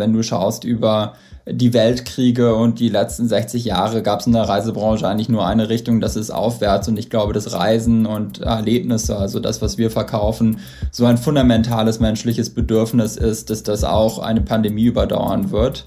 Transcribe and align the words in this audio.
Wenn 0.00 0.12
du 0.12 0.24
schaust 0.24 0.64
über 0.64 1.12
die 1.48 1.72
Weltkriege 1.72 2.54
und 2.54 2.80
die 2.80 2.88
letzten 2.88 3.28
60 3.28 3.64
Jahre 3.64 4.02
gab 4.02 4.20
es 4.20 4.26
in 4.26 4.32
der 4.32 4.48
Reisebranche 4.48 5.06
eigentlich 5.06 5.28
nur 5.28 5.46
eine 5.46 5.68
Richtung, 5.68 6.00
das 6.00 6.16
ist 6.16 6.30
aufwärts. 6.30 6.88
Und 6.88 6.98
ich 6.98 7.10
glaube, 7.10 7.32
das 7.32 7.52
Reisen 7.52 8.06
und 8.06 8.40
Erlebnisse, 8.40 9.16
also 9.16 9.40
das, 9.40 9.62
was 9.62 9.78
wir 9.78 9.90
verkaufen, 9.90 10.58
so 10.90 11.06
ein 11.06 11.18
fundamentales 11.18 12.00
menschliches 12.00 12.50
Bedürfnis 12.50 13.16
ist, 13.16 13.50
dass 13.50 13.62
das 13.62 13.84
auch 13.84 14.18
eine 14.18 14.40
Pandemie 14.40 14.84
überdauern 14.84 15.50
wird. 15.50 15.84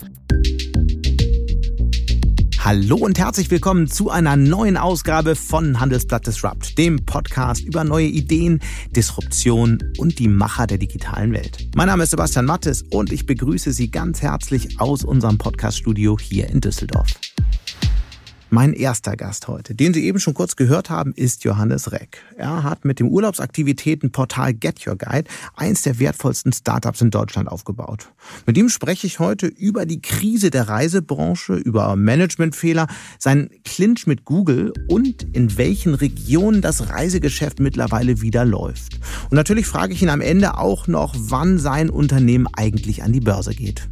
Hallo 2.66 2.96
und 2.96 3.20
herzlich 3.20 3.52
willkommen 3.52 3.88
zu 3.90 4.10
einer 4.10 4.38
neuen 4.38 4.78
Ausgabe 4.78 5.36
von 5.36 5.82
Handelsblatt 5.82 6.26
Disrupt, 6.26 6.78
dem 6.78 7.06
Podcast 7.06 7.62
über 7.66 7.84
neue 7.84 8.06
Ideen, 8.06 8.62
Disruption 8.96 9.80
und 9.98 10.18
die 10.18 10.30
Macher 10.30 10.66
der 10.66 10.78
digitalen 10.78 11.34
Welt. 11.34 11.68
Mein 11.76 11.88
Name 11.88 12.04
ist 12.04 12.12
Sebastian 12.12 12.46
Mattes 12.46 12.82
und 12.90 13.12
ich 13.12 13.26
begrüße 13.26 13.74
Sie 13.74 13.92
ganz 13.92 14.22
herzlich 14.22 14.80
aus 14.80 15.04
unserem 15.04 15.38
Podcaststudio 15.38 16.18
hier 16.18 16.48
in 16.48 16.62
Düsseldorf. 16.62 17.10
Mein 18.54 18.74
erster 18.74 19.18
Gast 19.18 19.48
heute, 19.48 19.74
den 19.74 19.96
Sie 19.96 20.06
eben 20.06 20.20
schon 20.20 20.36
kurz 20.36 20.56
gehört 20.56 20.92
haben, 20.92 21.12
ist 21.16 21.44
Johannes 21.44 21.92
Reck. 21.92 22.20
Er 22.38 22.62
hat 22.62 22.86
mit 22.86 23.00
dem 23.00 23.08
Urlaubsaktivitätenportal 23.08 24.54
Get 24.54 24.86
Your 24.86 24.96
Guide 24.96 25.28
eins 25.56 25.82
der 25.82 25.98
wertvollsten 25.98 26.54
Startups 26.54 27.02
in 27.02 27.10
Deutschland 27.10 27.50
aufgebaut. 27.50 28.12
Mit 28.46 28.56
ihm 28.56 28.70
spreche 28.70 29.08
ich 29.08 29.18
heute 29.18 29.48
über 29.48 29.88
die 29.88 30.04
Krise 30.04 30.52
der 30.52 30.70
Reisebranche, 30.70 31.56
über 31.56 31.96
Managementfehler, 31.96 32.86
seinen 33.18 33.50
Clinch 33.64 34.06
mit 34.06 34.24
Google 34.24 34.72
und 34.88 35.24
in 35.36 35.58
welchen 35.58 35.96
Regionen 35.96 36.62
das 36.62 36.90
Reisegeschäft 36.90 37.60
mittlerweile 37.60 38.22
wieder 38.22 38.46
läuft. 38.46 39.00
Und 39.32 39.36
natürlich 39.36 39.66
frage 39.66 39.94
ich 39.94 40.04
ihn 40.04 40.10
am 40.10 40.22
Ende 40.22 40.60
auch 40.60 40.86
noch, 40.86 41.16
wann 41.18 41.58
sein 41.58 41.90
Unternehmen 41.90 42.46
eigentlich 42.54 43.02
an 43.02 43.14
die 43.14 43.20
Börse 43.20 43.56
geht. 43.56 43.90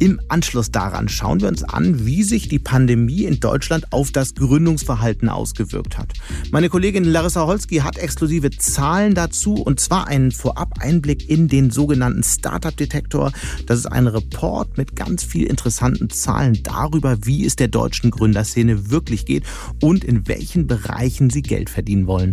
Im 0.00 0.20
Anschluss 0.28 0.70
daran 0.70 1.08
schauen 1.08 1.40
wir 1.40 1.48
uns 1.48 1.62
an, 1.62 2.04
wie 2.04 2.22
sich 2.22 2.48
die 2.48 2.58
Pandemie 2.58 3.24
in 3.24 3.40
Deutschland 3.40 3.92
auf 3.92 4.10
das 4.10 4.34
Gründungsverhalten 4.34 5.28
ausgewirkt 5.28 5.98
hat. 5.98 6.12
Meine 6.50 6.68
Kollegin 6.68 7.04
Larissa 7.04 7.46
Holski 7.46 7.76
hat 7.76 7.98
exklusive 7.98 8.50
Zahlen 8.50 9.14
dazu 9.14 9.54
und 9.54 9.80
zwar 9.80 10.08
einen 10.08 10.32
Vorab-Einblick 10.32 11.28
in 11.28 11.48
den 11.48 11.70
sogenannten 11.70 12.22
Startup-Detektor. 12.22 13.32
Das 13.66 13.78
ist 13.78 13.86
ein 13.86 14.06
Report 14.06 14.76
mit 14.76 14.96
ganz 14.96 15.22
viel 15.22 15.46
interessanten 15.46 16.10
Zahlen 16.10 16.58
darüber, 16.62 17.18
wie 17.24 17.44
es 17.44 17.56
der 17.56 17.68
deutschen 17.68 18.10
Gründerszene 18.10 18.90
wirklich 18.90 19.26
geht 19.26 19.44
und 19.80 20.04
in 20.04 20.26
welchen 20.26 20.66
Bereichen 20.66 21.30
sie 21.30 21.42
Geld 21.42 21.70
verdienen 21.70 22.06
wollen. 22.06 22.32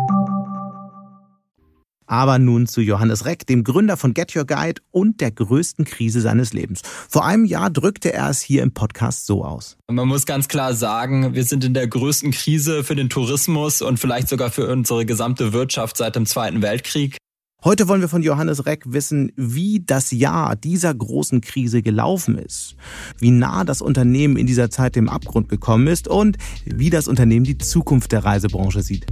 Aber 2.11 2.39
nun 2.39 2.67
zu 2.67 2.81
Johannes 2.81 3.23
Reck, 3.23 3.47
dem 3.47 3.63
Gründer 3.63 3.95
von 3.95 4.13
Get 4.13 4.35
Your 4.35 4.43
Guide 4.43 4.81
und 4.91 5.21
der 5.21 5.31
größten 5.31 5.85
Krise 5.85 6.19
seines 6.19 6.51
Lebens. 6.51 6.81
Vor 7.07 7.23
einem 7.23 7.45
Jahr 7.45 7.69
drückte 7.69 8.11
er 8.11 8.29
es 8.29 8.41
hier 8.41 8.63
im 8.63 8.73
Podcast 8.73 9.25
so 9.25 9.45
aus. 9.45 9.77
Man 9.89 10.09
muss 10.09 10.25
ganz 10.25 10.49
klar 10.49 10.73
sagen, 10.73 11.33
wir 11.35 11.45
sind 11.45 11.63
in 11.63 11.73
der 11.73 11.87
größten 11.87 12.31
Krise 12.31 12.83
für 12.83 12.95
den 12.95 13.07
Tourismus 13.09 13.81
und 13.81 13.97
vielleicht 13.97 14.27
sogar 14.27 14.51
für 14.51 14.69
unsere 14.69 15.05
gesamte 15.05 15.53
Wirtschaft 15.53 15.95
seit 15.95 16.17
dem 16.17 16.25
Zweiten 16.25 16.61
Weltkrieg. 16.61 17.15
Heute 17.63 17.87
wollen 17.87 18.01
wir 18.01 18.09
von 18.09 18.23
Johannes 18.23 18.65
Reck 18.65 18.83
wissen, 18.87 19.31
wie 19.37 19.81
das 19.85 20.11
Jahr 20.11 20.57
dieser 20.57 20.93
großen 20.93 21.39
Krise 21.39 21.81
gelaufen 21.81 22.37
ist, 22.37 22.75
wie 23.19 23.31
nah 23.31 23.63
das 23.63 23.81
Unternehmen 23.81 24.35
in 24.35 24.47
dieser 24.47 24.69
Zeit 24.69 24.97
dem 24.97 25.07
Abgrund 25.07 25.47
gekommen 25.47 25.87
ist 25.87 26.09
und 26.09 26.37
wie 26.65 26.89
das 26.89 27.07
Unternehmen 27.07 27.45
die 27.45 27.57
Zukunft 27.57 28.11
der 28.11 28.25
Reisebranche 28.25 28.81
sieht. 28.81 29.05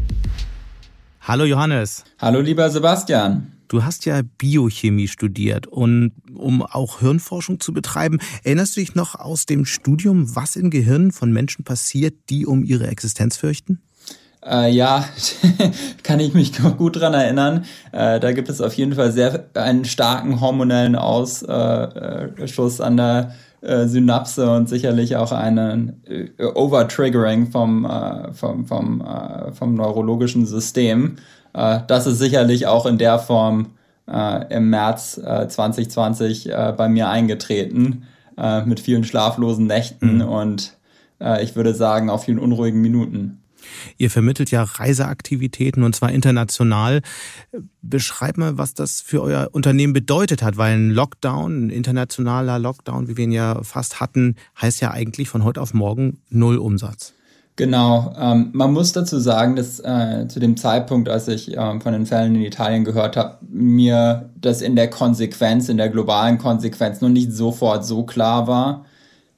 Hallo 1.29 1.45
Johannes. 1.45 2.05
Hallo 2.17 2.39
lieber 2.41 2.71
Sebastian. 2.71 3.51
Du 3.67 3.83
hast 3.83 4.05
ja 4.05 4.21
Biochemie 4.39 5.07
studiert 5.07 5.67
und 5.67 6.11
um 6.33 6.63
auch 6.63 7.01
Hirnforschung 7.01 7.59
zu 7.59 7.71
betreiben, 7.71 8.17
erinnerst 8.43 8.75
du 8.75 8.79
dich 8.79 8.95
noch 8.95 9.13
aus 9.13 9.45
dem 9.45 9.65
Studium, 9.65 10.35
was 10.35 10.55
im 10.55 10.71
Gehirn 10.71 11.11
von 11.11 11.31
Menschen 11.31 11.63
passiert, 11.63 12.15
die 12.31 12.47
um 12.47 12.63
ihre 12.63 12.87
Existenz 12.87 13.37
fürchten? 13.37 13.79
Äh, 14.43 14.71
ja, 14.71 15.05
kann 16.01 16.19
ich 16.19 16.33
mich 16.33 16.51
gut 16.79 16.95
dran 16.95 17.13
erinnern. 17.13 17.65
Äh, 17.91 18.19
da 18.19 18.31
gibt 18.31 18.49
es 18.49 18.59
auf 18.59 18.73
jeden 18.73 18.95
Fall 18.95 19.11
sehr 19.11 19.51
einen 19.53 19.85
starken 19.85 20.41
hormonellen 20.41 20.95
Ausschuss 20.95 22.81
an 22.81 22.97
der 22.97 23.35
äh, 23.61 23.87
Synapse 23.87 24.49
und 24.49 24.69
sicherlich 24.69 25.15
auch 25.15 25.31
einen 25.31 26.01
äh, 26.07 26.43
Overtriggering 26.43 27.51
vom, 27.51 27.85
äh, 27.85 28.33
vom, 28.33 28.65
vom, 28.65 29.01
äh, 29.01 29.51
vom 29.51 29.75
neurologischen 29.75 30.45
System. 30.45 31.17
Äh, 31.53 31.79
das 31.87 32.07
ist 32.07 32.19
sicherlich 32.19 32.67
auch 32.67 32.85
in 32.85 32.97
der 32.97 33.19
Form 33.19 33.71
äh, 34.09 34.55
im 34.55 34.69
März 34.69 35.17
äh, 35.17 35.47
2020 35.47 36.49
äh, 36.49 36.73
bei 36.75 36.89
mir 36.89 37.09
eingetreten, 37.09 38.03
mit 38.63 38.79
vielen 38.79 39.03
schlaflosen 39.03 39.67
Nächten 39.67 40.19
mhm. 40.19 40.21
und 40.21 40.77
ich 41.41 41.57
würde 41.57 41.73
sagen 41.73 42.09
auch 42.09 42.23
vielen 42.23 42.39
unruhigen 42.39 42.79
Minuten. 42.79 43.41
Ihr 43.97 44.09
vermittelt 44.09 44.51
ja 44.51 44.63
Reiseaktivitäten 44.63 45.83
und 45.83 45.95
zwar 45.95 46.11
international. 46.11 47.01
Beschreib 47.81 48.37
mal, 48.37 48.57
was 48.57 48.73
das 48.73 49.01
für 49.01 49.21
euer 49.21 49.49
Unternehmen 49.51 49.93
bedeutet 49.93 50.43
hat, 50.43 50.57
weil 50.57 50.73
ein 50.73 50.89
Lockdown, 50.91 51.67
ein 51.67 51.69
internationaler 51.69 52.59
Lockdown, 52.59 53.07
wie 53.07 53.17
wir 53.17 53.23
ihn 53.23 53.31
ja 53.31 53.63
fast 53.63 53.99
hatten, 53.99 54.35
heißt 54.61 54.81
ja 54.81 54.91
eigentlich 54.91 55.29
von 55.29 55.43
heute 55.43 55.61
auf 55.61 55.73
morgen 55.73 56.19
null 56.29 56.57
Umsatz. 56.57 57.13
Genau. 57.59 58.13
Ähm, 58.17 58.51
man 58.53 58.71
muss 58.71 58.93
dazu 58.93 59.19
sagen, 59.19 59.57
dass 59.57 59.81
äh, 59.81 60.29
zu 60.29 60.39
dem 60.39 60.55
Zeitpunkt, 60.55 61.09
als 61.09 61.27
ich 61.27 61.57
ähm, 61.57 61.81
von 61.81 61.91
den 61.91 62.05
Fällen 62.05 62.35
in 62.35 62.41
Italien 62.41 62.85
gehört 62.85 63.17
habe, 63.17 63.37
mir 63.49 64.29
das 64.39 64.61
in 64.61 64.77
der 64.77 64.89
Konsequenz, 64.89 65.67
in 65.67 65.75
der 65.75 65.89
globalen 65.89 66.37
Konsequenz 66.37 67.01
noch 67.01 67.09
nicht 67.09 67.33
sofort 67.33 67.85
so 67.85 68.03
klar 68.03 68.47
war. 68.47 68.85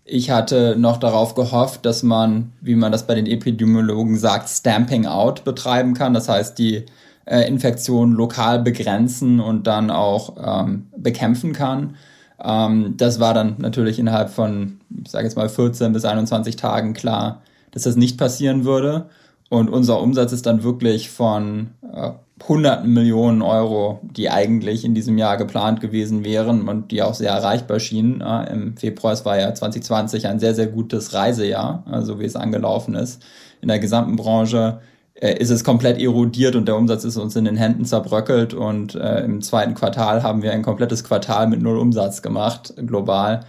Ich 0.04 0.32
hatte 0.32 0.76
noch 0.78 0.98
darauf 0.98 1.36
gehofft, 1.36 1.86
dass 1.86 2.04
man, 2.04 2.52
wie 2.60 2.76
man 2.76 2.92
das 2.92 3.06
bei 3.06 3.16
den 3.16 3.28
Epidemiologen 3.28 4.18
sagt, 4.18 4.50
Stamping 4.50 5.06
Out 5.06 5.44
betreiben 5.44 5.94
kann. 5.94 6.14
Das 6.14 6.28
heißt, 6.28 6.58
die 6.58 6.86
äh, 7.26 7.48
Infektion 7.48 8.14
lokal 8.14 8.60
begrenzen 8.60 9.40
und 9.40 9.68
dann 9.68 9.92
auch 9.92 10.36
ähm, 10.44 10.88
bekämpfen 10.98 11.54
kann. 11.54 11.96
Ähm, 12.44 12.96
das 12.98 13.20
war 13.20 13.34
dann 13.34 13.56
natürlich 13.60 14.00
innerhalb 14.00 14.32
von, 14.32 14.80
ich 15.04 15.12
sage 15.12 15.26
jetzt 15.26 15.36
mal, 15.36 15.50
14 15.50 15.94
bis 15.94 16.04
21 16.06 16.56
Tagen 16.56 16.94
klar, 16.94 17.42
dass 17.72 17.84
das 17.84 17.96
nicht 17.96 18.18
passieren 18.18 18.66
würde. 18.66 19.06
Und 19.52 19.68
unser 19.68 20.00
Umsatz 20.00 20.32
ist 20.32 20.46
dann 20.46 20.64
wirklich 20.64 21.10
von 21.10 21.72
äh, 21.94 22.12
hunderten 22.48 22.94
Millionen 22.94 23.42
Euro, 23.42 24.00
die 24.02 24.30
eigentlich 24.30 24.86
in 24.86 24.96
diesem 24.96 25.18
Jahr 25.18 25.36
geplant 25.36 25.82
gewesen 25.82 26.24
wären 26.24 26.70
und 26.70 26.92
die 26.92 27.02
auch 27.02 27.16
sehr 27.16 27.32
erreichbar 27.32 27.82
schienen. 27.82 28.22
Äh, 28.22 28.50
Im 28.50 28.78
Februar, 28.78 29.14
war 29.26 29.38
ja 29.38 29.54
2020 29.54 30.28
ein 30.28 30.40
sehr, 30.40 30.56
sehr 30.56 30.68
gutes 30.68 31.14
Reisejahr, 31.14 31.84
so 31.86 31.92
also 31.92 32.20
wie 32.22 32.24
es 32.24 32.38
angelaufen 32.38 32.96
ist. 32.96 33.26
In 33.60 33.68
der 33.68 33.80
gesamten 33.80 34.16
Branche 34.16 34.80
äh, 35.16 35.38
ist 35.38 35.50
es 35.50 35.66
komplett 35.66 36.00
erodiert 36.00 36.56
und 36.56 36.66
der 36.70 36.78
Umsatz 36.78 37.04
ist 37.04 37.18
uns 37.18 37.36
in 37.36 37.44
den 37.44 37.58
Händen 37.58 37.84
zerbröckelt 37.84 38.54
und 38.54 38.96
äh, 38.96 39.26
im 39.26 39.42
zweiten 39.42 39.74
Quartal 39.74 40.24
haben 40.24 40.44
wir 40.44 40.54
ein 40.54 40.62
komplettes 40.62 41.04
Quartal 41.04 41.48
mit 41.48 41.62
null 41.62 41.78
Umsatz 41.78 42.22
gemacht, 42.22 42.74
global. 42.78 43.42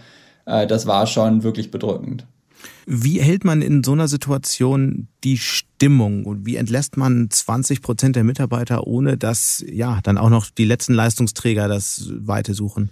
Äh, 0.45 0.67
das 0.67 0.85
war 0.85 1.07
schon 1.07 1.43
wirklich 1.43 1.71
bedrückend. 1.71 2.27
Wie 2.85 3.21
hält 3.21 3.45
man 3.45 3.61
in 3.61 3.83
so 3.83 3.93
einer 3.93 4.09
Situation 4.09 5.07
die 5.23 5.37
Stimmung 5.83 6.23
und 6.25 6.45
wie 6.45 6.55
entlässt 6.55 6.95
man 6.95 7.27
20 7.29 7.81
Prozent 7.81 8.15
der 8.15 8.23
Mitarbeiter, 8.23 8.87
ohne 8.87 9.17
dass 9.17 9.61
ja 9.67 9.99
dann 10.01 10.17
auch 10.17 10.29
noch 10.29 10.49
die 10.49 10.63
letzten 10.63 10.93
Leistungsträger 10.93 11.67
das 11.67 12.09
Weite 12.19 12.53
suchen? 12.53 12.89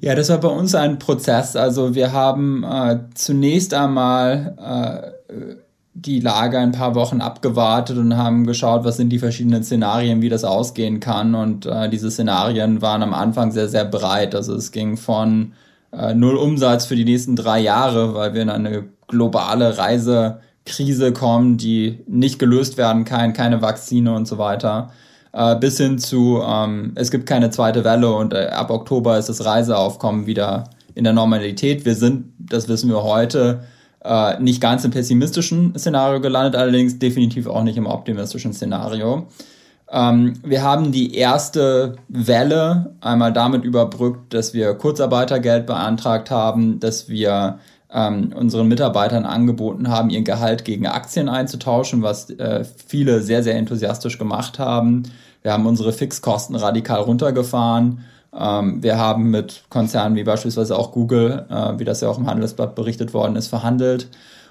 Ja, 0.00 0.14
das 0.14 0.28
war 0.28 0.38
bei 0.38 0.48
uns 0.48 0.76
ein 0.76 1.00
Prozess. 1.00 1.56
Also 1.56 1.96
wir 1.96 2.12
haben 2.12 2.62
äh, 2.62 3.00
zunächst 3.14 3.74
einmal 3.74 4.54
äh, 5.28 5.54
die 5.94 6.20
Lage 6.20 6.60
ein 6.60 6.70
paar 6.70 6.94
Wochen 6.94 7.20
abgewartet 7.20 7.98
und 7.98 8.16
haben 8.16 8.46
geschaut, 8.46 8.84
was 8.84 8.98
sind 8.98 9.08
die 9.08 9.18
verschiedenen 9.18 9.64
Szenarien, 9.64 10.22
wie 10.22 10.28
das 10.28 10.44
ausgehen 10.44 11.00
kann. 11.00 11.34
Und 11.34 11.66
äh, 11.66 11.90
diese 11.90 12.08
Szenarien 12.08 12.80
waren 12.80 13.02
am 13.02 13.14
Anfang 13.14 13.50
sehr, 13.50 13.68
sehr 13.68 13.84
breit. 13.84 14.36
Also 14.36 14.54
es 14.54 14.70
ging 14.70 14.96
von 14.96 15.54
äh, 15.90 16.14
null 16.14 16.36
Umsatz 16.36 16.86
für 16.86 16.94
die 16.94 17.04
nächsten 17.04 17.34
drei 17.34 17.58
Jahre, 17.58 18.14
weil 18.14 18.32
wir 18.32 18.42
in 18.42 18.50
eine 18.50 18.84
globale 19.08 19.76
Reise 19.76 20.38
Krise 20.68 21.12
kommen, 21.12 21.56
die 21.56 21.98
nicht 22.06 22.38
gelöst 22.38 22.76
werden 22.76 23.04
kann, 23.04 23.32
keine 23.32 23.62
Vakzine 23.62 24.14
und 24.14 24.28
so 24.28 24.38
weiter, 24.38 24.90
äh, 25.32 25.56
bis 25.56 25.78
hin 25.78 25.98
zu, 25.98 26.42
ähm, 26.46 26.92
es 26.94 27.10
gibt 27.10 27.26
keine 27.26 27.50
zweite 27.50 27.84
Welle 27.84 28.12
und 28.12 28.32
äh, 28.32 28.46
ab 28.46 28.70
Oktober 28.70 29.18
ist 29.18 29.28
das 29.28 29.44
Reiseaufkommen 29.44 30.26
wieder 30.26 30.70
in 30.94 31.04
der 31.04 31.12
Normalität. 31.12 31.84
Wir 31.84 31.94
sind, 31.94 32.32
das 32.38 32.68
wissen 32.68 32.90
wir 32.90 33.02
heute, 33.02 33.64
äh, 34.04 34.40
nicht 34.40 34.60
ganz 34.60 34.84
im 34.84 34.90
pessimistischen 34.90 35.76
Szenario 35.76 36.20
gelandet, 36.20 36.56
allerdings 36.56 36.98
definitiv 36.98 37.46
auch 37.46 37.62
nicht 37.62 37.76
im 37.76 37.86
optimistischen 37.86 38.52
Szenario. 38.52 39.26
Ähm, 39.90 40.34
wir 40.44 40.62
haben 40.62 40.92
die 40.92 41.14
erste 41.14 41.96
Welle 42.08 42.94
einmal 43.00 43.32
damit 43.32 43.64
überbrückt, 43.64 44.34
dass 44.34 44.52
wir 44.52 44.74
Kurzarbeitergeld 44.74 45.66
beantragt 45.66 46.30
haben, 46.30 46.78
dass 46.78 47.08
wir 47.08 47.58
ähm, 47.92 48.32
unseren 48.34 48.68
Mitarbeitern 48.68 49.24
angeboten 49.24 49.88
haben, 49.88 50.10
ihr 50.10 50.22
Gehalt 50.22 50.64
gegen 50.64 50.86
Aktien 50.86 51.28
einzutauschen, 51.28 52.02
was 52.02 52.30
äh, 52.30 52.64
viele 52.86 53.22
sehr, 53.22 53.42
sehr 53.42 53.56
enthusiastisch 53.56 54.18
gemacht 54.18 54.58
haben. 54.58 55.04
Wir 55.42 55.52
haben 55.52 55.66
unsere 55.66 55.92
Fixkosten 55.92 56.56
radikal 56.56 57.00
runtergefahren. 57.00 58.00
Ähm, 58.36 58.82
wir 58.82 58.98
haben 58.98 59.30
mit 59.30 59.64
Konzernen 59.70 60.16
wie 60.16 60.24
beispielsweise 60.24 60.76
auch 60.76 60.92
Google, 60.92 61.46
äh, 61.48 61.78
wie 61.78 61.84
das 61.84 62.00
ja 62.00 62.08
auch 62.08 62.18
im 62.18 62.26
Handelsblatt 62.26 62.74
berichtet 62.74 63.14
worden 63.14 63.36
ist, 63.36 63.48
verhandelt 63.48 64.08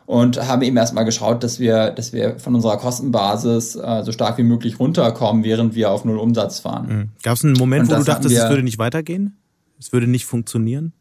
und 0.07 0.48
haben 0.48 0.62
eben 0.62 0.78
erstmal 0.78 1.06
geschaut, 1.06 1.44
dass 1.44 1.60
wir, 1.60 1.92
dass 1.92 2.13
wir 2.13 2.40
von 2.40 2.56
unserer 2.56 2.78
Kostenbasis 2.78 3.75
äh, 3.75 4.04
so 4.04 4.13
stark 4.13 4.38
wie 4.38 4.44
möglich 4.44 4.80
runterkommen, 4.80 5.44
während 5.44 5.75
wir 5.75 5.92
auf 5.92 6.06
Null 6.06 6.18
Umsatz 6.18 6.60
fahren. 6.60 6.88
Mhm. 6.88 7.10
Gab 7.22 7.36
es 7.36 7.44
einen 7.44 7.54
Moment, 7.54 7.92
wo 7.92 7.95
du 7.95 8.04
dachtest, 8.04 8.36
es 8.36 8.50
würde 8.50 8.63
nicht 8.63 8.80
weitergehen? 8.80 9.38
Es 9.78 9.92
würde 9.92 10.07
nicht 10.07 10.25
funktionieren? 10.25 10.94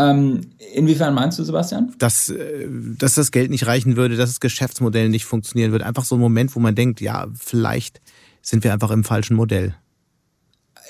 Ähm, 0.00 0.40
inwiefern 0.74 1.14
meinst 1.14 1.38
du, 1.38 1.44
Sebastian? 1.44 1.94
Dass, 1.98 2.30
äh, 2.30 2.66
dass 2.98 3.14
das 3.14 3.30
Geld 3.32 3.50
nicht 3.50 3.66
reichen 3.66 3.96
würde, 3.96 4.16
dass 4.16 4.30
das 4.30 4.40
Geschäftsmodell 4.40 5.08
nicht 5.08 5.26
funktionieren 5.26 5.72
würde. 5.72 5.84
Einfach 5.84 6.04
so 6.04 6.16
ein 6.16 6.20
Moment, 6.20 6.54
wo 6.56 6.60
man 6.60 6.74
denkt, 6.74 7.00
ja, 7.00 7.26
vielleicht 7.34 8.00
sind 8.42 8.64
wir 8.64 8.72
einfach 8.72 8.90
im 8.90 9.04
falschen 9.04 9.36
Modell. 9.36 9.74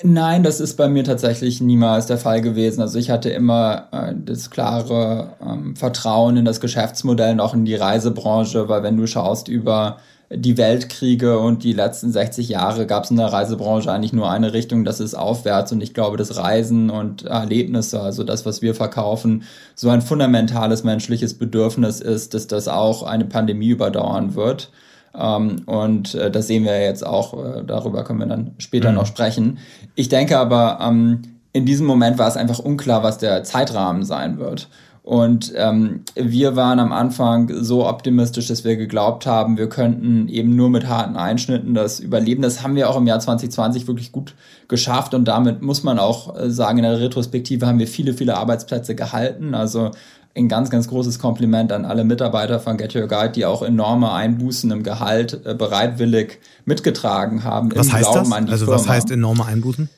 Nein, 0.03 0.43
das 0.43 0.59
ist 0.59 0.77
bei 0.77 0.87
mir 0.87 1.03
tatsächlich 1.03 1.61
niemals 1.61 2.07
der 2.07 2.17
Fall 2.17 2.41
gewesen. 2.41 2.81
Also 2.81 2.97
ich 2.97 3.11
hatte 3.11 3.29
immer 3.29 3.87
äh, 3.91 4.13
das 4.15 4.49
klare 4.49 5.33
ähm, 5.41 5.75
Vertrauen 5.75 6.37
in 6.37 6.45
das 6.45 6.59
Geschäftsmodell 6.59 7.33
und 7.33 7.39
auch 7.39 7.53
in 7.53 7.65
die 7.65 7.75
Reisebranche, 7.75 8.67
weil 8.67 8.83
wenn 8.83 8.97
du 8.97 9.05
schaust 9.05 9.47
über 9.47 9.97
die 10.33 10.57
Weltkriege 10.57 11.39
und 11.39 11.63
die 11.63 11.73
letzten 11.73 12.11
60 12.11 12.47
Jahre 12.47 12.85
gab 12.85 13.03
es 13.03 13.11
in 13.11 13.17
der 13.17 13.27
Reisebranche 13.33 13.91
eigentlich 13.91 14.13
nur 14.13 14.29
eine 14.29 14.53
Richtung, 14.53 14.85
das 14.85 14.99
ist 14.99 15.13
aufwärts. 15.13 15.71
Und 15.71 15.81
ich 15.81 15.93
glaube, 15.93 16.17
das 16.17 16.37
Reisen 16.37 16.89
und 16.89 17.23
Erlebnisse, 17.23 17.99
also 17.99 18.23
das, 18.23 18.45
was 18.45 18.61
wir 18.61 18.73
verkaufen, 18.73 19.43
so 19.75 19.89
ein 19.89 20.01
fundamentales 20.01 20.83
menschliches 20.83 21.33
Bedürfnis 21.33 21.99
ist, 21.99 22.33
dass 22.33 22.47
das 22.47 22.67
auch 22.67 23.03
eine 23.03 23.25
Pandemie 23.25 23.69
überdauern 23.69 24.35
wird. 24.35 24.71
Ähm, 25.13 25.63
und 25.65 26.15
äh, 26.15 26.31
das 26.31 26.47
sehen 26.47 26.63
wir 26.63 26.81
jetzt 26.81 27.05
auch, 27.05 27.33
äh, 27.33 27.63
darüber 27.65 28.03
können 28.03 28.19
wir 28.19 28.27
dann 28.27 28.51
später 28.57 28.89
mhm. 28.89 28.95
noch 28.95 29.05
sprechen. 29.05 29.57
Ich 29.95 30.07
denke 30.07 30.37
aber, 30.37 30.79
ähm, 30.81 31.23
in 31.53 31.65
diesem 31.65 31.85
Moment 31.85 32.17
war 32.17 32.29
es 32.29 32.37
einfach 32.37 32.59
unklar, 32.59 33.03
was 33.03 33.17
der 33.17 33.43
Zeitrahmen 33.43 34.03
sein 34.03 34.39
wird. 34.39 34.69
Und 35.03 35.51
ähm, 35.55 36.01
wir 36.15 36.55
waren 36.55 36.79
am 36.79 36.91
Anfang 36.91 37.51
so 37.63 37.87
optimistisch, 37.87 38.47
dass 38.47 38.63
wir 38.63 38.77
geglaubt 38.77 39.25
haben, 39.25 39.57
wir 39.57 39.67
könnten 39.67 40.27
eben 40.27 40.55
nur 40.55 40.69
mit 40.69 40.87
harten 40.87 41.15
Einschnitten 41.15 41.73
das 41.73 41.99
überleben. 41.99 42.43
Das 42.43 42.61
haben 42.61 42.75
wir 42.75 42.87
auch 42.87 42.97
im 42.97 43.07
Jahr 43.07 43.19
2020 43.19 43.87
wirklich 43.87 44.11
gut 44.11 44.35
geschafft 44.67 45.15
und 45.15 45.25
damit 45.25 45.63
muss 45.63 45.81
man 45.81 45.97
auch 45.97 46.37
äh, 46.37 46.51
sagen, 46.51 46.77
in 46.77 46.83
der 46.83 46.99
Retrospektive 46.99 47.65
haben 47.65 47.79
wir 47.79 47.87
viele, 47.87 48.13
viele 48.13 48.37
Arbeitsplätze 48.37 48.93
gehalten. 48.93 49.55
Also 49.55 49.89
ein 50.35 50.47
ganz, 50.47 50.69
ganz 50.69 50.87
großes 50.87 51.17
Kompliment 51.17 51.71
an 51.71 51.83
alle 51.83 52.03
Mitarbeiter 52.03 52.59
von 52.59 52.77
Get 52.77 52.95
Your 52.95 53.07
Guide, 53.07 53.31
die 53.31 53.45
auch 53.45 53.63
enorme 53.63 54.13
Einbußen 54.13 54.69
im 54.69 54.83
Gehalt 54.83 55.45
äh, 55.45 55.55
bereitwillig 55.55 56.39
mitgetragen 56.65 57.43
haben. 57.43 57.71
Was 57.75 57.91
heißt 57.91 58.11
Glauben 58.11 58.29
das? 58.29 58.51
also 58.51 58.65
Firma. 58.65 58.79
was 58.79 58.87
heißt 58.87 59.09
enorme 59.09 59.45
Einbußen? 59.45 59.89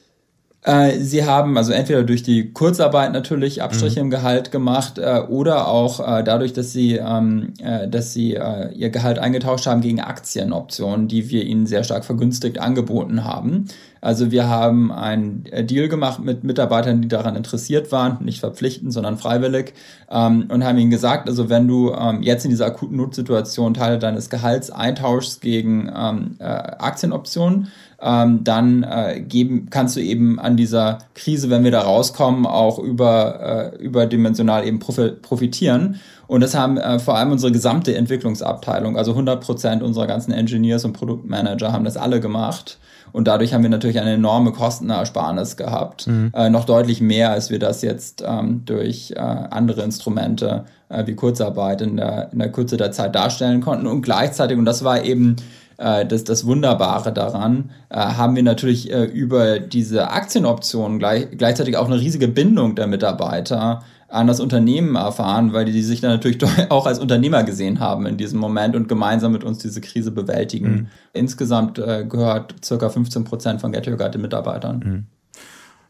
Äh, 0.64 1.00
sie 1.00 1.26
haben 1.26 1.58
also 1.58 1.74
entweder 1.74 2.04
durch 2.04 2.24
die 2.24 2.54
Kurzarbeit 2.54 3.12
natürlich 3.12 3.62
Abstriche 3.62 4.00
mhm. 4.00 4.06
im 4.06 4.10
Gehalt 4.12 4.52
gemacht 4.52 4.98
äh, 4.98 5.20
oder 5.28 5.68
auch 5.68 6.00
äh, 6.00 6.24
dadurch, 6.24 6.54
dass 6.54 6.72
sie, 6.72 6.96
ähm, 6.96 7.54
äh, 7.60 7.88
dass 7.88 8.14
sie 8.14 8.36
äh, 8.36 8.72
ihr 8.74 8.90
Gehalt 8.90 9.20
eingetauscht 9.20 9.68
haben 9.68 9.82
gegen 9.82 10.00
Aktienoptionen, 10.00 11.10
die 11.10 11.30
wir 11.30 11.44
ihnen 11.44 11.66
sehr 11.66 11.84
stark 11.84 12.06
vergünstigt 12.06 12.60
angeboten 12.60 13.26
haben. 13.26 13.66
Also 14.00 14.32
wir 14.32 14.50
haben 14.50 14.92
einen 14.92 15.46
Deal 15.62 15.88
gemacht 15.88 16.22
mit 16.22 16.44
Mitarbeitern, 16.44 17.02
die 17.02 17.08
daran 17.08 17.38
interessiert 17.38 17.94
waren, 17.94 18.18
nicht 18.24 18.42
verpflichtend, 18.42 18.92
sondern 18.92 19.18
freiwillig, 19.18 19.74
ähm, 20.12 20.48
und 20.50 20.66
haben 20.66 20.78
ihnen 20.78 20.92
gesagt, 20.92 21.30
also 21.30 21.50
wenn 21.50 21.70
du 21.70 21.94
ähm, 21.94 22.22
jetzt 22.22 22.44
in 22.44 22.52
dieser 22.52 22.66
akuten 22.66 22.98
Notsituation 22.98 23.74
Teile 23.74 24.00
deines 24.00 24.30
Gehalts 24.30 24.72
eintauschst 24.72 25.40
gegen 25.40 25.90
ähm, 25.96 26.36
äh, 26.40 26.44
Aktienoptionen, 26.44 27.70
ähm, 28.04 28.44
dann 28.44 28.84
äh, 28.84 29.22
geben, 29.22 29.68
kannst 29.70 29.96
du 29.96 30.02
eben 30.02 30.40
an 30.40 30.58
dieser 30.58 30.98
Krise, 31.16 31.50
wenn 31.50 31.64
wir 31.64 31.72
da 31.72 31.82
rauskommen, 31.82 32.46
auch 32.46 32.78
über, 32.78 33.72
äh, 33.74 33.84
überdimensional 33.84 34.68
eben 34.68 34.80
profitieren. 34.80 36.00
Und 36.28 36.42
das 36.42 36.54
haben 36.54 36.78
äh, 36.78 37.00
vor 37.00 37.18
allem 37.18 37.32
unsere 37.32 37.52
gesamte 37.52 37.96
Entwicklungsabteilung, 37.96 38.98
also 38.98 39.12
100 39.12 39.42
Prozent 39.42 39.84
unserer 39.84 40.08
ganzen 40.08 40.32
Engineers 40.32 40.84
und 40.84 40.94
Produktmanager 40.94 41.72
haben 41.72 41.86
das 41.86 41.96
alle 41.96 42.20
gemacht. 42.20 42.78
Und 43.14 43.28
dadurch 43.28 43.54
haben 43.54 43.62
wir 43.62 43.70
natürlich 43.70 44.00
eine 44.00 44.14
enorme 44.14 44.52
Kostenersparnis 44.52 45.56
gehabt. 45.56 46.08
Mhm. 46.08 46.32
Äh, 46.34 46.50
noch 46.50 46.66
deutlich 46.66 47.00
mehr, 47.00 47.30
als 47.30 47.52
wir 47.52 47.60
das 47.60 47.84
jetzt 47.84 48.24
ähm, 48.28 48.64
durch 48.66 49.12
äh, 49.12 49.20
andere 49.20 49.84
Instrumente 49.84 50.66
äh, 50.90 51.06
wie 51.06 51.14
Kurzarbeit 51.14 51.82
in 51.82 51.98
der, 51.98 52.32
in 52.34 52.40
der 52.40 52.52
Kürze 52.52 52.76
der 52.76 52.92
Zeit 52.92 53.14
darstellen 53.14 53.62
konnten. 53.62 53.86
Und 53.86 54.02
gleichzeitig, 54.02 54.58
und 54.58 54.66
das 54.66 54.84
war 54.84 55.04
eben 55.04 55.36
äh, 55.78 56.06
das, 56.06 56.24
das 56.24 56.46
Wunderbare 56.46 57.14
daran, 57.14 57.72
äh, 57.90 57.98
haben 57.98 58.36
wir 58.36 58.44
natürlich 58.44 58.92
äh, 58.92 59.04
über 59.04 59.60
diese 59.60 60.10
Aktienoptionen 60.12 61.00
gleich, 61.00 61.28
gleichzeitig 61.38 61.78
auch 61.78 61.88
eine 61.88 62.00
riesige 62.00 62.28
Bindung 62.28 62.76
der 62.76 62.88
Mitarbeiter 62.88 63.84
an 64.14 64.28
das 64.28 64.40
Unternehmen 64.40 64.96
erfahren, 64.96 65.54
weil 65.54 65.66
die 65.66 65.82
sich 65.82 66.02
dann 66.02 66.12
natürlich 66.12 66.40
auch 66.70 66.86
als 66.86 67.00
Unternehmer 67.00 67.44
gesehen 67.44 67.80
haben 67.80 68.06
in 68.06 68.18
diesem 68.18 68.40
Moment 68.40 68.76
und 68.76 68.88
gemeinsam 68.88 69.32
mit 69.32 69.44
uns 69.44 69.58
diese 69.58 69.82
Krise 69.82 70.12
bewältigen. 70.12 70.72
Mhm. 70.72 70.88
Insgesamt 71.14 71.80
äh, 71.80 72.06
gehört 72.08 72.56
circa 72.64 72.90
15 72.90 73.24
Prozent 73.24 73.62
von 73.62 73.72
Get 73.72 73.88
Your 73.88 73.98
Guide 73.98 74.12
den 74.12 74.22
Mitarbeitern. 74.22 74.80
Mhm. 74.80 75.06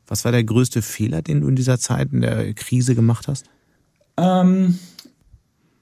Was 0.07 0.25
war 0.25 0.31
der 0.31 0.43
größte 0.43 0.81
Fehler, 0.81 1.21
den 1.21 1.41
du 1.41 1.47
in 1.47 1.55
dieser 1.55 1.79
Zeit 1.79 2.11
in 2.11 2.21
der 2.21 2.53
Krise 2.53 2.95
gemacht 2.95 3.27
hast? 3.27 3.45
Ähm, 4.17 4.79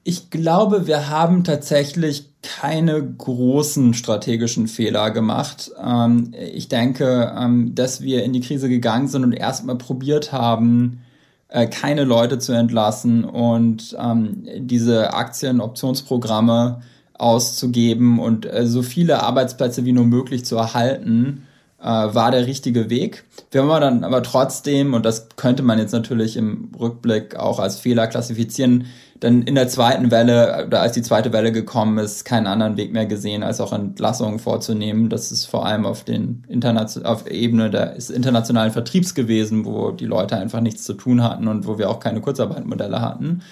ich 0.04 0.30
glaube, 0.30 0.86
wir 0.86 1.08
haben 1.08 1.44
tatsächlich 1.44 2.30
keine 2.42 3.02
großen 3.02 3.94
strategischen 3.94 4.66
Fehler 4.66 5.10
gemacht. 5.10 5.70
Ähm, 5.82 6.34
ich 6.52 6.68
denke, 6.68 7.32
ähm, 7.38 7.74
dass 7.74 8.00
wir 8.00 8.24
in 8.24 8.32
die 8.32 8.40
Krise 8.40 8.68
gegangen 8.68 9.08
sind 9.08 9.22
und 9.22 9.32
erstmal 9.32 9.76
probiert 9.76 10.32
haben, 10.32 11.02
äh, 11.48 11.66
keine 11.68 12.04
Leute 12.04 12.38
zu 12.38 12.52
entlassen 12.52 13.24
und 13.24 13.96
ähm, 14.00 14.44
diese 14.58 15.14
Aktien-Optionsprogramme 15.14 16.82
auszugeben 17.14 18.18
und 18.18 18.46
äh, 18.46 18.66
so 18.66 18.82
viele 18.82 19.22
Arbeitsplätze 19.22 19.84
wie 19.84 19.92
nur 19.92 20.06
möglich 20.06 20.44
zu 20.44 20.56
erhalten, 20.56 21.46
äh, 21.80 21.84
war 21.84 22.32
der 22.32 22.46
richtige 22.46 22.90
Weg. 22.90 23.24
Wir 23.52 23.62
haben 23.62 23.80
dann 23.80 24.04
aber 24.04 24.24
trotzdem, 24.24 24.94
und 24.94 25.06
das 25.06 25.28
könnte 25.36 25.62
man 25.62 25.78
jetzt 25.78 25.92
natürlich 25.92 26.36
im 26.36 26.70
Rückblick 26.78 27.36
auch 27.36 27.60
als 27.60 27.78
Fehler 27.78 28.08
klassifizieren, 28.08 28.86
dann 29.22 29.42
in 29.42 29.54
der 29.54 29.68
zweiten 29.68 30.10
Welle, 30.10 30.64
oder 30.66 30.80
als 30.80 30.94
die 30.94 31.02
zweite 31.02 31.32
Welle 31.32 31.52
gekommen 31.52 31.98
ist, 31.98 32.24
keinen 32.24 32.48
anderen 32.48 32.76
Weg 32.76 32.92
mehr 32.92 33.06
gesehen, 33.06 33.44
als 33.44 33.60
auch 33.60 33.72
Entlassungen 33.72 34.40
vorzunehmen. 34.40 35.10
Das 35.10 35.30
ist 35.30 35.44
vor 35.44 35.64
allem 35.64 35.86
auf 35.86 36.02
den 36.02 36.42
Internation 36.48 37.06
auf 37.06 37.30
Ebene 37.30 37.70
des 37.70 38.10
internationalen 38.10 38.72
Vertriebs 38.72 39.14
gewesen, 39.14 39.64
wo 39.64 39.92
die 39.92 40.06
Leute 40.06 40.36
einfach 40.36 40.60
nichts 40.60 40.82
zu 40.82 40.94
tun 40.94 41.22
hatten 41.22 41.46
und 41.46 41.68
wo 41.68 41.78
wir 41.78 41.88
auch 41.88 42.00
keine 42.00 42.20
Kurzarbeitmodelle 42.20 43.00
hatten. 43.00 43.42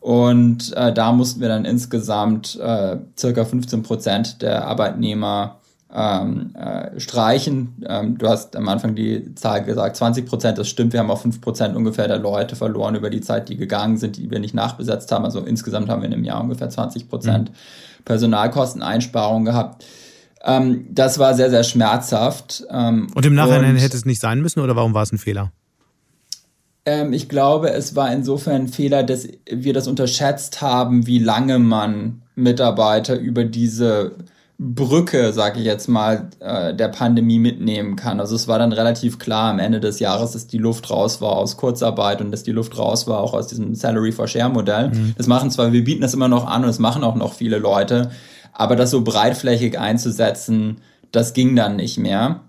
Und 0.00 0.74
äh, 0.76 0.92
da 0.92 1.12
mussten 1.12 1.40
wir 1.40 1.48
dann 1.48 1.64
insgesamt 1.64 2.60
äh, 2.60 2.98
circa 3.18 3.46
15 3.46 3.82
Prozent 3.82 4.42
der 4.42 4.66
Arbeitnehmer 4.66 5.60
ähm, 5.94 6.54
äh, 6.56 6.98
streichen. 6.98 7.84
Ähm, 7.88 8.18
du 8.18 8.28
hast 8.28 8.56
am 8.56 8.68
Anfang 8.68 8.96
die 8.96 9.34
Zahl 9.36 9.62
gesagt, 9.64 9.96
20 9.96 10.26
Prozent, 10.26 10.58
das 10.58 10.68
stimmt. 10.68 10.92
Wir 10.92 11.00
haben 11.00 11.10
auch 11.10 11.20
5 11.20 11.40
Prozent 11.40 11.76
ungefähr 11.76 12.08
der 12.08 12.18
Leute 12.18 12.56
verloren 12.56 12.96
über 12.96 13.10
die 13.10 13.20
Zeit, 13.20 13.48
die 13.48 13.56
gegangen 13.56 13.96
sind, 13.96 14.16
die 14.16 14.30
wir 14.30 14.40
nicht 14.40 14.54
nachbesetzt 14.54 15.12
haben. 15.12 15.24
Also 15.24 15.40
insgesamt 15.40 15.88
haben 15.88 16.02
wir 16.02 16.08
in 16.08 16.14
einem 16.14 16.24
Jahr 16.24 16.40
ungefähr 16.40 16.68
20 16.68 17.08
Prozent 17.08 17.50
mhm. 17.50 18.04
Personalkosteneinsparungen 18.04 19.44
gehabt. 19.44 19.84
Ähm, 20.42 20.86
das 20.90 21.20
war 21.20 21.34
sehr, 21.34 21.50
sehr 21.50 21.62
schmerzhaft. 21.62 22.64
Ähm, 22.70 23.06
und 23.14 23.24
im 23.24 23.34
Nachhinein 23.34 23.76
und, 23.76 23.80
hätte 23.80 23.96
es 23.96 24.04
nicht 24.04 24.20
sein 24.20 24.40
müssen 24.40 24.60
oder 24.60 24.74
warum 24.74 24.94
war 24.94 25.04
es 25.04 25.12
ein 25.12 25.18
Fehler? 25.18 25.52
Ähm, 26.86 27.12
ich 27.12 27.28
glaube, 27.28 27.70
es 27.70 27.94
war 27.94 28.12
insofern 28.12 28.62
ein 28.62 28.68
Fehler, 28.68 29.04
dass 29.04 29.28
wir 29.48 29.72
das 29.72 29.86
unterschätzt 29.86 30.60
haben, 30.60 31.06
wie 31.06 31.20
lange 31.20 31.60
man 31.60 32.22
Mitarbeiter 32.34 33.16
über 33.16 33.44
diese 33.44 34.16
Brücke, 34.56 35.32
sage 35.32 35.58
ich 35.58 35.64
jetzt 35.64 35.88
mal, 35.88 36.30
äh, 36.38 36.74
der 36.74 36.88
Pandemie 36.88 37.40
mitnehmen 37.40 37.96
kann. 37.96 38.20
Also 38.20 38.36
es 38.36 38.46
war 38.46 38.58
dann 38.58 38.72
relativ 38.72 39.18
klar 39.18 39.50
am 39.50 39.58
Ende 39.58 39.80
des 39.80 39.98
Jahres, 39.98 40.30
dass 40.30 40.46
die 40.46 40.58
Luft 40.58 40.90
raus 40.90 41.20
war 41.20 41.32
aus 41.32 41.56
Kurzarbeit 41.56 42.20
und 42.20 42.30
dass 42.30 42.44
die 42.44 42.52
Luft 42.52 42.78
raus 42.78 43.08
war 43.08 43.18
auch 43.18 43.34
aus 43.34 43.48
diesem 43.48 43.74
Salary 43.74 44.12
for 44.12 44.28
Share 44.28 44.50
Modell. 44.50 44.90
Mhm. 44.90 45.14
Das 45.16 45.26
machen 45.26 45.50
zwar, 45.50 45.72
wir 45.72 45.82
bieten 45.82 46.02
das 46.02 46.14
immer 46.14 46.28
noch 46.28 46.46
an 46.46 46.62
und 46.62 46.68
das 46.68 46.78
machen 46.78 47.02
auch 47.02 47.16
noch 47.16 47.32
viele 47.32 47.58
Leute, 47.58 48.12
aber 48.52 48.76
das 48.76 48.92
so 48.92 49.02
breitflächig 49.02 49.76
einzusetzen, 49.78 50.78
das 51.10 51.32
ging 51.32 51.56
dann 51.56 51.74
nicht 51.74 51.98
mehr. 51.98 52.40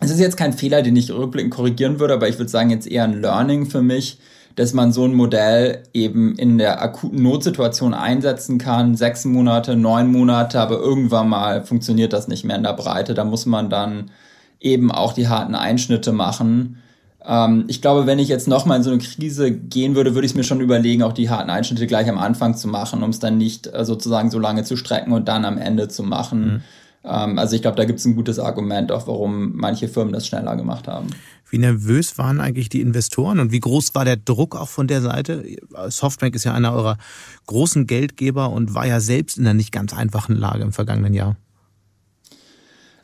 Es 0.00 0.10
ist 0.10 0.20
jetzt 0.20 0.36
kein 0.36 0.52
Fehler, 0.52 0.82
den 0.82 0.96
ich 0.96 1.10
rückblickend 1.10 1.54
korrigieren 1.54 2.00
würde, 2.00 2.14
aber 2.14 2.28
ich 2.28 2.38
würde 2.38 2.50
sagen, 2.50 2.70
jetzt 2.70 2.86
eher 2.86 3.04
ein 3.04 3.20
Learning 3.20 3.66
für 3.66 3.82
mich, 3.82 4.18
dass 4.58 4.74
man 4.74 4.90
so 4.90 5.04
ein 5.04 5.14
Modell 5.14 5.84
eben 5.94 6.34
in 6.34 6.58
der 6.58 6.82
akuten 6.82 7.22
Notsituation 7.22 7.94
einsetzen 7.94 8.58
kann. 8.58 8.96
Sechs 8.96 9.24
Monate, 9.24 9.76
neun 9.76 10.10
Monate, 10.10 10.58
aber 10.60 10.80
irgendwann 10.80 11.28
mal 11.28 11.64
funktioniert 11.64 12.12
das 12.12 12.26
nicht 12.26 12.44
mehr 12.44 12.56
in 12.56 12.64
der 12.64 12.72
Breite. 12.72 13.14
Da 13.14 13.22
muss 13.22 13.46
man 13.46 13.70
dann 13.70 14.10
eben 14.58 14.90
auch 14.90 15.12
die 15.12 15.28
harten 15.28 15.54
Einschnitte 15.54 16.10
machen. 16.10 16.82
Ähm, 17.24 17.66
ich 17.68 17.80
glaube, 17.80 18.06
wenn 18.06 18.18
ich 18.18 18.26
jetzt 18.26 18.48
nochmal 18.48 18.78
in 18.78 18.82
so 18.82 18.90
eine 18.90 18.98
Krise 18.98 19.52
gehen 19.52 19.94
würde, 19.94 20.16
würde 20.16 20.26
ich 20.26 20.32
es 20.32 20.36
mir 20.36 20.42
schon 20.42 20.60
überlegen, 20.60 21.04
auch 21.04 21.12
die 21.12 21.30
harten 21.30 21.50
Einschnitte 21.50 21.86
gleich 21.86 22.08
am 22.08 22.18
Anfang 22.18 22.56
zu 22.56 22.66
machen, 22.66 23.04
um 23.04 23.10
es 23.10 23.20
dann 23.20 23.38
nicht 23.38 23.72
äh, 23.72 23.84
sozusagen 23.84 24.28
so 24.28 24.40
lange 24.40 24.64
zu 24.64 24.76
strecken 24.76 25.12
und 25.12 25.28
dann 25.28 25.44
am 25.44 25.58
Ende 25.58 25.86
zu 25.86 26.02
machen. 26.02 26.44
Mhm. 26.44 26.60
Ähm, 27.04 27.38
also 27.38 27.54
ich 27.54 27.62
glaube, 27.62 27.76
da 27.76 27.84
gibt 27.84 28.00
es 28.00 28.04
ein 28.06 28.16
gutes 28.16 28.40
Argument, 28.40 28.90
auch 28.90 29.06
warum 29.06 29.52
manche 29.54 29.86
Firmen 29.86 30.12
das 30.12 30.26
schneller 30.26 30.56
gemacht 30.56 30.88
haben. 30.88 31.10
Wie 31.50 31.58
nervös 31.58 32.18
waren 32.18 32.40
eigentlich 32.40 32.68
die 32.68 32.80
Investoren 32.80 33.40
und 33.40 33.52
wie 33.52 33.60
groß 33.60 33.94
war 33.94 34.04
der 34.04 34.16
Druck 34.16 34.54
auch 34.54 34.68
von 34.68 34.86
der 34.86 35.00
Seite? 35.00 35.44
Softbank 35.88 36.34
ist 36.34 36.44
ja 36.44 36.52
einer 36.52 36.72
eurer 36.72 36.98
großen 37.46 37.86
Geldgeber 37.86 38.50
und 38.50 38.74
war 38.74 38.86
ja 38.86 39.00
selbst 39.00 39.38
in 39.38 39.44
einer 39.44 39.54
nicht 39.54 39.72
ganz 39.72 39.94
einfachen 39.94 40.36
Lage 40.36 40.62
im 40.62 40.72
vergangenen 40.72 41.14
Jahr. 41.14 41.36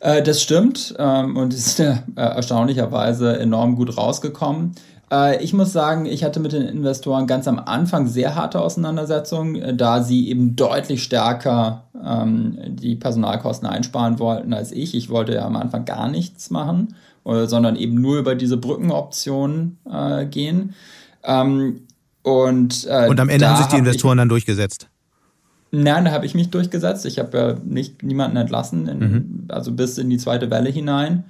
Äh, 0.00 0.22
das 0.22 0.42
stimmt 0.42 0.94
ähm, 0.98 1.36
und 1.36 1.54
ist 1.54 1.80
äh, 1.80 1.96
erstaunlicherweise 2.14 3.38
enorm 3.38 3.76
gut 3.76 3.96
rausgekommen. 3.96 4.72
Äh, 5.10 5.42
ich 5.42 5.54
muss 5.54 5.72
sagen, 5.72 6.04
ich 6.04 6.22
hatte 6.22 6.40
mit 6.40 6.52
den 6.52 6.62
Investoren 6.62 7.26
ganz 7.26 7.48
am 7.48 7.58
Anfang 7.58 8.06
sehr 8.06 8.34
harte 8.34 8.60
Auseinandersetzungen, 8.60 9.78
da 9.78 10.02
sie 10.02 10.28
eben 10.28 10.56
deutlich 10.56 11.02
stärker 11.02 11.84
ähm, 12.04 12.58
die 12.66 12.96
Personalkosten 12.96 13.66
einsparen 13.66 14.18
wollten 14.18 14.52
als 14.52 14.70
ich. 14.70 14.94
Ich 14.94 15.08
wollte 15.08 15.34
ja 15.34 15.46
am 15.46 15.56
Anfang 15.56 15.86
gar 15.86 16.08
nichts 16.08 16.50
machen 16.50 16.94
sondern 17.24 17.76
eben 17.76 18.00
nur 18.00 18.18
über 18.18 18.34
diese 18.34 18.56
Brückenoption 18.56 19.78
äh, 19.90 20.26
gehen. 20.26 20.74
Ähm, 21.24 21.80
und, 22.22 22.86
äh, 22.88 23.08
und 23.08 23.20
am 23.20 23.28
Ende 23.28 23.48
haben 23.48 23.56
sich 23.56 23.66
die 23.66 23.76
Investoren 23.76 24.18
ich, 24.18 24.20
dann 24.22 24.28
durchgesetzt. 24.28 24.88
Nein, 25.70 26.04
da 26.04 26.12
habe 26.12 26.26
ich 26.26 26.34
mich 26.34 26.50
durchgesetzt. 26.50 27.04
Ich 27.06 27.18
habe 27.18 27.36
ja 27.36 27.54
nicht 27.64 28.02
niemanden 28.02 28.36
entlassen, 28.36 28.86
in, 28.86 28.98
mhm. 28.98 29.44
also 29.48 29.72
bis 29.72 29.98
in 29.98 30.08
die 30.08 30.18
zweite 30.18 30.50
Welle 30.50 30.70
hinein. 30.70 31.24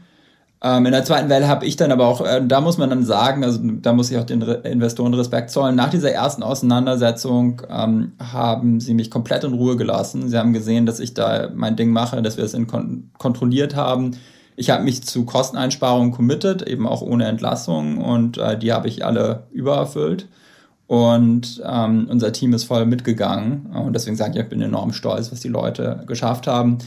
Ähm, 0.62 0.86
in 0.86 0.92
der 0.92 1.04
zweiten 1.04 1.28
Welle 1.28 1.46
habe 1.46 1.66
ich 1.66 1.76
dann 1.76 1.92
aber 1.92 2.06
auch, 2.06 2.20
äh, 2.24 2.40
da 2.42 2.60
muss 2.60 2.78
man 2.78 2.88
dann 2.90 3.04
sagen, 3.04 3.44
also 3.44 3.60
da 3.62 3.92
muss 3.92 4.10
ich 4.10 4.16
auch 4.16 4.24
den 4.24 4.40
Re 4.40 4.62
Investoren 4.64 5.12
Respekt 5.12 5.50
zollen. 5.50 5.76
Nach 5.76 5.90
dieser 5.90 6.10
ersten 6.10 6.42
Auseinandersetzung 6.42 7.60
ähm, 7.68 8.12
haben 8.18 8.80
sie 8.80 8.94
mich 8.94 9.10
komplett 9.10 9.44
in 9.44 9.52
Ruhe 9.52 9.76
gelassen. 9.76 10.28
Sie 10.28 10.38
haben 10.38 10.52
gesehen, 10.52 10.86
dass 10.86 11.00
ich 11.00 11.12
da 11.12 11.50
mein 11.54 11.76
Ding 11.76 11.90
mache, 11.90 12.22
dass 12.22 12.36
wir 12.36 12.44
es 12.44 12.56
kontrolliert 13.18 13.76
haben. 13.76 14.12
Ich 14.56 14.70
habe 14.70 14.84
mich 14.84 15.02
zu 15.02 15.24
Kosteneinsparungen 15.24 16.12
committed, 16.12 16.62
eben 16.62 16.86
auch 16.86 17.02
ohne 17.02 17.26
Entlassung 17.26 17.98
und 17.98 18.38
äh, 18.38 18.58
die 18.58 18.72
habe 18.72 18.88
ich 18.88 19.04
alle 19.04 19.44
übererfüllt. 19.52 20.28
Und 20.86 21.62
ähm, 21.66 22.06
unser 22.10 22.32
Team 22.32 22.52
ist 22.52 22.64
voll 22.64 22.84
mitgegangen. 22.86 23.66
Und 23.74 23.94
deswegen 23.94 24.16
sage 24.16 24.34
ich, 24.34 24.44
ich 24.44 24.48
bin 24.48 24.60
enorm 24.60 24.92
stolz, 24.92 25.32
was 25.32 25.40
die 25.40 25.48
Leute 25.48 26.04
geschafft 26.06 26.46
haben. 26.46 26.78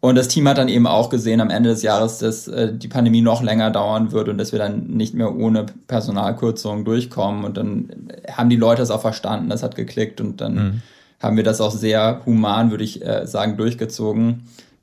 Und 0.00 0.16
das 0.16 0.28
Team 0.28 0.48
hat 0.48 0.58
dann 0.58 0.68
eben 0.68 0.86
auch 0.86 1.10
gesehen 1.10 1.40
am 1.40 1.50
Ende 1.50 1.70
des 1.70 1.82
Jahres, 1.82 2.18
dass 2.18 2.48
äh, 2.48 2.72
die 2.72 2.88
Pandemie 2.88 3.20
noch 3.20 3.42
länger 3.42 3.70
dauern 3.70 4.10
wird 4.10 4.28
und 4.28 4.38
dass 4.38 4.52
wir 4.52 4.58
dann 4.58 4.88
nicht 4.88 5.14
mehr 5.14 5.34
ohne 5.34 5.66
Personalkürzungen 5.86 6.84
durchkommen. 6.84 7.44
Und 7.44 7.56
dann 7.56 7.88
haben 8.30 8.50
die 8.50 8.56
Leute 8.56 8.82
das 8.82 8.90
auch 8.90 9.00
verstanden, 9.00 9.48
das 9.48 9.62
hat 9.62 9.76
geklickt 9.76 10.20
und 10.20 10.40
dann 10.40 10.54
mhm. 10.54 10.82
haben 11.20 11.36
wir 11.36 11.44
das 11.44 11.60
auch 11.60 11.70
sehr 11.70 12.20
human, 12.26 12.70
würde 12.70 12.84
ich 12.84 13.04
äh, 13.04 13.26
sagen, 13.26 13.56
durchgezogen 13.56 14.42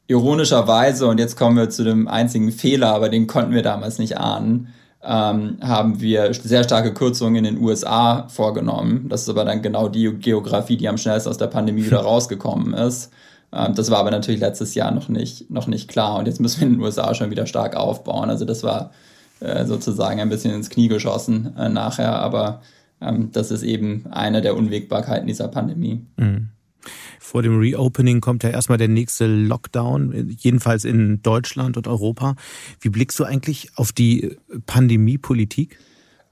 ironischerweise, 0.10 1.08
und 1.08 1.20
jetzt 1.20 1.38
kommen 1.38 1.56
wir 1.56 1.70
zu 1.70 1.84
dem 1.84 2.08
einzigen 2.08 2.51
Fehler, 2.51 2.94
aber 2.94 3.10
den 3.10 3.28
konnten 3.28 3.54
wir 3.54 3.62
damals 3.62 4.00
nicht 4.00 4.18
ahnen, 4.18 4.70
ähm, 5.04 5.58
haben 5.62 6.01
wir 6.01 6.34
sehr 6.34 6.63
starke 6.63 6.94
Kürzungen 6.94 7.46
in 7.46 7.56
den 7.56 7.63
USA 7.63 8.28
vorgenommen. 8.28 9.08
Das 9.08 9.22
ist 9.22 9.30
aber 9.30 9.46
dann 9.46 9.62
genau 9.62 9.88
die 9.88 10.12
Geografie, 10.16 10.78
die 10.78 10.89
am 10.89 10.98
schnellsten 10.98 11.30
aus 11.30 11.38
der 11.38 11.48
Pandemie 11.48 11.86
wieder 11.86 12.00
rausgekommen 12.01 12.74
ist. 12.74 13.12
Ähm, 13.54 13.75
das 13.75 13.92
war 13.92 14.00
aber 14.00 14.10
natürlich 14.10 14.42
letztes 14.42 14.74
Jahr 14.74 14.92
noch 14.92 15.10
nicht, 15.10 15.51
noch 15.51 15.68
nicht 15.68 15.88
klar. 15.88 16.18
Und 16.18 16.25
jetzt 16.25 16.42
müssen 16.42 16.60
wir 16.60 16.68
in 16.68 16.74
den 16.74 16.82
USA 16.82 17.13
schon 17.13 17.30
wieder 17.30 17.46
stark 17.46 17.75
aufbauen. 17.75 18.32
Also 18.32 18.46
das 18.46 18.63
war 18.63 18.92
äh, 19.42 19.63
sozusagen 19.66 20.20
ein 20.20 20.30
bisschen 20.30 20.54
ins 20.54 20.72
Knie 20.72 20.88
geschossen 20.88 21.56
äh, 21.56 21.70
nachher. 21.70 22.20
Aber 22.20 22.62
ähm, 23.00 23.30
das 23.32 23.51
ist 23.51 23.62
eben 23.62 24.08
eine 24.10 24.42
der 24.42 24.58
Unwägbarkeiten 24.58 25.28
dieser 25.28 25.50
Pandemie. 25.50 26.04
Mhm. 26.18 26.50
Vor 27.19 27.41
dem 27.41 27.59
Reopening 27.59 28.21
kommt 28.21 28.43
ja 28.43 28.50
erstmal 28.50 28.77
der 28.77 28.88
nächste 28.88 29.27
Lockdown, 29.27 30.36
jedenfalls 30.38 30.86
in 30.86 31.21
Deutschland 31.21 31.77
und 31.77 31.88
Europa. 31.88 32.36
Wie 32.81 32.89
blickst 32.89 33.19
du 33.19 33.24
eigentlich 33.24 33.71
auf 33.75 33.91
die 33.91 34.38
Pandemiepolitik? 34.65 35.77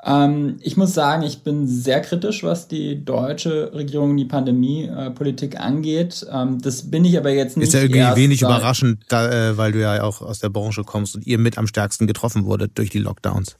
Ähm, 0.04 0.58
ich 0.62 0.78
muss 0.78 0.94
sagen, 0.94 1.24
ich 1.24 1.44
bin 1.44 1.68
sehr 1.68 2.02
kritisch, 2.02 2.44
was 2.44 2.68
die 2.68 3.04
deutsche 3.04 3.74
Regierung 3.74 4.16
die 4.16 4.26
Pandemiepolitik 4.26 5.60
angeht. 5.60 6.26
Ähm, 6.32 6.62
das 6.62 6.90
bin 6.90 7.04
ich 7.04 7.18
aber 7.18 7.32
jetzt 7.32 7.58
nicht. 7.58 7.68
Ist 7.68 7.74
ja 7.74 7.82
irgendwie 7.82 8.22
wenig 8.22 8.42
überraschend, 8.42 9.00
da, 9.10 9.50
äh, 9.50 9.58
weil 9.58 9.72
du 9.72 9.82
ja 9.82 10.04
auch 10.04 10.22
aus 10.22 10.40
der 10.40 10.50
Branche 10.50 10.84
kommst 10.84 11.16
und 11.16 11.26
ihr 11.26 11.40
mit 11.40 11.58
am 11.58 11.68
stärksten 11.68 12.08
getroffen 12.08 12.46
wurdet 12.46 12.78
durch 12.78 12.90
die 12.90 13.00
Lockdowns. 13.00 13.58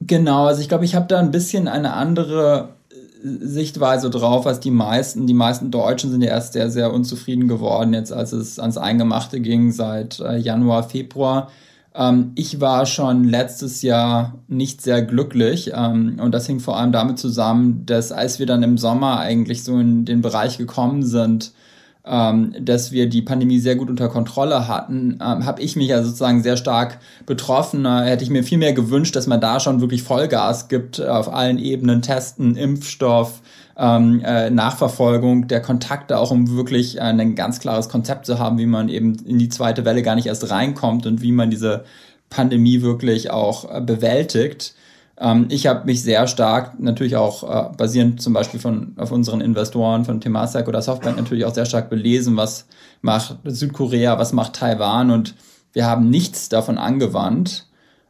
Genau, 0.00 0.46
also 0.46 0.60
ich 0.60 0.68
glaube, 0.68 0.84
ich 0.84 0.94
habe 0.94 1.06
da 1.06 1.18
ein 1.18 1.30
bisschen 1.30 1.66
eine 1.66 1.94
andere 1.94 2.74
Sichtweise 3.24 4.10
drauf, 4.10 4.46
als 4.46 4.60
die 4.60 4.70
meisten. 4.70 5.26
Die 5.26 5.34
meisten 5.34 5.70
Deutschen 5.70 6.10
sind 6.10 6.20
ja 6.20 6.28
erst 6.28 6.52
sehr, 6.52 6.70
sehr 6.70 6.92
unzufrieden 6.92 7.48
geworden, 7.48 7.94
jetzt 7.94 8.12
als 8.12 8.32
es 8.32 8.58
ans 8.58 8.76
Eingemachte 8.76 9.40
ging 9.40 9.72
seit 9.72 10.20
äh, 10.20 10.36
Januar, 10.36 10.82
Februar. 10.82 11.50
Ähm, 11.94 12.32
ich 12.34 12.60
war 12.60 12.84
schon 12.84 13.24
letztes 13.24 13.80
Jahr 13.80 14.34
nicht 14.46 14.82
sehr 14.82 15.00
glücklich 15.00 15.72
ähm, 15.74 16.18
und 16.20 16.32
das 16.32 16.46
hing 16.46 16.60
vor 16.60 16.76
allem 16.76 16.92
damit 16.92 17.18
zusammen, 17.18 17.86
dass 17.86 18.12
als 18.12 18.38
wir 18.38 18.46
dann 18.46 18.62
im 18.62 18.76
Sommer 18.76 19.20
eigentlich 19.20 19.64
so 19.64 19.78
in 19.78 20.04
den 20.04 20.20
Bereich 20.20 20.58
gekommen 20.58 21.02
sind, 21.02 21.52
ähm, 22.06 22.54
dass 22.60 22.92
wir 22.92 23.08
die 23.08 23.22
Pandemie 23.22 23.58
sehr 23.58 23.76
gut 23.76 23.88
unter 23.88 24.08
Kontrolle 24.08 24.68
hatten, 24.68 25.18
ähm, 25.22 25.46
habe 25.46 25.62
ich 25.62 25.74
mich 25.74 25.88
ja 25.88 26.02
sozusagen 26.02 26.42
sehr 26.42 26.56
stark 26.56 26.98
betroffen. 27.24 27.86
Äh, 27.86 28.04
hätte 28.04 28.24
ich 28.24 28.30
mir 28.30 28.44
viel 28.44 28.58
mehr 28.58 28.74
gewünscht, 28.74 29.16
dass 29.16 29.26
man 29.26 29.40
da 29.40 29.58
schon 29.58 29.80
wirklich 29.80 30.02
Vollgas 30.02 30.68
gibt 30.68 30.98
äh, 30.98 31.06
auf 31.06 31.32
allen 31.32 31.58
Ebenen, 31.58 32.02
Testen, 32.02 32.56
Impfstoff, 32.56 33.40
ähm, 33.78 34.20
äh, 34.22 34.50
Nachverfolgung 34.50 35.48
der 35.48 35.62
Kontakte, 35.62 36.18
auch 36.18 36.30
um 36.30 36.54
wirklich 36.54 36.98
äh, 36.98 37.00
ein 37.00 37.34
ganz 37.34 37.58
klares 37.58 37.88
Konzept 37.88 38.26
zu 38.26 38.38
haben, 38.38 38.58
wie 38.58 38.66
man 38.66 38.90
eben 38.90 39.16
in 39.24 39.38
die 39.38 39.48
zweite 39.48 39.86
Welle 39.86 40.02
gar 40.02 40.14
nicht 40.14 40.26
erst 40.26 40.50
reinkommt 40.50 41.06
und 41.06 41.22
wie 41.22 41.32
man 41.32 41.50
diese 41.50 41.84
Pandemie 42.28 42.82
wirklich 42.82 43.30
auch 43.30 43.74
äh, 43.74 43.80
bewältigt. 43.80 44.74
Ähm, 45.18 45.46
ich 45.50 45.66
habe 45.66 45.86
mich 45.86 46.02
sehr 46.02 46.26
stark, 46.26 46.78
natürlich 46.80 47.16
auch 47.16 47.42
äh, 47.42 47.76
basierend 47.76 48.20
zum 48.20 48.32
Beispiel 48.32 48.60
von, 48.60 48.94
auf 48.96 49.12
unseren 49.12 49.40
Investoren 49.40 50.04
von 50.04 50.20
Temasek 50.20 50.68
oder 50.68 50.82
Softbank 50.82 51.16
natürlich 51.16 51.44
auch 51.44 51.54
sehr 51.54 51.66
stark 51.66 51.90
belesen, 51.90 52.36
was 52.36 52.66
macht 53.02 53.38
Südkorea, 53.44 54.18
was 54.18 54.32
macht 54.32 54.54
Taiwan 54.54 55.10
und 55.10 55.34
wir 55.72 55.86
haben 55.86 56.08
nichts 56.08 56.48
davon 56.48 56.78
angewandt. 56.78 57.66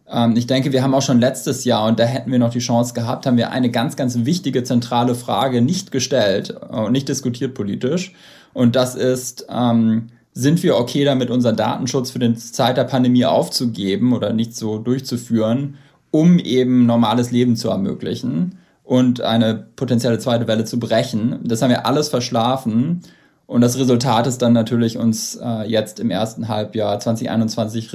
Ähm, 0.09 0.35
ich 0.37 0.47
denke, 0.47 0.73
wir 0.73 0.83
haben 0.83 0.95
auch 0.95 1.03
schon 1.03 1.21
letztes 1.21 1.65
Jahr, 1.65 1.87
und 1.89 1.99
da 1.99 2.05
hätten 2.05 2.31
wir 2.31 2.39
noch 2.39 2.51
die 2.51 2.59
Chance 2.59 2.95
gehabt, 2.95 3.27
haben 3.27 3.37
wir 3.37 3.51
eine 3.51 3.71
ganz, 3.71 3.97
ganz 3.97 4.25
wichtige 4.25 4.65
zentrale 4.65 5.15
Frage 5.15 5.63
nicht 5.63 5.91
gestellt 5.91 6.51
und 6.51 6.93
nicht 6.93 7.09
diskutiert 7.09 7.55
politisch. 7.55 8.13
Und 8.53 8.77
das 8.77 8.95
ist, 8.95 9.47
ähm, 9.51 10.09
sind 10.33 10.63
wir 10.63 10.77
okay 10.77 11.05
damit, 11.05 11.31
unseren 11.31 11.57
Datenschutz 11.57 12.11
für 12.11 12.19
den 12.19 12.37
Zeit 12.37 12.77
der 12.77 12.85
Pandemie 12.85 13.25
aufzugeben 13.25 14.13
oder 14.13 14.33
nicht 14.33 14.57
so 14.57 14.79
durchzuführen? 14.79 15.77
Um 16.15 16.39
eben 16.39 16.87
normales 16.87 17.33
Leben 17.33 17.57
zu 17.57 17.71
ermöglichen 17.71 18.57
und 18.85 19.21
eine 19.21 19.67
potenzielle 19.75 20.21
zweite 20.21 20.47
Welle 20.47 20.65
zu 20.65 20.79
brechen. 20.79 21.41
Das 21.43 21.61
haben 21.61 21.71
wir 21.71 21.87
alles 21.87 22.09
verschlafen. 22.09 23.01
Und 23.47 23.63
das 23.63 23.77
Resultat 23.77 24.29
ist 24.29 24.41
dann 24.41 24.53
natürlich 24.53 24.97
uns 24.97 25.35
äh, 25.43 25.69
jetzt 25.69 25.99
im 25.99 26.13
ersten 26.13 26.47
Halbjahr 26.47 27.01
2021 27.01 27.91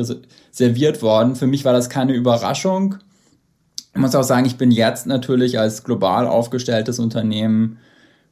serviert 0.51 1.01
worden. 1.01 1.37
Für 1.37 1.47
mich 1.47 1.63
war 1.63 1.71
das 1.71 1.89
keine 1.89 2.11
Überraschung. 2.11 2.95
Ich 3.93 4.01
muss 4.01 4.15
auch 4.15 4.23
sagen, 4.23 4.45
ich 4.45 4.57
bin 4.57 4.69
jetzt 4.69 5.07
natürlich 5.07 5.57
als 5.57 5.85
global 5.85 6.27
aufgestelltes 6.27 6.99
Unternehmen 6.99 7.77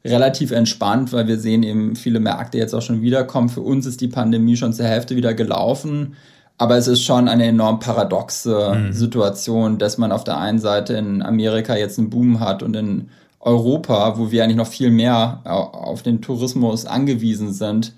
relativ 0.04 0.50
entspannt, 0.50 1.14
weil 1.14 1.28
wir 1.28 1.38
sehen 1.38 1.62
eben 1.62 1.96
viele 1.96 2.20
Märkte 2.20 2.58
jetzt 2.58 2.74
auch 2.74 2.82
schon 2.82 3.00
wiederkommen. 3.00 3.48
Für 3.48 3.62
uns 3.62 3.86
ist 3.86 4.02
die 4.02 4.08
Pandemie 4.08 4.56
schon 4.58 4.74
zur 4.74 4.84
Hälfte 4.84 5.16
wieder 5.16 5.32
gelaufen. 5.32 6.14
Aber 6.58 6.76
es 6.76 6.88
ist 6.88 7.04
schon 7.04 7.28
eine 7.28 7.46
enorm 7.46 7.78
paradoxe 7.78 8.74
mhm. 8.74 8.92
Situation, 8.92 9.78
dass 9.78 9.96
man 9.96 10.10
auf 10.10 10.24
der 10.24 10.38
einen 10.38 10.58
Seite 10.58 10.94
in 10.94 11.22
Amerika 11.22 11.76
jetzt 11.76 11.98
einen 11.98 12.10
Boom 12.10 12.40
hat 12.40 12.64
und 12.64 12.74
in 12.74 13.10
Europa, 13.40 14.18
wo 14.18 14.32
wir 14.32 14.42
eigentlich 14.42 14.56
noch 14.56 14.66
viel 14.66 14.90
mehr 14.90 15.40
auf 15.44 16.02
den 16.02 16.20
Tourismus 16.20 16.84
angewiesen 16.84 17.52
sind, 17.52 17.94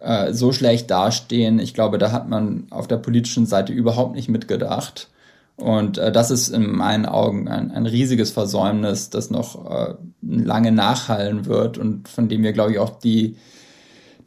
äh, 0.00 0.32
so 0.32 0.52
schlecht 0.52 0.90
dastehen. 0.90 1.58
Ich 1.58 1.74
glaube, 1.74 1.98
da 1.98 2.10
hat 2.10 2.28
man 2.28 2.66
auf 2.70 2.88
der 2.88 2.96
politischen 2.96 3.44
Seite 3.44 3.74
überhaupt 3.74 4.14
nicht 4.14 4.30
mitgedacht. 4.30 5.08
Und 5.56 5.98
äh, 5.98 6.10
das 6.10 6.30
ist 6.30 6.48
in 6.48 6.70
meinen 6.70 7.04
Augen 7.04 7.48
ein, 7.48 7.72
ein 7.72 7.84
riesiges 7.84 8.30
Versäumnis, 8.30 9.10
das 9.10 9.30
noch 9.30 9.70
äh, 9.70 9.94
lange 10.22 10.72
nachhallen 10.72 11.46
wird 11.46 11.76
und 11.76 12.08
von 12.08 12.28
dem 12.28 12.42
wir, 12.42 12.52
glaube 12.52 12.72
ich, 12.72 12.78
auch 12.78 12.98
die, 12.98 13.36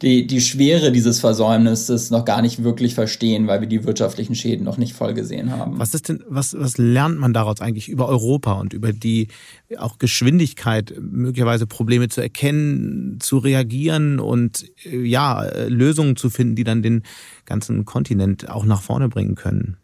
die, 0.02 0.26
die 0.26 0.40
Schwere 0.40 0.90
dieses 0.90 1.20
Versäumnisses 1.20 2.10
noch 2.10 2.24
gar 2.24 2.42
nicht 2.42 2.64
wirklich 2.64 2.94
verstehen, 2.94 3.46
weil 3.46 3.60
wir 3.60 3.68
die 3.68 3.84
wirtschaftlichen 3.84 4.34
Schäden 4.34 4.64
noch 4.64 4.76
nicht 4.76 4.94
voll 4.94 5.14
gesehen 5.14 5.52
haben. 5.52 5.78
Was 5.78 5.94
ist 5.94 6.08
denn, 6.08 6.22
was, 6.28 6.54
was 6.58 6.76
lernt 6.76 7.18
man 7.18 7.32
daraus 7.32 7.60
eigentlich 7.60 7.88
über 7.88 8.08
Europa 8.08 8.52
und 8.54 8.72
über 8.72 8.92
die 8.92 9.28
auch 9.78 9.98
Geschwindigkeit, 9.98 10.94
möglicherweise 11.00 11.66
Probleme 11.66 12.08
zu 12.08 12.20
erkennen, 12.20 13.18
zu 13.20 13.38
reagieren 13.38 14.18
und 14.18 14.66
ja, 14.84 15.46
Lösungen 15.68 16.16
zu 16.16 16.30
finden, 16.30 16.56
die 16.56 16.64
dann 16.64 16.82
den 16.82 17.02
ganzen 17.44 17.84
Kontinent 17.84 18.50
auch 18.50 18.64
nach 18.64 18.82
vorne 18.82 19.08
bringen 19.08 19.36
können? 19.36 19.76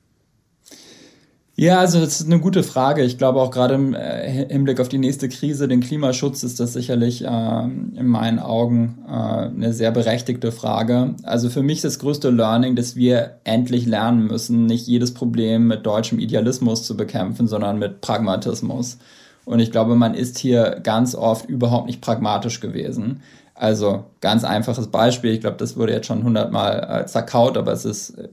Ja, 1.60 1.80
also 1.80 1.98
das 1.98 2.20
ist 2.20 2.26
eine 2.26 2.38
gute 2.38 2.62
Frage. 2.62 3.02
Ich 3.02 3.18
glaube 3.18 3.40
auch 3.40 3.50
gerade 3.50 3.74
im 3.74 3.92
äh, 3.92 4.46
Hinblick 4.48 4.78
auf 4.78 4.88
die 4.88 4.96
nächste 4.96 5.28
Krise, 5.28 5.66
den 5.66 5.80
Klimaschutz, 5.80 6.44
ist 6.44 6.60
das 6.60 6.72
sicherlich 6.72 7.24
äh, 7.24 7.64
in 7.64 8.06
meinen 8.06 8.38
Augen 8.38 8.98
äh, 9.08 9.10
eine 9.10 9.72
sehr 9.72 9.90
berechtigte 9.90 10.52
Frage. 10.52 11.16
Also 11.24 11.50
für 11.50 11.64
mich 11.64 11.78
ist 11.78 11.84
das 11.84 11.98
größte 11.98 12.30
Learning, 12.30 12.76
dass 12.76 12.94
wir 12.94 13.40
endlich 13.42 13.86
lernen 13.86 14.28
müssen, 14.28 14.66
nicht 14.66 14.86
jedes 14.86 15.12
Problem 15.14 15.66
mit 15.66 15.84
deutschem 15.84 16.20
Idealismus 16.20 16.84
zu 16.84 16.96
bekämpfen, 16.96 17.48
sondern 17.48 17.80
mit 17.80 18.02
Pragmatismus. 18.02 18.98
Und 19.44 19.58
ich 19.58 19.72
glaube, 19.72 19.96
man 19.96 20.14
ist 20.14 20.38
hier 20.38 20.78
ganz 20.84 21.16
oft 21.16 21.48
überhaupt 21.48 21.88
nicht 21.88 22.00
pragmatisch 22.00 22.60
gewesen. 22.60 23.20
Also 23.54 24.04
ganz 24.20 24.44
einfaches 24.44 24.86
Beispiel, 24.86 25.32
ich 25.32 25.40
glaube, 25.40 25.56
das 25.56 25.76
wurde 25.76 25.92
jetzt 25.92 26.06
schon 26.06 26.22
hundertmal 26.22 27.02
äh, 27.02 27.06
zerkaut, 27.06 27.56
aber 27.56 27.72
es 27.72 27.84
ist 27.84 28.10
äh, 28.10 28.28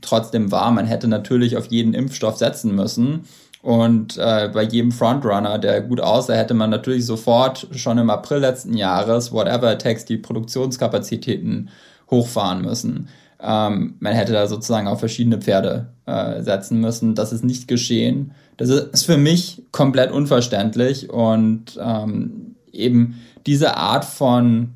trotzdem 0.00 0.50
wahr. 0.50 0.70
Man 0.70 0.86
hätte 0.86 1.08
natürlich 1.08 1.56
auf 1.56 1.66
jeden 1.66 1.94
Impfstoff 1.94 2.36
setzen 2.36 2.74
müssen. 2.74 3.24
Und 3.60 4.16
äh, 4.18 4.50
bei 4.52 4.62
jedem 4.62 4.92
Frontrunner, 4.92 5.58
der 5.58 5.80
gut 5.80 6.00
aussah, 6.00 6.34
hätte 6.34 6.54
man 6.54 6.70
natürlich 6.70 7.04
sofort 7.04 7.66
schon 7.72 7.98
im 7.98 8.08
April 8.08 8.38
letzten 8.38 8.74
Jahres, 8.74 9.32
whatever 9.32 9.72
it 9.72 9.80
takes, 9.80 10.04
die 10.04 10.16
Produktionskapazitäten 10.16 11.70
hochfahren 12.10 12.62
müssen. 12.62 13.08
Ähm, 13.40 13.94
man 14.00 14.14
hätte 14.14 14.32
da 14.32 14.46
sozusagen 14.46 14.88
auf 14.88 15.00
verschiedene 15.00 15.38
Pferde 15.38 15.88
äh, 16.06 16.42
setzen 16.42 16.80
müssen. 16.80 17.14
Das 17.14 17.32
ist 17.32 17.44
nicht 17.44 17.68
geschehen. 17.68 18.32
Das 18.56 18.68
ist 18.68 19.06
für 19.06 19.18
mich 19.18 19.62
komplett 19.70 20.10
unverständlich 20.10 21.10
und 21.10 21.78
ähm, 21.80 22.56
eben 22.72 23.20
diese 23.46 23.76
Art 23.76 24.04
von, 24.04 24.74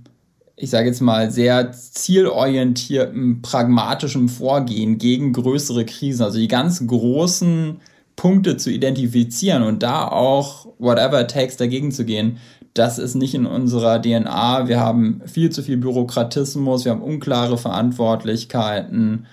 ich 0.62 0.71
sage 0.71 0.87
jetzt 0.87 1.00
mal, 1.00 1.33
sehr 1.33 1.73
zielorientiertem, 1.73 3.42
pragmatischem 3.42 4.28
Vorgehen 4.28 4.97
gegen 4.97 5.33
größere 5.33 5.85
Krisen, 5.85 6.23
also 6.23 6.38
die 6.38 6.47
ganz 6.47 6.87
großen 6.87 7.81
Punkte 8.14 8.57
zu 8.57 8.71
identifizieren 8.71 9.64
und 9.64 9.83
da 9.83 10.07
auch 10.07 10.69
whatever 10.78 11.23
it 11.23 11.33
takes 11.33 11.57
dagegen 11.57 11.90
zu 11.90 12.04
gehen, 12.04 12.37
das 12.75 13.00
ist 13.00 13.16
nicht 13.16 13.35
in 13.35 13.45
unserer 13.45 14.00
DNA. 14.00 14.69
Wir 14.69 14.78
haben 14.78 15.23
viel 15.26 15.50
zu 15.50 15.64
viel 15.64 15.78
Bürokratismus, 15.78 16.85
wir 16.85 16.92
haben 16.92 17.02
unklare 17.02 17.59
Verantwortlichkeiten. 17.59 19.26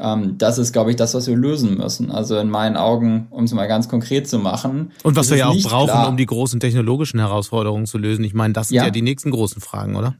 Ähm, 0.00 0.36
das 0.36 0.58
ist, 0.58 0.72
glaube 0.72 0.90
ich, 0.90 0.96
das, 0.96 1.14
was 1.14 1.28
wir 1.28 1.36
lösen 1.36 1.76
müssen. 1.76 2.10
Also 2.10 2.36
in 2.38 2.50
meinen 2.50 2.76
Augen, 2.76 3.28
um 3.30 3.44
es 3.44 3.52
mal 3.52 3.68
ganz 3.68 3.88
konkret 3.88 4.28
zu 4.28 4.40
machen. 4.40 4.90
Und 5.04 5.14
was 5.14 5.30
wir 5.30 5.36
ja 5.36 5.46
auch 5.46 5.62
brauchen, 5.62 5.86
klar. 5.86 6.08
um 6.08 6.16
die 6.16 6.26
großen 6.26 6.58
technologischen 6.58 7.20
Herausforderungen 7.20 7.86
zu 7.86 7.98
lösen. 7.98 8.24
Ich 8.24 8.34
meine, 8.34 8.52
das 8.52 8.68
sind 8.68 8.78
ja, 8.78 8.86
ja 8.86 8.90
die 8.90 9.02
nächsten 9.02 9.30
großen 9.30 9.62
Fragen, 9.62 9.94
oder? 9.94 10.16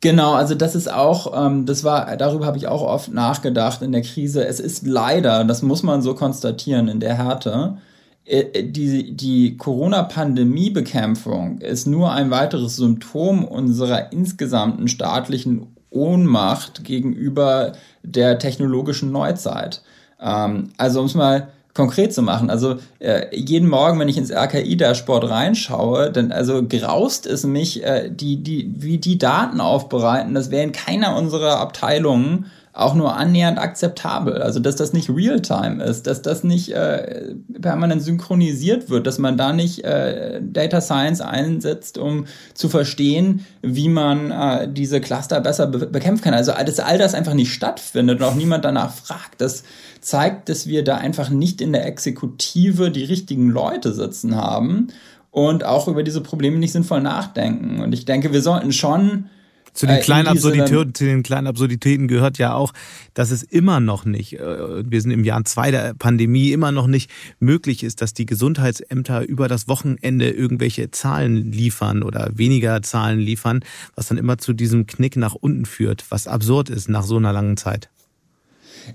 Genau, 0.00 0.34
also 0.34 0.54
das 0.54 0.74
ist 0.74 0.92
auch, 0.92 1.46
ähm, 1.46 1.66
das 1.66 1.82
war, 1.82 2.16
darüber 2.16 2.46
habe 2.46 2.58
ich 2.58 2.68
auch 2.68 2.82
oft 2.82 3.12
nachgedacht 3.12 3.82
in 3.82 3.92
der 3.92 4.02
Krise. 4.02 4.46
Es 4.46 4.60
ist 4.60 4.86
leider, 4.86 5.44
das 5.44 5.62
muss 5.62 5.82
man 5.82 6.02
so 6.02 6.14
konstatieren 6.14 6.88
in 6.88 7.00
der 7.00 7.14
Härte, 7.14 7.78
äh, 8.26 8.64
die, 8.64 9.16
die 9.16 9.56
Corona-Pandemie-Bekämpfung 9.56 11.60
ist 11.60 11.86
nur 11.86 12.12
ein 12.12 12.30
weiteres 12.30 12.76
Symptom 12.76 13.44
unserer 13.44 14.12
insgesamten 14.12 14.88
staatlichen 14.88 15.68
Ohnmacht 15.90 16.84
gegenüber 16.84 17.72
der 18.02 18.38
technologischen 18.38 19.12
Neuzeit. 19.12 19.82
Ähm, 20.20 20.70
also 20.76 21.00
um 21.00 21.06
es 21.06 21.14
mal 21.14 21.48
konkret 21.76 22.12
zu 22.12 22.22
machen. 22.22 22.50
Also 22.50 22.76
äh, 22.98 23.26
jeden 23.36 23.68
Morgen, 23.68 24.00
wenn 24.00 24.08
ich 24.08 24.16
ins 24.16 24.32
RKI-Dashboard 24.32 25.28
reinschaue, 25.28 26.10
dann 26.10 26.32
also 26.32 26.64
graust 26.66 27.26
es 27.26 27.44
mich, 27.44 27.84
äh, 27.84 28.10
die, 28.10 28.42
die, 28.42 28.72
wie 28.76 28.98
die 28.98 29.18
Daten 29.18 29.60
aufbereiten. 29.60 30.34
Das 30.34 30.50
wäre 30.50 30.64
in 30.64 30.72
keiner 30.72 31.16
unserer 31.16 31.60
Abteilungen 31.60 32.46
auch 32.76 32.94
nur 32.94 33.16
annähernd 33.16 33.58
akzeptabel. 33.58 34.42
Also 34.42 34.60
dass 34.60 34.76
das 34.76 34.92
nicht 34.92 35.08
Realtime 35.08 35.82
ist, 35.82 36.06
dass 36.06 36.20
das 36.20 36.44
nicht 36.44 36.72
äh, 36.74 37.34
permanent 37.60 38.02
synchronisiert 38.02 38.90
wird, 38.90 39.06
dass 39.06 39.18
man 39.18 39.38
da 39.38 39.52
nicht 39.52 39.82
äh, 39.84 40.40
Data 40.42 40.82
Science 40.82 41.22
einsetzt, 41.22 41.96
um 41.96 42.26
zu 42.52 42.68
verstehen, 42.68 43.46
wie 43.62 43.88
man 43.88 44.30
äh, 44.30 44.68
diese 44.70 45.00
Cluster 45.00 45.40
besser 45.40 45.66
be 45.66 45.86
bekämpfen 45.86 46.24
kann. 46.24 46.34
Also 46.34 46.52
dass 46.52 46.80
all 46.80 46.98
das 46.98 47.14
einfach 47.14 47.34
nicht 47.34 47.52
stattfindet 47.52 48.20
und 48.20 48.26
auch 48.26 48.34
niemand 48.34 48.64
danach 48.64 48.92
fragt. 48.92 49.40
Das 49.40 49.64
zeigt, 50.00 50.50
dass 50.50 50.66
wir 50.66 50.84
da 50.84 50.98
einfach 50.98 51.30
nicht 51.30 51.62
in 51.62 51.72
der 51.72 51.86
Exekutive 51.86 52.90
die 52.90 53.04
richtigen 53.04 53.48
Leute 53.48 53.94
sitzen 53.94 54.36
haben 54.36 54.88
und 55.30 55.64
auch 55.64 55.88
über 55.88 56.02
diese 56.02 56.20
Probleme 56.20 56.58
nicht 56.58 56.72
sinnvoll 56.72 57.00
nachdenken. 57.00 57.80
Und 57.80 57.92
ich 57.94 58.04
denke, 58.04 58.32
wir 58.32 58.42
sollten 58.42 58.72
schon 58.72 59.30
zu 59.76 59.86
den, 59.86 59.96
äh, 59.96 60.00
kleinen 60.00 60.26
Absurditäten, 60.26 60.94
zu 60.94 61.04
den 61.04 61.22
kleinen 61.22 61.46
Absurditäten 61.46 62.08
gehört 62.08 62.38
ja 62.38 62.54
auch, 62.54 62.72
dass 63.14 63.30
es 63.30 63.42
immer 63.42 63.78
noch 63.78 64.04
nicht, 64.04 64.34
äh, 64.40 64.90
wir 64.90 65.00
sind 65.00 65.10
im 65.10 65.22
Jahr 65.22 65.44
zwei 65.44 65.70
der 65.70 65.94
Pandemie, 65.94 66.52
immer 66.52 66.72
noch 66.72 66.86
nicht 66.86 67.10
möglich 67.38 67.84
ist, 67.84 68.00
dass 68.00 68.14
die 68.14 68.26
Gesundheitsämter 68.26 69.22
über 69.22 69.48
das 69.48 69.68
Wochenende 69.68 70.30
irgendwelche 70.30 70.90
Zahlen 70.90 71.52
liefern 71.52 72.02
oder 72.02 72.30
weniger 72.32 72.82
Zahlen 72.82 73.20
liefern, 73.20 73.60
was 73.94 74.08
dann 74.08 74.18
immer 74.18 74.38
zu 74.38 74.52
diesem 74.52 74.86
Knick 74.86 75.16
nach 75.16 75.34
unten 75.34 75.66
führt, 75.66 76.04
was 76.08 76.26
absurd 76.26 76.70
ist 76.70 76.88
nach 76.88 77.04
so 77.04 77.16
einer 77.16 77.32
langen 77.32 77.56
Zeit. 77.56 77.90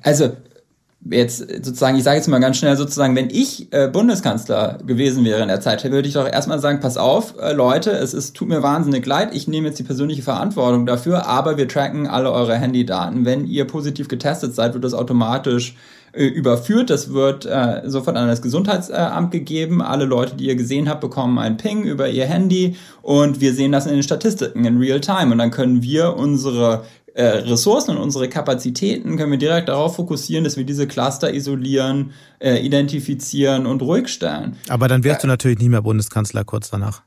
Also 0.02 0.36
jetzt 1.10 1.40
sozusagen, 1.40 1.98
ich 1.98 2.04
sage 2.04 2.18
jetzt 2.18 2.28
mal 2.28 2.40
ganz 2.40 2.58
schnell 2.58 2.78
sozusagen, 2.78 3.16
wenn 3.16 3.30
ich 3.30 3.72
äh, 3.74 3.88
Bundeskanzler 3.88 4.78
gewesen 4.86 5.26
wäre 5.26 5.42
in 5.42 5.48
der 5.48 5.62
Zeit, 5.62 5.84
würde 5.84 6.08
ich 6.08 6.14
doch 6.14 6.28
erstmal 6.28 6.60
sagen, 6.60 6.80
pass 6.80 6.98
auf, 6.98 7.36
äh, 7.40 7.54
Leute, 7.54 7.92
es 7.92 8.14
ist, 8.14 8.36
tut 8.36 8.50
mir 8.50 8.62
wahnsinnig 8.62 9.06
leid, 9.06 9.34
ich 9.34 9.48
nehme 9.48 9.68
jetzt 9.68 9.80
die 9.80 9.84
persönliche 9.84 10.22
Verantwortung 10.22 10.86
dafür, 10.86 11.26
aber 11.28 11.58
wir 11.58 11.68
tracken 11.68 12.08
alle 12.08 12.32
eure 12.32 12.56
Handydaten. 12.56 13.26
Wenn 13.26 13.48
ihr 13.48 13.66
positiv 13.66 14.08
getestet 14.08 14.54
seid, 14.54 14.74
wird 14.74 14.84
das 14.84 14.94
automatisch 14.94 15.76
äh, 16.14 16.26
überführt. 16.26 16.90
Das 16.90 17.14
wird 17.14 17.46
äh, 17.46 17.84
sofort 17.86 18.18
an 18.18 18.28
das 18.28 18.42
Gesundheitsamt 18.42 19.32
gegeben. 19.32 19.82
Alle 19.82 20.04
Leute, 20.04 20.36
die 20.36 20.48
ihr 20.48 20.56
gesehen 20.56 20.90
habt, 20.90 21.00
bekommen 21.00 21.40
einen 21.40 21.56
Ping 21.56 21.84
über 21.84 22.10
ihr 22.10 22.26
Handy 22.26 22.76
und 23.02 23.40
wir 23.40 23.54
sehen 23.54 23.72
das 23.72 23.86
in 23.86 23.94
den 23.94 24.04
Statistiken 24.04 24.66
in 24.66 24.78
Real 24.78 25.00
Time. 25.00 25.32
Und 25.32 25.38
dann 25.38 25.52
können 25.52 25.82
wir 25.84 26.18
unsere 26.18 26.84
äh, 27.14 27.24
Ressourcen 27.24 27.92
und 27.92 27.98
unsere 27.98 28.30
Kapazitäten 28.30 29.18
können 29.18 29.32
wir 29.32 29.38
direkt 29.38 29.70
darauf 29.70 29.96
fokussieren, 29.96 30.44
dass 30.44 30.58
wir 30.58 30.64
diese 30.64 30.88
Cluster 30.88 31.34
isolieren, 31.34 32.12
äh, 32.40 32.58
identifizieren 32.66 33.66
und 33.66 33.82
ruhig 33.82 34.08
stellen. 34.08 34.58
Aber 34.70 34.88
dann 34.88 35.04
wärst 35.04 35.24
du 35.24 35.28
natürlich 35.28 35.60
nicht 35.60 35.70
mehr 35.70 35.82
Bundeskanzler 35.82 36.44
kurz 36.44 36.70
danach. 36.70 37.04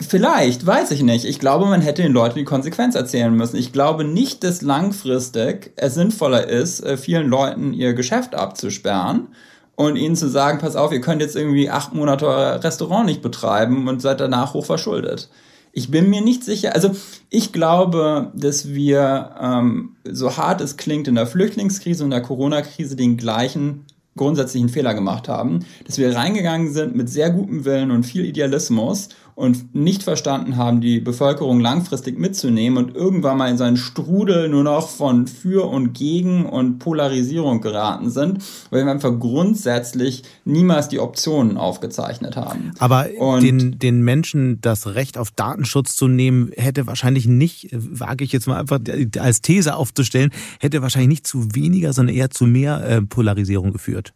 Vielleicht, 0.00 0.66
weiß 0.66 0.90
ich 0.90 1.02
nicht. 1.02 1.24
Ich 1.24 1.38
glaube, 1.38 1.66
man 1.66 1.80
hätte 1.80 2.02
den 2.02 2.12
Leuten 2.12 2.36
die 2.36 2.44
Konsequenz 2.44 2.96
erzählen 2.96 3.34
müssen. 3.34 3.56
Ich 3.56 3.72
glaube 3.72 4.04
nicht, 4.04 4.42
dass 4.42 4.60
langfristig 4.60 5.72
es 5.76 5.94
sinnvoller 5.94 6.48
ist, 6.48 6.80
äh, 6.80 6.96
vielen 6.96 7.28
Leuten 7.28 7.72
ihr 7.72 7.94
Geschäft 7.94 8.34
abzusperren 8.34 9.28
und 9.76 9.96
ihnen 9.96 10.16
zu 10.16 10.28
sagen, 10.28 10.58
pass 10.58 10.76
auf, 10.76 10.92
ihr 10.92 11.00
könnt 11.00 11.22
jetzt 11.22 11.36
irgendwie 11.36 11.70
acht 11.70 11.94
Monate 11.94 12.26
euer 12.26 12.62
Restaurant 12.62 13.06
nicht 13.06 13.22
betreiben 13.22 13.86
und 13.88 14.02
seid 14.02 14.20
danach 14.20 14.54
hoch 14.54 14.66
verschuldet. 14.66 15.28
Ich 15.76 15.90
bin 15.90 16.08
mir 16.08 16.20
nicht 16.20 16.44
sicher. 16.44 16.72
Also 16.72 16.92
ich 17.30 17.52
glaube, 17.52 18.30
dass 18.32 18.72
wir, 18.72 19.34
ähm, 19.40 19.96
so 20.04 20.36
hart 20.36 20.60
es 20.60 20.76
klingt, 20.76 21.08
in 21.08 21.16
der 21.16 21.26
Flüchtlingskrise 21.26 22.04
und 22.04 22.10
der 22.10 22.22
Corona-Krise 22.22 22.94
den 22.94 23.16
gleichen 23.16 23.84
grundsätzlichen 24.16 24.68
Fehler 24.68 24.94
gemacht 24.94 25.28
haben, 25.28 25.66
dass 25.84 25.98
wir 25.98 26.14
reingegangen 26.14 26.72
sind 26.72 26.94
mit 26.94 27.08
sehr 27.08 27.30
gutem 27.30 27.64
Willen 27.64 27.90
und 27.90 28.04
viel 28.04 28.24
Idealismus 28.24 29.08
und 29.34 29.74
nicht 29.74 30.02
verstanden 30.02 30.56
haben, 30.56 30.80
die 30.80 31.00
Bevölkerung 31.00 31.60
langfristig 31.60 32.18
mitzunehmen 32.18 32.84
und 32.84 32.94
irgendwann 32.94 33.38
mal 33.38 33.50
in 33.50 33.56
seinen 33.56 33.76
Strudel 33.76 34.48
nur 34.48 34.62
noch 34.62 34.88
von 34.88 35.26
für 35.26 35.68
und 35.68 35.92
gegen 35.92 36.46
und 36.46 36.78
Polarisierung 36.78 37.60
geraten 37.60 38.10
sind, 38.10 38.38
weil 38.70 38.84
wir 38.84 38.92
einfach 38.92 39.18
grundsätzlich 39.18 40.22
niemals 40.44 40.88
die 40.88 41.00
Optionen 41.00 41.56
aufgezeichnet 41.56 42.36
haben. 42.36 42.72
Aber 42.78 43.06
den, 43.40 43.78
den 43.78 44.02
Menschen 44.02 44.60
das 44.60 44.94
Recht 44.94 45.18
auf 45.18 45.30
Datenschutz 45.32 45.96
zu 45.96 46.06
nehmen, 46.06 46.52
hätte 46.56 46.86
wahrscheinlich 46.86 47.26
nicht, 47.26 47.70
wage 47.72 48.24
ich 48.24 48.32
jetzt 48.32 48.46
mal 48.46 48.60
einfach 48.60 48.78
als 49.18 49.42
These 49.42 49.74
aufzustellen, 49.74 50.30
hätte 50.60 50.82
wahrscheinlich 50.82 51.08
nicht 51.08 51.26
zu 51.26 51.54
weniger, 51.54 51.92
sondern 51.92 52.14
eher 52.14 52.30
zu 52.30 52.46
mehr 52.46 52.86
äh, 52.86 53.02
Polarisierung 53.02 53.72
geführt. 53.72 54.12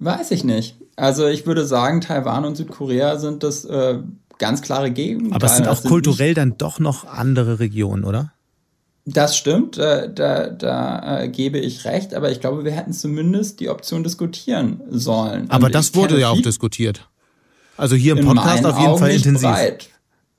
Weiß 0.00 0.32
ich 0.32 0.44
nicht. 0.44 0.76
Also 0.96 1.26
ich 1.26 1.46
würde 1.46 1.66
sagen, 1.66 2.00
Taiwan 2.00 2.44
und 2.44 2.56
Südkorea 2.56 3.18
sind 3.18 3.42
das 3.42 3.64
äh, 3.64 3.98
ganz 4.38 4.62
klare 4.62 4.90
Gegenteile. 4.90 5.34
Aber 5.34 5.46
es 5.46 5.56
sind 5.56 5.68
auch 5.68 5.82
kulturell 5.82 6.34
dann 6.34 6.56
doch 6.58 6.78
noch 6.78 7.06
andere 7.06 7.58
Regionen, 7.60 8.04
oder? 8.04 8.32
Das 9.06 9.36
stimmt, 9.36 9.76
äh, 9.76 10.12
da, 10.12 10.48
da 10.48 11.20
äh, 11.20 11.28
gebe 11.28 11.58
ich 11.58 11.84
recht, 11.84 12.14
aber 12.14 12.30
ich 12.30 12.40
glaube, 12.40 12.64
wir 12.64 12.72
hätten 12.72 12.94
zumindest 12.94 13.60
die 13.60 13.68
Option 13.68 14.02
diskutieren 14.02 14.80
sollen. 14.88 15.50
Aber 15.50 15.66
Und 15.66 15.74
das 15.74 15.94
wurde 15.94 16.18
ja 16.18 16.30
auch 16.30 16.40
diskutiert. 16.40 17.06
Also 17.76 17.96
hier 17.96 18.16
im 18.16 18.24
Podcast 18.24 18.64
auf 18.64 18.78
jeden 18.80 18.98
Fall 18.98 19.10
intensiv. 19.10 19.50
Breit. 19.50 19.88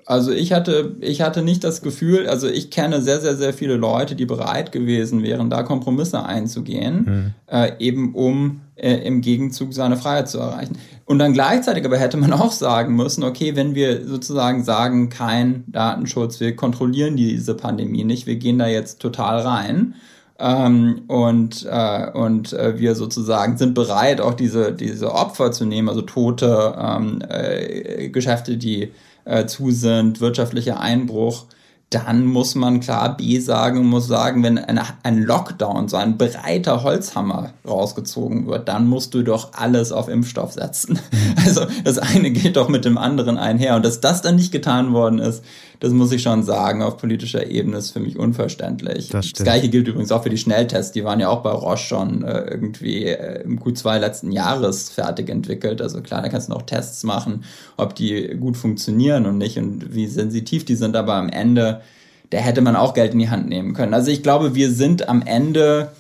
Also 0.07 0.31
ich 0.31 0.53
hatte, 0.53 0.95
ich 1.01 1.21
hatte 1.21 1.41
nicht 1.41 1.63
das 1.63 1.81
Gefühl, 1.81 2.27
also 2.27 2.47
ich 2.47 2.69
kenne 2.69 3.01
sehr, 3.01 3.21
sehr, 3.21 3.35
sehr 3.35 3.53
viele 3.53 3.75
Leute, 3.75 4.15
die 4.15 4.27
bereit 4.27 4.71
gewesen 4.71 5.23
wären, 5.23 5.49
da 5.49 5.63
Kompromisse 5.63 6.23
einzugehen, 6.23 7.05
mhm. 7.05 7.33
äh, 7.47 7.71
eben 7.79 8.13
um 8.13 8.61
äh, 8.75 8.93
im 8.97 9.21
Gegenzug 9.21 9.73
seine 9.73 9.97
Freiheit 9.97 10.29
zu 10.29 10.37
erreichen. 10.37 10.77
Und 11.05 11.17
dann 11.17 11.33
gleichzeitig 11.33 11.85
aber 11.85 11.97
hätte 11.97 12.17
man 12.17 12.33
auch 12.33 12.51
sagen 12.51 12.95
müssen, 12.95 13.23
okay, 13.23 13.55
wenn 13.55 13.73
wir 13.73 14.05
sozusagen 14.05 14.63
sagen, 14.63 15.09
kein 15.09 15.63
Datenschutz, 15.67 16.39
wir 16.39 16.55
kontrollieren 16.55 17.15
diese 17.15 17.55
Pandemie 17.55 18.03
nicht, 18.03 18.27
wir 18.27 18.35
gehen 18.35 18.59
da 18.59 18.67
jetzt 18.67 18.99
total 18.99 19.39
rein. 19.39 19.95
Ähm, 20.37 21.03
und 21.07 21.65
äh, 21.67 22.11
und 22.11 22.51
äh, 22.53 22.77
wir 22.77 22.93
sozusagen 22.93 23.57
sind 23.57 23.73
bereit, 23.73 24.19
auch 24.19 24.33
diese, 24.33 24.73
diese 24.73 25.13
Opfer 25.13 25.51
zu 25.51 25.65
nehmen, 25.65 25.87
also 25.87 26.01
tote 26.01 26.75
ähm, 26.77 27.23
äh, 27.27 28.09
Geschäfte, 28.09 28.57
die 28.57 28.91
äh, 29.25 29.45
zu 29.45 29.71
sind, 29.71 30.21
wirtschaftlicher 30.21 30.79
Einbruch, 30.79 31.45
dann 31.91 32.25
muss 32.25 32.55
man 32.55 32.79
klar 32.79 33.15
B 33.15 33.39
sagen 33.39 33.79
und 33.79 33.85
muss 33.85 34.07
sagen, 34.07 34.43
wenn 34.43 34.57
eine, 34.57 34.81
ein 35.03 35.23
Lockdown, 35.23 35.87
so 35.87 35.97
ein 35.97 36.17
breiter 36.17 36.83
Holzhammer 36.83 37.51
rausgezogen 37.65 38.47
wird, 38.47 38.67
dann 38.67 38.87
musst 38.87 39.13
du 39.13 39.21
doch 39.21 39.53
alles 39.53 39.91
auf 39.91 40.07
Impfstoff 40.07 40.53
setzen. 40.53 40.99
Also 41.45 41.65
das 41.83 41.99
eine 41.99 42.31
geht 42.31 42.55
doch 42.57 42.69
mit 42.69 42.85
dem 42.85 42.97
anderen 42.97 43.37
einher. 43.37 43.75
Und 43.75 43.85
dass 43.85 44.01
das 44.01 44.23
dann 44.23 44.35
nicht 44.35 44.51
getan 44.51 44.93
worden 44.93 45.19
ist, 45.19 45.43
das 45.79 45.91
muss 45.91 46.11
ich 46.11 46.21
schon 46.21 46.43
sagen, 46.43 46.81
auf 46.81 46.97
politischer 46.97 47.49
Ebene 47.49 47.77
ist 47.77 47.91
für 47.91 47.99
mich 47.99 48.17
unverständlich. 48.17 49.09
Das, 49.09 49.31
das 49.33 49.43
gleiche 49.43 49.69
gilt 49.69 49.87
übrigens 49.87 50.11
auch 50.11 50.23
für 50.23 50.29
die 50.29 50.37
Schnelltests. 50.37 50.91
Die 50.91 51.03
waren 51.03 51.19
ja 51.19 51.29
auch 51.29 51.41
bei 51.41 51.51
Roche 51.51 51.77
schon 51.77 52.23
äh, 52.23 52.45
irgendwie 52.51 53.05
äh, 53.05 53.43
im 53.43 53.59
Q2 53.59 53.99
letzten 53.99 54.31
Jahres 54.31 54.89
fertig 54.89 55.29
entwickelt. 55.29 55.81
Also 55.81 56.01
klar, 56.01 56.21
da 56.21 56.29
kannst 56.29 56.49
du 56.49 56.53
noch 56.53 56.63
Tests 56.63 57.03
machen, 57.03 57.43
ob 57.77 57.95
die 57.95 58.35
gut 58.39 58.57
funktionieren 58.57 59.25
und 59.25 59.37
nicht 59.37 59.57
und 59.57 59.93
wie 59.93 60.07
sensitiv 60.07 60.65
die 60.65 60.75
sind. 60.75 60.95
Aber 60.95 61.15
am 61.15 61.29
Ende, 61.29 61.81
da 62.29 62.37
hätte 62.37 62.61
man 62.61 62.75
auch 62.75 62.93
Geld 62.93 63.13
in 63.13 63.19
die 63.19 63.29
Hand 63.29 63.47
nehmen 63.47 63.73
können. 63.73 63.93
Also 63.93 64.11
ich 64.11 64.23
glaube, 64.23 64.55
wir 64.55 64.71
sind 64.71 65.09
am 65.09 65.21
Ende 65.21 65.91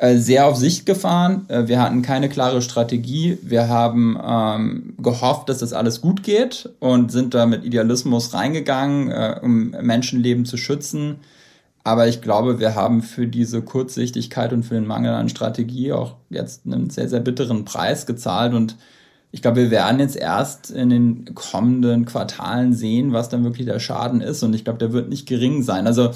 sehr 0.00 0.46
auf 0.46 0.56
Sicht 0.56 0.86
gefahren. 0.86 1.46
Äh, 1.48 1.66
wir 1.66 1.82
hatten 1.82 2.02
keine 2.02 2.28
klare 2.28 2.62
Strategie. 2.62 3.38
Wir 3.42 3.68
haben 3.68 4.18
ähm, 4.24 4.94
gehofft, 4.98 5.48
dass 5.48 5.58
das 5.58 5.72
alles 5.72 6.00
gut 6.00 6.22
geht 6.22 6.70
und 6.78 7.10
sind 7.10 7.34
da 7.34 7.46
mit 7.46 7.64
Idealismus 7.64 8.32
reingegangen, 8.32 9.10
äh, 9.10 9.40
um 9.42 9.70
Menschenleben 9.70 10.44
zu 10.44 10.56
schützen. 10.56 11.16
Aber 11.84 12.06
ich 12.06 12.20
glaube, 12.20 12.60
wir 12.60 12.74
haben 12.74 13.02
für 13.02 13.26
diese 13.26 13.62
Kurzsichtigkeit 13.62 14.52
und 14.52 14.62
für 14.62 14.74
den 14.74 14.86
Mangel 14.86 15.14
an 15.14 15.28
Strategie 15.28 15.92
auch 15.92 16.16
jetzt 16.28 16.66
einen 16.66 16.90
sehr, 16.90 17.08
sehr 17.08 17.20
bitteren 17.20 17.64
Preis 17.64 18.04
gezahlt. 18.04 18.52
Und 18.52 18.76
ich 19.32 19.42
glaube, 19.42 19.62
wir 19.62 19.70
werden 19.70 19.98
jetzt 19.98 20.16
erst 20.16 20.70
in 20.70 20.90
den 20.90 21.34
kommenden 21.34 22.04
Quartalen 22.04 22.72
sehen, 22.72 23.12
was 23.12 23.30
dann 23.30 23.42
wirklich 23.42 23.66
der 23.66 23.80
Schaden 23.80 24.20
ist. 24.20 24.42
Und 24.42 24.54
ich 24.54 24.64
glaube, 24.64 24.78
der 24.78 24.92
wird 24.92 25.08
nicht 25.08 25.26
gering 25.26 25.62
sein. 25.62 25.86
Also 25.86 26.10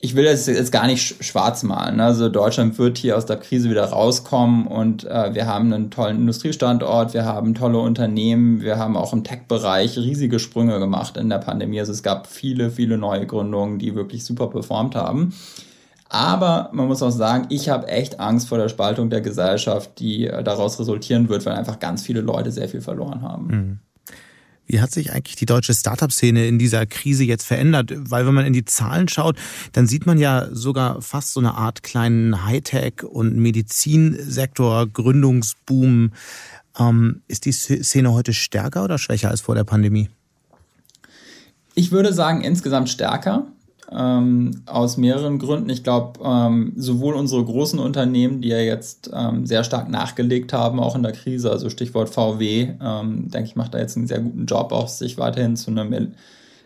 ich 0.00 0.14
will 0.14 0.24
das 0.24 0.46
jetzt 0.46 0.70
gar 0.70 0.86
nicht 0.86 1.24
schwarz 1.24 1.64
malen. 1.64 1.96
Ne? 1.96 2.04
Also 2.04 2.28
Deutschland 2.28 2.78
wird 2.78 2.98
hier 2.98 3.16
aus 3.16 3.26
der 3.26 3.36
Krise 3.36 3.68
wieder 3.68 3.84
rauskommen 3.84 4.68
und 4.68 5.04
äh, 5.04 5.34
wir 5.34 5.46
haben 5.46 5.72
einen 5.72 5.90
tollen 5.90 6.18
Industriestandort, 6.18 7.14
wir 7.14 7.24
haben 7.24 7.54
tolle 7.54 7.78
Unternehmen, 7.78 8.60
wir 8.60 8.78
haben 8.78 8.96
auch 8.96 9.12
im 9.12 9.24
Tech-Bereich 9.24 9.98
riesige 9.98 10.38
Sprünge 10.38 10.78
gemacht 10.78 11.16
in 11.16 11.28
der 11.28 11.38
Pandemie. 11.38 11.80
Also 11.80 11.90
es 11.90 12.04
gab 12.04 12.28
viele, 12.28 12.70
viele 12.70 12.96
neue 12.96 13.26
Gründungen, 13.26 13.80
die 13.80 13.96
wirklich 13.96 14.24
super 14.24 14.46
performt 14.46 14.94
haben. 14.94 15.34
Aber 16.08 16.70
man 16.72 16.86
muss 16.86 17.02
auch 17.02 17.10
sagen, 17.10 17.46
ich 17.50 17.68
habe 17.68 17.88
echt 17.88 18.20
Angst 18.20 18.48
vor 18.48 18.56
der 18.56 18.68
Spaltung 18.68 19.10
der 19.10 19.20
Gesellschaft, 19.20 19.98
die 19.98 20.28
äh, 20.28 20.44
daraus 20.44 20.78
resultieren 20.78 21.28
wird, 21.28 21.44
weil 21.44 21.54
einfach 21.54 21.80
ganz 21.80 22.02
viele 22.02 22.20
Leute 22.20 22.52
sehr 22.52 22.68
viel 22.68 22.80
verloren 22.80 23.22
haben. 23.22 23.46
Mhm. 23.46 23.78
Wie 24.68 24.82
hat 24.82 24.92
sich 24.92 25.12
eigentlich 25.12 25.36
die 25.36 25.46
deutsche 25.46 25.72
Startup-Szene 25.72 26.46
in 26.46 26.58
dieser 26.58 26.84
Krise 26.84 27.24
jetzt 27.24 27.46
verändert? 27.46 27.90
Weil 27.96 28.26
wenn 28.26 28.34
man 28.34 28.44
in 28.44 28.52
die 28.52 28.66
Zahlen 28.66 29.08
schaut, 29.08 29.36
dann 29.72 29.86
sieht 29.86 30.04
man 30.04 30.18
ja 30.18 30.46
sogar 30.52 31.00
fast 31.00 31.32
so 31.32 31.40
eine 31.40 31.54
Art 31.54 31.82
kleinen 31.82 32.44
Hightech- 32.44 33.02
und 33.02 33.36
Medizinsektor, 33.38 34.86
Gründungsboom. 34.86 36.12
Ähm, 36.78 37.22
ist 37.28 37.46
die 37.46 37.52
Szene 37.52 38.12
heute 38.12 38.34
stärker 38.34 38.84
oder 38.84 38.98
schwächer 38.98 39.30
als 39.30 39.40
vor 39.40 39.54
der 39.54 39.64
Pandemie? 39.64 40.10
Ich 41.74 41.90
würde 41.90 42.12
sagen, 42.12 42.42
insgesamt 42.42 42.90
stärker 42.90 43.46
ähm, 43.90 44.62
aus 44.66 44.96
mehreren 44.96 45.38
Gründen. 45.38 45.70
Ich 45.70 45.82
glaube, 45.82 46.20
ähm, 46.22 46.72
sowohl 46.76 47.14
unsere 47.14 47.44
großen 47.44 47.78
Unternehmen, 47.78 48.40
die 48.40 48.48
ja 48.48 48.58
jetzt 48.58 49.10
ähm, 49.14 49.46
sehr 49.46 49.64
stark 49.64 49.88
nachgelegt 49.88 50.52
haben, 50.52 50.80
auch 50.80 50.94
in 50.94 51.02
der 51.02 51.12
Krise, 51.12 51.50
also 51.50 51.70
Stichwort 51.70 52.10
VW, 52.10 52.74
ähm, 52.82 53.30
denke 53.30 53.48
ich, 53.48 53.56
macht 53.56 53.74
da 53.74 53.78
jetzt 53.78 53.96
einen 53.96 54.06
sehr 54.06 54.20
guten 54.20 54.46
Job, 54.46 54.72
auch 54.72 54.88
sich 54.88 55.18
weiterhin 55.18 55.56
zu 55.56 55.70
einem 55.70 56.12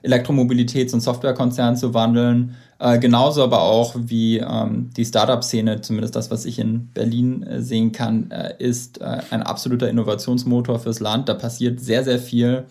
Elektromobilitäts- 0.02 0.94
und 0.94 1.00
Softwarekonzern 1.00 1.76
zu 1.76 1.94
wandeln. 1.94 2.56
Äh, 2.80 2.98
genauso 2.98 3.44
aber 3.44 3.62
auch 3.62 3.94
wie 3.96 4.38
ähm, 4.38 4.90
die 4.96 5.04
Startup-Szene, 5.04 5.82
zumindest 5.82 6.16
das, 6.16 6.32
was 6.32 6.44
ich 6.44 6.58
in 6.58 6.88
Berlin 6.88 7.44
äh, 7.44 7.62
sehen 7.62 7.92
kann, 7.92 8.32
äh, 8.32 8.54
ist 8.58 9.00
äh, 9.00 9.20
ein 9.30 9.42
absoluter 9.42 9.88
Innovationsmotor 9.88 10.80
fürs 10.80 10.98
Land. 10.98 11.28
Da 11.28 11.35
passiert 11.35 11.78
sehr, 11.78 12.02
sehr 12.02 12.18
viel. 12.18 12.64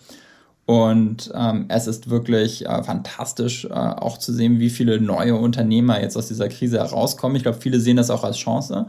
Und 0.64 1.32
ähm, 1.34 1.66
es 1.68 1.86
ist 1.86 2.08
wirklich 2.08 2.66
äh, 2.66 2.82
fantastisch, 2.84 3.64
äh, 3.64 3.72
auch 3.72 4.18
zu 4.18 4.32
sehen, 4.32 4.60
wie 4.60 4.70
viele 4.70 5.00
neue 5.00 5.34
Unternehmer 5.34 6.00
jetzt 6.00 6.16
aus 6.16 6.28
dieser 6.28 6.48
Krise 6.48 6.78
herauskommen. 6.78 7.36
Ich 7.36 7.42
glaube, 7.42 7.58
viele 7.60 7.80
sehen 7.80 7.96
das 7.96 8.10
auch 8.10 8.22
als 8.22 8.36
Chance. 8.36 8.86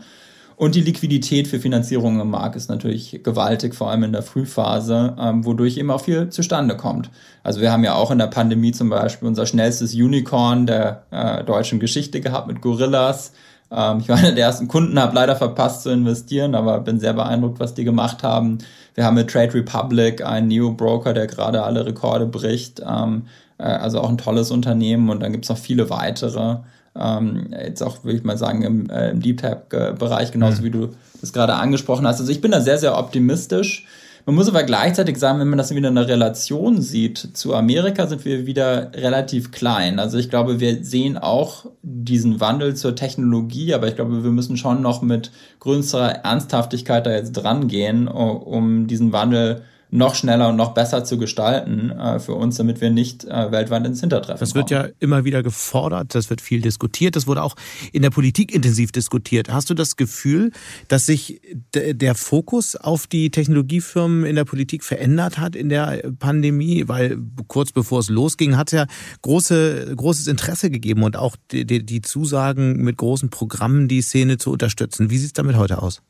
Und 0.56 0.76
die 0.76 0.82
Liquidität 0.82 1.48
für 1.48 1.60
Finanzierung 1.60 2.20
im 2.20 2.30
Markt 2.30 2.56
ist 2.56 2.70
natürlich 2.70 3.22
gewaltig, 3.24 3.74
vor 3.74 3.90
allem 3.90 4.04
in 4.04 4.12
der 4.12 4.22
Frühphase, 4.22 5.16
ähm, 5.20 5.46
wodurch 5.46 5.78
eben 5.78 5.90
auch 5.90 6.02
viel 6.02 6.30
zustande 6.30 6.78
kommt. 6.78 7.10
Also 7.42 7.60
wir 7.60 7.72
haben 7.72 7.84
ja 7.84 7.96
auch 7.96 8.12
in 8.12 8.20
der 8.20 8.28
Pandemie 8.28 8.72
zum 8.72 8.90
Beispiel 8.90 9.28
unser 9.28 9.48
schnellstes 9.48 9.96
Unicorn 9.96 10.68
der 10.68 11.04
äh, 11.10 11.44
deutschen 11.44 11.80
Geschichte 11.80 12.22
gehabt 12.22 12.48
mit 12.48 12.62
Gorillas. 12.62 13.34
Ähm, 13.74 14.00
ich 14.00 14.10
war 14.10 14.18
einer 14.20 14.32
der 14.32 14.46
ersten 14.46 14.68
Kunden, 14.68 15.00
habe 15.00 15.16
leider 15.16 15.36
verpasst 15.36 15.84
zu 15.84 15.90
investieren, 15.90 16.56
aber 16.56 16.80
bin 16.80 17.00
sehr 17.00 17.14
beeindruckt, 17.14 17.60
was 17.60 17.74
die 17.74 17.84
gemacht 17.84 18.24
haben. 18.24 18.60
Wir 18.96 19.06
haben 19.06 19.16
mit 19.16 19.30
Trade 19.30 19.54
Republic 19.54 20.24
einen 20.26 20.48
Neo-Broker, 20.48 21.14
der 21.14 21.28
gerade 21.28 21.64
alle 21.64 21.86
Rekorde 21.86 22.28
bricht. 22.28 22.82
Ähm, 22.88 23.24
äh, 23.58 23.64
also 23.64 24.02
auch 24.02 24.10
ein 24.10 24.18
tolles 24.18 24.52
Unternehmen 24.52 25.10
und 25.10 25.22
dann 25.22 25.32
gibt 25.32 25.46
es 25.46 25.50
noch 25.50 25.58
viele 25.58 25.90
weitere. 25.90 26.58
Ähm, 26.96 27.48
jetzt 27.52 27.82
auch, 27.82 28.04
würde 28.04 28.18
ich 28.18 28.24
mal 28.24 28.38
sagen, 28.38 28.62
im, 28.62 28.90
äh, 28.90 29.10
im 29.10 29.22
Deep 29.22 29.42
Tap-Bereich, 29.42 30.32
genauso 30.32 30.62
mhm. 30.62 30.66
wie 30.66 30.72
du 30.72 30.90
das 31.22 31.34
gerade 31.34 31.56
angesprochen 31.56 32.06
hast. 32.06 32.20
Also 32.20 32.32
ich 32.32 32.42
bin 32.42 32.52
da 32.52 32.62
sehr, 32.62 32.78
sehr 32.78 32.98
optimistisch. 32.98 33.88
Man 34.26 34.36
muss 34.36 34.48
aber 34.48 34.64
gleichzeitig 34.64 35.18
sagen, 35.18 35.40
wenn 35.40 35.50
man 35.50 35.58
das 35.58 35.76
wieder 35.76 35.90
in 35.90 35.96
der 35.96 36.08
Relation 36.08 36.82
sieht, 36.82 37.18
zu 37.34 37.54
Amerika 37.54 38.08
sind 38.08 38.24
wir 38.24 38.46
wieder 38.46 38.92
relativ 38.96 39.52
klein. 39.52 40.00
Also 40.00 40.18
ich 40.18 40.30
glaube, 40.30 40.62
wir 40.62 40.84
sehen 40.86 41.18
auch 41.18 41.66
diesen 41.82 42.40
Wandel 42.40 42.74
zur 42.76 42.96
Technologie, 42.96 43.74
aber 43.74 43.90
ich 43.90 43.96
glaube, 43.96 44.24
wir 44.24 44.32
müssen 44.32 44.56
schon 44.56 44.82
noch 44.82 45.02
mit 45.02 45.32
größerer 45.60 46.24
Ernsthaftigkeit 46.24 47.06
da 47.06 47.12
jetzt 47.12 47.34
dran 47.34 47.68
gehen, 47.68 48.08
um 48.08 48.88
diesen 48.88 49.12
Wandel 49.12 49.64
noch 49.94 50.16
schneller 50.16 50.50
und 50.50 50.56
noch 50.56 50.74
besser 50.74 51.04
zu 51.04 51.18
gestalten 51.20 51.92
äh, 51.92 52.20
für 52.20 52.34
uns, 52.34 52.58
damit 52.58 52.82
wir 52.82 52.90
nicht 52.90 53.26
äh, 53.26 53.52
weltweit 53.52 53.86
ins 53.86 54.00
Hintertreffen 54.00 54.40
Das 54.40 54.56
wird 54.56 54.70
kommen. 54.70 54.86
ja 54.88 54.90
immer 55.00 55.24
wieder 55.24 55.44
gefordert, 55.44 56.16
das 56.16 56.32
wird 56.32 56.42
viel 56.42 56.62
diskutiert, 56.62 57.16
das 57.16 57.28
wurde 57.28 57.44
auch 57.44 57.56
in 57.92 58.02
der 58.02 58.10
Politik 58.10 58.54
intensiv 58.54 58.92
diskutiert. 58.92 59.54
Hast 59.54 59.70
du 59.70 59.76
das 59.76 59.96
Gefühl, 59.96 60.52
dass 60.88 61.06
sich 61.06 61.42
der 61.74 62.16
Fokus 62.16 62.76
auf 62.76 63.06
die 63.06 63.30
Technologiefirmen 63.30 64.26
in 64.26 64.36
der 64.36 64.46
Politik 64.46 64.84
verändert 64.84 65.38
hat 65.38 65.56
in 65.56 65.70
der 65.70 66.02
Pandemie? 66.18 66.88
Weil 66.88 67.18
kurz 67.48 67.72
bevor 67.72 68.00
es 68.00 68.10
losging, 68.10 68.58
hat 68.58 68.70
es 68.70 68.78
ja 68.78 68.88
große, 69.22 69.94
großes 69.96 70.26
Interesse 70.26 70.72
gegeben 70.72 71.04
und 71.04 71.18
auch 71.18 71.36
die, 71.52 71.66
die, 71.66 71.86
die 71.86 72.02
Zusagen 72.02 72.78
mit 72.78 72.98
großen 72.98 73.30
Programmen 73.30 73.88
die 73.88 74.02
Szene 74.02 74.38
zu 74.38 74.52
unterstützen. 74.52 75.12
Wie 75.12 75.18
sieht 75.18 75.28
es 75.28 75.34
damit 75.34 75.56
heute 75.56 75.82
aus? 75.84 76.02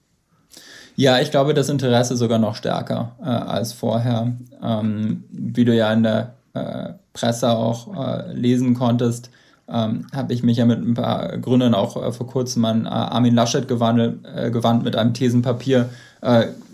Ja, 0.96 1.20
ich 1.20 1.32
glaube, 1.32 1.54
das 1.54 1.70
Interesse 1.70 2.16
sogar 2.18 2.40
noch 2.40 2.56
stärker 2.56 3.16
äh, 3.22 3.30
als 3.30 3.74
vorher. 3.74 4.34
Ähm, 4.62 5.24
wie 5.32 5.66
du 5.66 5.74
ja 5.74 5.92
in 5.92 6.04
der 6.04 6.34
äh, 6.54 6.90
Presse 7.14 7.52
auch 7.52 7.96
äh, 7.96 8.34
lesen 8.34 8.76
konntest, 8.76 9.30
ähm, 9.68 10.08
habe 10.14 10.34
ich 10.34 10.44
mich 10.44 10.58
ja 10.58 10.66
mit 10.66 10.80
ein 10.80 10.94
paar 10.94 11.38
Gründern 11.38 11.74
auch 11.74 12.02
äh, 12.02 12.12
vor 12.12 12.28
kurzem 12.28 12.66
an 12.66 12.86
äh, 12.86 12.90
Armin 12.90 13.34
Laschet 13.34 13.68
gewandelt, 13.68 14.20
äh, 14.36 14.52
gewandt 14.52 14.84
mit 14.84 14.96
einem 14.96 15.14
Thesenpapier, 15.14 15.90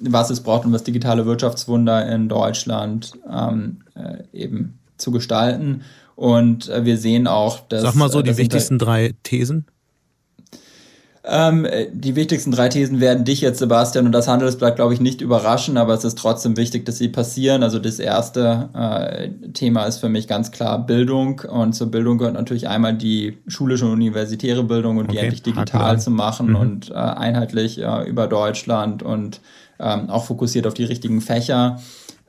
was 0.01 0.29
es 0.29 0.41
braucht, 0.41 0.63
um 0.65 0.71
das 0.71 0.83
digitale 0.83 1.25
Wirtschaftswunder 1.25 2.07
in 2.07 2.29
Deutschland 2.29 3.13
ähm, 3.27 3.77
eben 4.31 4.77
zu 4.97 5.09
gestalten. 5.09 5.81
Und 6.15 6.69
wir 6.69 6.99
sehen 6.99 7.25
auch, 7.25 7.59
dass. 7.61 7.81
Sag 7.81 7.95
mal 7.95 8.11
so 8.11 8.21
die 8.21 8.37
wichtigsten 8.37 8.77
drei 8.77 9.15
Thesen. 9.23 9.65
Ähm, 11.31 11.67
die 11.91 12.15
wichtigsten 12.15 12.51
drei 12.51 12.69
Thesen 12.69 12.99
werden 12.99 13.23
dich 13.23 13.41
jetzt, 13.41 13.59
Sebastian, 13.59 14.07
und 14.07 14.11
das 14.11 14.27
Handelsblatt, 14.27 14.75
glaube 14.75 14.93
ich, 14.93 14.99
nicht 14.99 15.21
überraschen, 15.21 15.77
aber 15.77 15.93
es 15.93 16.03
ist 16.03 16.17
trotzdem 16.17 16.57
wichtig, 16.57 16.85
dass 16.85 16.97
sie 16.97 17.09
passieren. 17.09 17.61
Also 17.61 17.77
das 17.77 17.99
erste 17.99 18.69
äh, 18.73 19.29
Thema 19.53 19.85
ist 19.85 19.99
für 19.99 20.09
mich 20.09 20.27
ganz 20.27 20.51
klar 20.51 20.85
Bildung. 20.85 21.41
Und 21.41 21.73
zur 21.73 21.91
Bildung 21.91 22.17
gehört 22.17 22.33
natürlich 22.33 22.67
einmal 22.67 22.95
die 22.95 23.37
schulische 23.47 23.85
und 23.85 23.91
universitäre 23.91 24.63
Bildung 24.63 24.97
und 24.97 25.05
okay. 25.05 25.13
die 25.13 25.17
endlich 25.19 25.43
digital 25.43 25.99
zu 25.99 26.09
machen 26.09 26.49
mhm. 26.49 26.55
und 26.55 26.89
äh, 26.89 26.93
einheitlich 26.95 27.79
äh, 27.79 28.09
über 28.09 28.27
Deutschland 28.27 29.03
und 29.03 29.41
ähm, 29.79 30.09
auch 30.09 30.25
fokussiert 30.25 30.67
auf 30.67 30.73
die 30.73 30.83
richtigen 30.83 31.21
Fächer. 31.21 31.79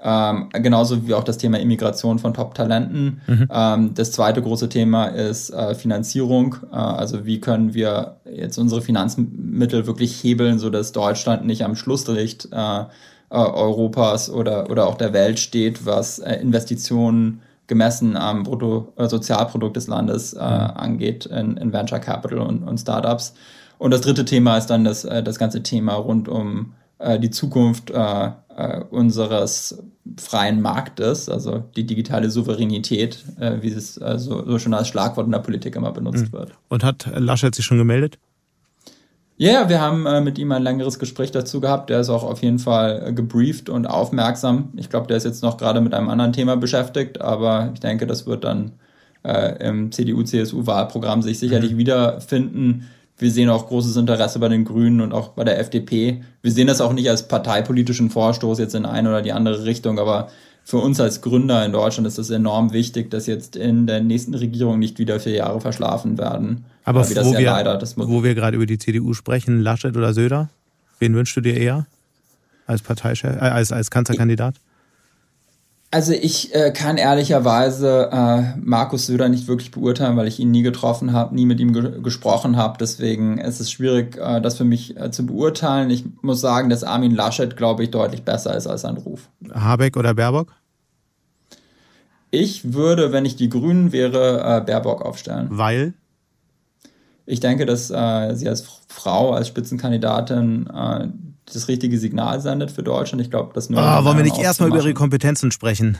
Ähm, 0.02 0.48
genauso 0.54 1.06
wie 1.06 1.12
auch 1.12 1.24
das 1.24 1.36
Thema 1.36 1.58
Immigration 1.58 2.18
von 2.18 2.32
Top-Talenten. 2.32 3.20
Mhm. 3.26 3.48
Ähm, 3.52 3.94
das 3.94 4.12
zweite 4.12 4.40
große 4.40 4.70
Thema 4.70 5.06
ist 5.06 5.50
äh, 5.50 5.74
Finanzierung. 5.74 6.56
Äh, 6.72 6.76
also 6.76 7.26
wie 7.26 7.40
können 7.40 7.74
wir 7.74 8.16
jetzt 8.24 8.56
unsere 8.56 8.80
Finanzmittel 8.80 9.86
wirklich 9.86 10.24
hebeln, 10.24 10.58
sodass 10.58 10.92
Deutschland 10.92 11.44
nicht 11.44 11.64
am 11.64 11.76
Schlusslicht 11.76 12.48
äh, 12.50 12.80
äh 12.80 12.86
Europas 13.30 14.30
oder, 14.30 14.70
oder 14.70 14.86
auch 14.86 14.96
der 14.96 15.12
Welt 15.12 15.38
steht, 15.38 15.84
was 15.84 16.18
äh, 16.18 16.36
Investitionen 16.36 17.42
gemessen 17.66 18.16
am 18.16 18.44
Bruttosozialprodukt 18.44 19.76
des 19.76 19.86
Landes 19.86 20.32
äh, 20.32 20.38
mhm. 20.38 20.42
angeht 20.42 21.26
in, 21.26 21.58
in, 21.58 21.72
Venture 21.74 22.00
Capital 22.00 22.38
und, 22.38 22.62
und 22.62 22.78
Startups. 22.78 23.34
Und 23.76 23.92
das 23.92 24.00
dritte 24.00 24.24
Thema 24.24 24.56
ist 24.56 24.66
dann 24.66 24.84
das, 24.84 25.02
das 25.02 25.38
ganze 25.38 25.62
Thema 25.62 25.94
rund 25.94 26.28
um 26.28 26.72
die 27.18 27.30
Zukunft 27.30 27.90
äh, 28.60 28.80
unseres 28.90 29.82
freien 30.18 30.60
Marktes, 30.60 31.28
also 31.28 31.64
die 31.76 31.86
digitale 31.86 32.30
Souveränität, 32.30 33.24
äh, 33.38 33.56
wie 33.60 33.68
es 33.68 33.98
also 33.98 34.44
so 34.44 34.58
schon 34.58 34.74
als 34.74 34.88
Schlagwort 34.88 35.26
in 35.26 35.32
der 35.32 35.38
Politik 35.38 35.76
immer 35.76 35.92
benutzt 35.92 36.26
mhm. 36.26 36.32
wird. 36.32 36.52
Und 36.68 36.84
hat 36.84 37.08
Laschet 37.14 37.54
sich 37.54 37.64
schon 37.64 37.78
gemeldet? 37.78 38.18
Ja, 39.36 39.52
yeah, 39.52 39.68
wir 39.70 39.80
haben 39.80 40.04
äh, 40.04 40.20
mit 40.20 40.38
ihm 40.38 40.52
ein 40.52 40.62
längeres 40.62 40.98
Gespräch 40.98 41.30
dazu 41.30 41.60
gehabt. 41.60 41.88
Der 41.88 42.00
ist 42.00 42.10
auch 42.10 42.24
auf 42.24 42.42
jeden 42.42 42.58
Fall 42.58 43.02
äh, 43.06 43.12
gebrieft 43.14 43.70
und 43.70 43.86
aufmerksam. 43.86 44.68
Ich 44.76 44.90
glaube, 44.90 45.06
der 45.06 45.16
ist 45.16 45.24
jetzt 45.24 45.42
noch 45.42 45.56
gerade 45.56 45.80
mit 45.80 45.94
einem 45.94 46.10
anderen 46.10 46.34
Thema 46.34 46.56
beschäftigt, 46.56 47.22
aber 47.22 47.70
ich 47.72 47.80
denke, 47.80 48.06
das 48.06 48.26
wird 48.26 48.44
dann 48.44 48.72
äh, 49.22 49.66
im 49.66 49.92
CDU-CSU-Wahlprogramm 49.92 51.22
sich 51.22 51.38
sicherlich 51.38 51.72
mhm. 51.72 51.78
wiederfinden. 51.78 52.88
Wir 53.20 53.30
sehen 53.30 53.50
auch 53.50 53.68
großes 53.68 53.96
Interesse 53.96 54.38
bei 54.38 54.48
den 54.48 54.64
Grünen 54.64 55.02
und 55.02 55.12
auch 55.12 55.28
bei 55.28 55.44
der 55.44 55.61
FDP. 55.61 56.22
Wir 56.40 56.50
sehen 56.50 56.66
das 56.66 56.80
auch 56.80 56.94
nicht 56.94 57.09
als 57.11 57.28
parteipolitischen 57.28 58.09
Vorstoß 58.09 58.59
jetzt 58.59 58.74
in 58.74 58.87
eine 58.87 59.11
oder 59.11 59.20
die 59.20 59.33
andere 59.33 59.64
Richtung, 59.64 59.98
aber 59.98 60.28
für 60.64 60.78
uns 60.78 61.00
als 61.00 61.20
Gründer 61.20 61.64
in 61.64 61.72
Deutschland 61.72 62.06
ist 62.06 62.18
es 62.18 62.30
enorm 62.30 62.72
wichtig, 62.72 63.11
dass 63.11 63.26
jetzt 63.26 63.56
in 63.56 63.87
der 63.87 64.00
nächsten 64.00 64.35
Regierung 64.35 64.78
nicht 64.78 64.98
wieder 64.98 65.20
vier 65.20 65.35
Jahre 65.35 65.61
verschlafen 65.61 66.16
werden. 66.16 66.64
Aber 66.85 67.06
wo, 67.09 67.12
ja 67.12 67.38
wir, 67.38 67.46
leider, 67.46 67.83
wo 67.96 68.24
wir 68.24 68.35
gerade 68.35 68.56
über 68.56 68.66
die 68.66 68.78
CDU 68.78 69.12
sprechen, 69.12 69.61
Laschet 69.61 69.96
oder 69.96 70.14
Söder, 70.14 70.48
wen 70.98 71.14
wünschst 71.14 71.37
du 71.37 71.42
dir 71.42 71.56
eher 71.56 71.87
als 72.66 72.80
Parteichef, 72.83 73.37
äh, 73.37 73.40
als, 73.40 73.70
als 73.70 73.90
Kanzlerkandidat? 73.90 74.54
Also 75.92 76.12
ich 76.12 76.55
äh, 76.55 76.70
kann 76.70 76.98
ehrlicherweise 76.98 78.11
äh, 78.12 78.57
Markus 78.61 79.07
Söder 79.07 79.29
nicht 79.29 79.48
wirklich 79.48 79.72
beurteilen, 79.72 80.16
weil 80.16 80.29
ich 80.29 80.38
ihn 80.38 80.53
nie 80.53 80.62
getroffen 80.62 81.12
habe, 81.12 81.35
nie 81.35 81.46
mit 81.46 81.59
ihm 81.59 81.72
ge 81.72 82.00
gesprochen 82.00 82.57
habe. 82.57 82.79
Deswegen 82.79 83.38
ist 83.38 83.59
es 83.59 83.72
schwierig, 83.72 84.16
äh, 84.16 84.40
das 84.40 84.57
für 84.57 84.64
mich 84.64 84.96
äh, 84.96 85.11
zu 85.11 85.26
beurteilen. 85.26 85.90
Ich 85.90 86.05
muss 86.22 86.40
sagen, 86.40 86.70
dass 86.70 86.85
Armin 86.85 87.12
Laschet, 87.12 87.57
glaube 87.57 87.83
ich, 87.83 87.90
deutlich 87.90 88.22
besser 88.22 88.57
ist 88.57 88.68
als 88.68 88.83
sein 88.83 88.98
Ruf. 88.98 89.29
Habeck 89.53 89.96
oder 89.96 90.14
Baerbock? 90.14 90.53
Ich 92.31 92.72
würde, 92.72 93.11
wenn 93.11 93.24
ich 93.24 93.35
die 93.35 93.48
Grünen 93.48 93.90
wäre, 93.90 94.59
äh, 94.59 94.61
Baerbock 94.64 95.03
aufstellen. 95.03 95.48
Weil? 95.50 95.94
Ich 97.26 97.40
denke, 97.40 97.66
dass 97.66 97.90
äh, 97.90 98.35
sie 98.35 98.48
als 98.48 98.64
Frau, 98.87 99.33
als 99.33 99.48
Spitzenkandidatin 99.48 100.68
das 101.54 101.68
richtige 101.68 101.98
Signal 101.98 102.40
sendet 102.40 102.70
für 102.70 102.82
Deutschland. 102.82 103.22
Ich 103.22 103.30
glaube, 103.30 103.50
das 103.54 103.70
nur. 103.70 103.80
Oh, 103.80 104.04
wollen 104.04 104.16
wir 104.16 104.24
nicht 104.24 104.38
erstmal 104.38 104.68
über 104.68 104.78
ihre 104.78 104.94
Kompetenzen 104.94 105.52
sprechen? 105.52 105.98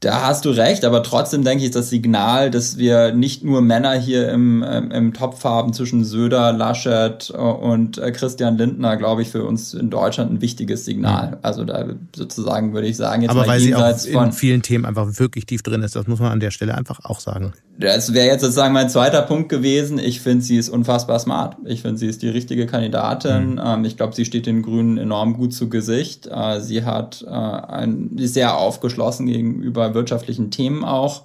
Da 0.00 0.26
hast 0.26 0.44
du 0.44 0.50
recht, 0.50 0.84
aber 0.84 1.02
trotzdem 1.02 1.42
denke 1.42 1.64
ich, 1.64 1.70
das 1.70 1.88
Signal, 1.88 2.50
dass 2.50 2.76
wir 2.76 3.12
nicht 3.12 3.42
nur 3.42 3.62
Männer 3.62 3.94
hier 3.94 4.30
im, 4.30 4.62
ähm, 4.66 4.90
im 4.90 5.14
Topf 5.14 5.42
haben 5.42 5.72
zwischen 5.72 6.04
Söder, 6.04 6.52
Laschet 6.52 7.32
äh, 7.32 7.36
und 7.38 7.96
äh, 7.96 8.12
Christian 8.12 8.58
Lindner, 8.58 8.98
glaube 8.98 9.22
ich, 9.22 9.28
für 9.30 9.44
uns 9.44 9.72
in 9.72 9.88
Deutschland 9.88 10.32
ein 10.32 10.40
wichtiges 10.42 10.84
Signal. 10.84 11.38
Also 11.40 11.64
da 11.64 11.86
sozusagen 12.14 12.74
würde 12.74 12.88
ich 12.88 12.98
sagen, 12.98 13.22
jetzt 13.22 13.30
aber 13.30 13.46
weil 13.46 13.58
sie 13.58 13.74
auch 13.74 14.22
in 14.22 14.32
vielen 14.32 14.60
Themen 14.60 14.84
einfach 14.84 15.08
wirklich 15.18 15.46
tief 15.46 15.62
drin 15.62 15.82
ist, 15.82 15.96
das 15.96 16.06
muss 16.06 16.20
man 16.20 16.30
an 16.30 16.40
der 16.40 16.50
Stelle 16.50 16.74
einfach 16.74 17.00
auch 17.04 17.20
sagen. 17.20 17.54
Das 17.78 18.12
wäre 18.12 18.26
jetzt 18.26 18.42
sozusagen 18.42 18.72
mein 18.72 18.88
zweiter 18.88 19.22
Punkt 19.22 19.48
gewesen. 19.48 19.98
Ich 19.98 20.20
finde, 20.20 20.42
sie 20.44 20.56
ist 20.56 20.68
unfassbar 20.68 21.18
smart. 21.18 21.56
Ich 21.64 21.82
finde, 21.82 21.98
sie 21.98 22.06
ist 22.06 22.22
die 22.22 22.28
richtige 22.28 22.66
Kandidatin. 22.66 23.52
Mhm. 23.52 23.60
Ähm, 23.64 23.84
ich 23.84 23.96
glaube, 23.96 24.14
sie 24.14 24.24
steht 24.24 24.46
den 24.46 24.62
Grünen 24.62 24.98
enorm 24.98 25.34
gut 25.34 25.52
zu 25.52 25.68
Gesicht. 25.68 26.26
Äh, 26.26 26.60
sie 26.60 26.84
hat 26.84 27.26
ein, 27.26 28.10
sehr 28.16 28.56
aufgeschlossen 28.56 29.26
gegenüber 29.26 29.85
wirtschaftlichen 29.94 30.50
Themen 30.50 30.84
auch. 30.84 31.24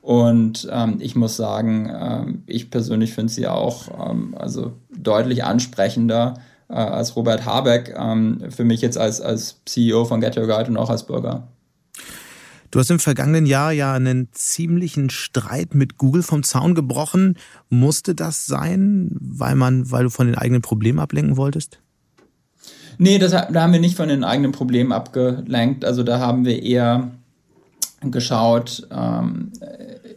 Und 0.00 0.68
ähm, 0.70 0.98
ich 1.00 1.16
muss 1.16 1.36
sagen, 1.36 1.90
ähm, 1.92 2.42
ich 2.46 2.70
persönlich 2.70 3.12
finde 3.12 3.32
sie 3.32 3.46
auch 3.46 4.10
ähm, 4.10 4.34
also 4.38 4.72
deutlich 4.96 5.44
ansprechender 5.44 6.40
äh, 6.68 6.74
als 6.74 7.16
Robert 7.16 7.44
Habeck, 7.44 7.94
ähm, 7.98 8.44
für 8.50 8.64
mich 8.64 8.80
jetzt 8.80 8.96
als, 8.96 9.20
als 9.20 9.60
CEO 9.66 10.04
von 10.04 10.20
Get 10.20 10.36
Your 10.36 10.46
Guide 10.46 10.70
und 10.70 10.76
auch 10.76 10.90
als 10.90 11.06
Bürger. 11.06 11.48
Du 12.70 12.78
hast 12.78 12.90
im 12.90 12.98
vergangenen 12.98 13.46
Jahr 13.46 13.72
ja 13.72 13.94
einen 13.94 14.28
ziemlichen 14.32 15.08
Streit 15.08 15.74
mit 15.74 15.96
Google 15.96 16.22
vom 16.22 16.42
Zaun 16.42 16.74
gebrochen. 16.74 17.38
Musste 17.70 18.14
das 18.14 18.44
sein, 18.44 19.16
weil 19.18 19.54
man, 19.54 19.90
weil 19.90 20.04
du 20.04 20.10
von 20.10 20.26
den 20.26 20.36
eigenen 20.36 20.60
Problemen 20.60 20.98
ablenken 20.98 21.38
wolltest? 21.38 21.80
Nee, 22.98 23.18
das, 23.18 23.30
da 23.30 23.62
haben 23.62 23.72
wir 23.72 23.80
nicht 23.80 23.96
von 23.96 24.08
den 24.08 24.24
eigenen 24.24 24.52
Problemen 24.52 24.92
abgelenkt. 24.92 25.84
Also 25.84 26.02
da 26.02 26.18
haben 26.18 26.44
wir 26.44 26.62
eher 26.62 27.10
geschaut, 28.00 28.86
ähm, 28.90 29.52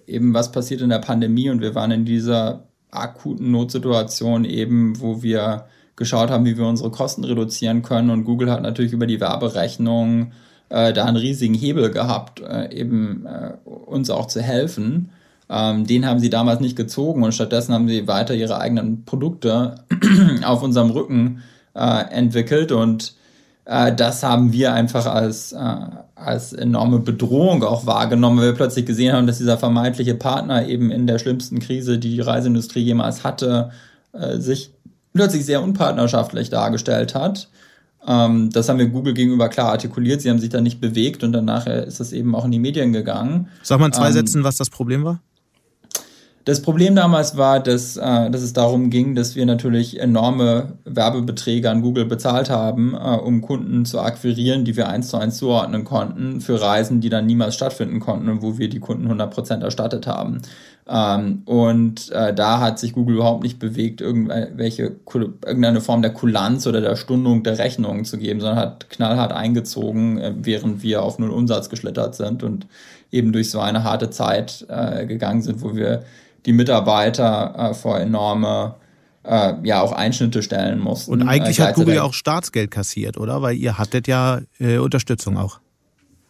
eben 0.07 0.33
was 0.33 0.51
passiert 0.51 0.81
in 0.81 0.89
der 0.89 0.99
Pandemie. 0.99 1.49
Und 1.49 1.61
wir 1.61 1.75
waren 1.75 1.91
in 1.91 2.05
dieser 2.05 2.63
akuten 2.91 3.51
Notsituation 3.51 4.45
eben, 4.45 4.99
wo 4.99 5.23
wir 5.23 5.65
geschaut 5.95 6.29
haben, 6.29 6.45
wie 6.45 6.57
wir 6.57 6.65
unsere 6.65 6.91
Kosten 6.91 7.23
reduzieren 7.23 7.81
können. 7.81 8.09
Und 8.09 8.23
Google 8.23 8.51
hat 8.51 8.61
natürlich 8.61 8.93
über 8.93 9.07
die 9.07 9.19
Werberechnung 9.19 10.31
äh, 10.69 10.93
da 10.93 11.05
einen 11.05 11.17
riesigen 11.17 11.53
Hebel 11.53 11.91
gehabt, 11.91 12.41
äh, 12.41 12.73
eben 12.73 13.25
äh, 13.25 13.53
uns 13.67 14.09
auch 14.09 14.27
zu 14.27 14.41
helfen. 14.41 15.09
Ähm, 15.49 15.85
den 15.85 16.05
haben 16.05 16.19
sie 16.19 16.29
damals 16.29 16.61
nicht 16.61 16.77
gezogen 16.77 17.23
und 17.23 17.33
stattdessen 17.33 17.73
haben 17.73 17.87
sie 17.89 18.07
weiter 18.07 18.33
ihre 18.33 18.59
eigenen 18.59 19.03
Produkte 19.03 19.75
auf 20.45 20.63
unserem 20.63 20.91
Rücken 20.91 21.43
äh, 21.75 22.05
entwickelt. 22.11 22.71
Und 22.71 23.15
äh, 23.65 23.93
das 23.93 24.23
haben 24.23 24.53
wir 24.53 24.73
einfach 24.73 25.05
als, 25.05 25.51
äh, 25.51 25.75
als 26.23 26.53
enorme 26.53 26.99
Bedrohung 26.99 27.63
auch 27.63 27.85
wahrgenommen, 27.85 28.39
weil 28.39 28.47
wir 28.47 28.53
plötzlich 28.53 28.85
gesehen 28.85 29.13
haben, 29.13 29.27
dass 29.27 29.37
dieser 29.37 29.57
vermeintliche 29.57 30.15
Partner 30.15 30.67
eben 30.67 30.91
in 30.91 31.07
der 31.07 31.19
schlimmsten 31.19 31.59
Krise, 31.59 31.97
die 31.97 32.11
die 32.11 32.21
Reiseindustrie 32.21 32.81
jemals 32.81 33.23
hatte, 33.23 33.71
äh, 34.13 34.37
sich 34.37 34.71
plötzlich 35.13 35.45
sehr 35.45 35.61
unpartnerschaftlich 35.61 36.49
dargestellt 36.49 37.15
hat. 37.15 37.49
Ähm, 38.07 38.49
das 38.51 38.69
haben 38.69 38.79
wir 38.79 38.87
Google 38.87 39.13
gegenüber 39.13 39.49
klar 39.49 39.69
artikuliert. 39.69 40.21
Sie 40.21 40.29
haben 40.29 40.39
sich 40.39 40.49
da 40.49 40.61
nicht 40.61 40.81
bewegt 40.81 41.23
und 41.23 41.33
danach 41.33 41.67
ist 41.67 41.99
das 41.99 42.13
eben 42.13 42.35
auch 42.35 42.45
in 42.45 42.51
die 42.51 42.59
Medien 42.59 42.93
gegangen. 42.93 43.47
Sag 43.61 43.79
mal 43.79 43.87
in 43.87 43.93
zwei 43.93 44.07
ähm, 44.07 44.13
Sätzen, 44.13 44.43
was 44.43 44.55
das 44.55 44.69
Problem 44.69 45.03
war. 45.03 45.19
Das 46.43 46.61
Problem 46.63 46.95
damals 46.95 47.37
war, 47.37 47.59
dass, 47.59 47.97
äh, 47.97 48.31
dass 48.31 48.41
es 48.41 48.53
darum 48.53 48.89
ging, 48.89 49.13
dass 49.13 49.35
wir 49.35 49.45
natürlich 49.45 49.99
enorme 49.99 50.73
Werbebeträge 50.85 51.69
an 51.69 51.81
Google 51.81 52.05
bezahlt 52.05 52.49
haben, 52.49 52.95
äh, 52.95 52.97
um 52.97 53.41
Kunden 53.41 53.85
zu 53.85 53.99
akquirieren, 53.99 54.65
die 54.65 54.75
wir 54.75 54.89
eins 54.89 55.09
zu 55.09 55.17
eins 55.17 55.37
zuordnen 55.37 55.83
konnten, 55.83 56.41
für 56.41 56.59
Reisen, 56.59 56.99
die 56.99 57.09
dann 57.09 57.27
niemals 57.27 57.53
stattfinden 57.53 57.99
konnten 57.99 58.27
und 58.27 58.41
wo 58.41 58.57
wir 58.57 58.69
die 58.69 58.79
Kunden 58.79 59.07
100% 59.07 59.61
erstattet 59.61 60.07
haben. 60.07 60.41
Ähm, 60.89 61.43
und 61.45 62.11
äh, 62.11 62.33
da 62.33 62.59
hat 62.59 62.79
sich 62.79 62.93
Google 62.93 63.17
überhaupt 63.17 63.43
nicht 63.43 63.59
bewegt, 63.59 64.01
irgendwelche, 64.01 64.95
irgendeine 65.45 65.79
Form 65.79 66.01
der 66.01 66.11
Kulanz 66.11 66.65
oder 66.65 66.81
der 66.81 66.95
Stundung 66.95 67.43
der 67.43 67.59
Rechnungen 67.59 68.03
zu 68.03 68.17
geben, 68.17 68.39
sondern 68.39 68.57
hat 68.57 68.89
knallhart 68.89 69.31
eingezogen, 69.31 70.17
äh, 70.17 70.33
während 70.37 70.81
wir 70.81 71.03
auf 71.03 71.19
null 71.19 71.29
Umsatz 71.29 71.69
geschlittert 71.69 72.15
sind 72.15 72.41
und 72.41 72.65
eben 73.11 73.31
durch 73.31 73.51
so 73.51 73.59
eine 73.59 73.83
harte 73.83 74.09
Zeit 74.09 74.65
äh, 74.69 75.05
gegangen 75.05 75.43
sind, 75.43 75.61
wo 75.61 75.75
wir 75.75 76.03
die 76.45 76.53
Mitarbeiter 76.53 77.55
äh, 77.57 77.73
vor 77.73 77.99
enorme 77.99 78.75
äh, 79.23 79.53
ja 79.63 79.81
auch 79.81 79.91
Einschnitte 79.91 80.41
stellen 80.41 80.79
mussten. 80.79 81.11
Und 81.11 81.27
eigentlich 81.27 81.59
äh, 81.59 81.63
hat 81.63 81.75
Google 81.75 81.95
ja 81.95 82.03
auch 82.03 82.13
Staatsgeld 82.13 82.71
kassiert, 82.71 83.17
oder? 83.17 83.41
Weil 83.41 83.55
ihr 83.55 83.77
hattet 83.77 84.07
ja 84.07 84.41
äh, 84.59 84.77
Unterstützung 84.77 85.37
auch. 85.37 85.59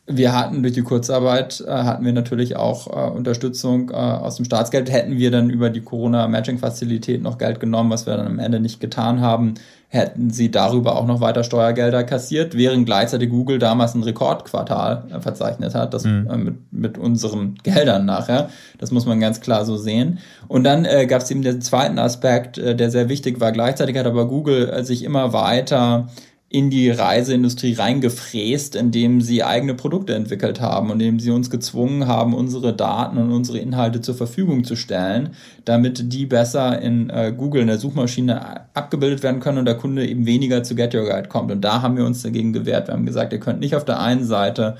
wir 0.07 0.33
hatten 0.33 0.61
durch 0.61 0.73
die 0.73 0.81
Kurzarbeit, 0.81 1.63
äh, 1.65 1.71
hatten 1.71 2.03
wir 2.03 2.13
natürlich 2.13 2.55
auch 2.55 2.87
äh, 2.87 3.11
Unterstützung 3.11 3.91
äh, 3.91 3.93
aus 3.93 4.35
dem 4.35 4.45
Staatsgeld. 4.45 4.91
Hätten 4.91 5.17
wir 5.17 5.31
dann 5.31 5.49
über 5.49 5.69
die 5.69 5.81
Corona-Matching-Fazilität 5.81 7.21
noch 7.21 7.37
Geld 7.37 7.59
genommen, 7.59 7.89
was 7.89 8.05
wir 8.05 8.17
dann 8.17 8.27
am 8.27 8.39
Ende 8.39 8.59
nicht 8.59 8.79
getan 8.79 9.21
haben, 9.21 9.53
hätten 9.93 10.29
sie 10.29 10.49
darüber 10.49 10.95
auch 10.95 11.05
noch 11.05 11.19
weiter 11.19 11.43
Steuergelder 11.43 12.05
kassiert, 12.05 12.55
während 12.55 12.85
gleichzeitig 12.85 13.29
Google 13.29 13.59
damals 13.59 13.93
ein 13.93 14.03
Rekordquartal 14.03 15.03
äh, 15.13 15.19
verzeichnet 15.19 15.75
hat, 15.75 15.93
das 15.93 16.05
mhm. 16.05 16.29
äh, 16.31 16.37
mit, 16.37 16.55
mit 16.71 16.97
unseren 16.97 17.55
Geldern 17.61 18.05
nachher. 18.05 18.49
Das 18.77 18.91
muss 18.91 19.05
man 19.05 19.19
ganz 19.19 19.41
klar 19.41 19.65
so 19.65 19.75
sehen. 19.75 20.19
Und 20.47 20.63
dann 20.63 20.85
äh, 20.85 21.07
gab 21.07 21.21
es 21.21 21.29
eben 21.29 21.41
den 21.41 21.61
zweiten 21.61 21.99
Aspekt, 21.99 22.57
äh, 22.57 22.73
der 22.73 22.89
sehr 22.89 23.09
wichtig 23.09 23.41
war. 23.41 23.51
Gleichzeitig 23.51 23.97
hat 23.97 24.05
aber 24.05 24.29
Google 24.29 24.69
äh, 24.69 24.85
sich 24.85 25.03
immer 25.03 25.33
weiter 25.33 26.07
in 26.51 26.69
die 26.69 26.89
Reiseindustrie 26.89 27.75
reingefräst, 27.75 28.75
indem 28.75 29.21
sie 29.21 29.41
eigene 29.41 29.73
Produkte 29.73 30.15
entwickelt 30.15 30.59
haben 30.59 30.91
und 30.91 30.99
indem 30.99 31.21
sie 31.21 31.31
uns 31.31 31.49
gezwungen 31.49 32.07
haben, 32.07 32.33
unsere 32.33 32.75
Daten 32.75 33.17
und 33.17 33.31
unsere 33.31 33.59
Inhalte 33.59 34.01
zur 34.01 34.15
Verfügung 34.15 34.65
zu 34.65 34.75
stellen, 34.75 35.29
damit 35.63 36.11
die 36.11 36.25
besser 36.25 36.81
in 36.81 37.09
äh, 37.09 37.33
Google 37.35 37.61
in 37.61 37.67
der 37.67 37.77
Suchmaschine 37.77 38.67
abgebildet 38.73 39.23
werden 39.23 39.39
können 39.39 39.59
und 39.59 39.65
der 39.65 39.77
Kunde 39.77 40.05
eben 40.05 40.25
weniger 40.25 40.61
zu 40.61 40.75
Get 40.75 40.93
Your 40.93 41.05
Guide 41.05 41.29
kommt. 41.29 41.53
Und 41.53 41.61
da 41.61 41.81
haben 41.81 41.95
wir 41.95 42.05
uns 42.05 42.21
dagegen 42.21 42.51
gewehrt. 42.51 42.89
Wir 42.89 42.95
haben 42.95 43.05
gesagt, 43.05 43.31
ihr 43.31 43.39
könnt 43.39 43.61
nicht 43.61 43.77
auf 43.77 43.85
der 43.85 44.01
einen 44.01 44.25
Seite 44.25 44.75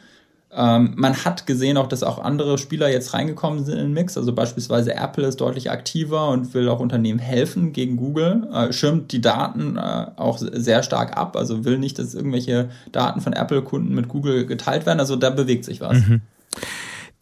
Ähm, 0.55 0.93
man 0.95 1.25
hat 1.25 1.45
gesehen 1.45 1.77
auch, 1.77 1.87
dass 1.87 2.01
auch 2.03 2.19
andere 2.19 2.57
Spieler 2.57 2.89
jetzt 2.89 3.13
reingekommen 3.13 3.65
sind 3.65 3.77
in 3.77 3.85
den 3.85 3.93
Mix. 3.93 4.17
Also 4.17 4.33
beispielsweise 4.33 4.95
Apple 4.95 5.27
ist 5.27 5.41
deutlich 5.41 5.69
aktiver 5.69 6.29
und 6.29 6.53
will 6.53 6.69
auch 6.69 6.79
Unternehmen 6.79 7.19
helfen 7.19 7.73
gegen 7.73 7.97
Google, 7.97 8.47
äh, 8.53 8.71
schirmt 8.71 9.11
die 9.11 9.21
Daten 9.21 9.77
äh, 9.77 10.07
auch 10.15 10.37
sehr 10.37 10.81
stark 10.83 11.17
ab, 11.17 11.35
also 11.35 11.65
will 11.65 11.77
nicht, 11.77 11.99
dass 11.99 12.13
irgendwelche 12.13 12.69
Daten 12.91 13.19
von 13.19 13.33
Apple-Kunden 13.33 13.93
mit 13.93 14.07
Google 14.07 14.45
geteilt 14.45 14.85
werden. 14.85 14.99
Also 14.99 15.17
da 15.17 15.29
bewegt 15.29 15.65
sich 15.65 15.81
was. 15.81 15.97
Mhm. 15.97 16.21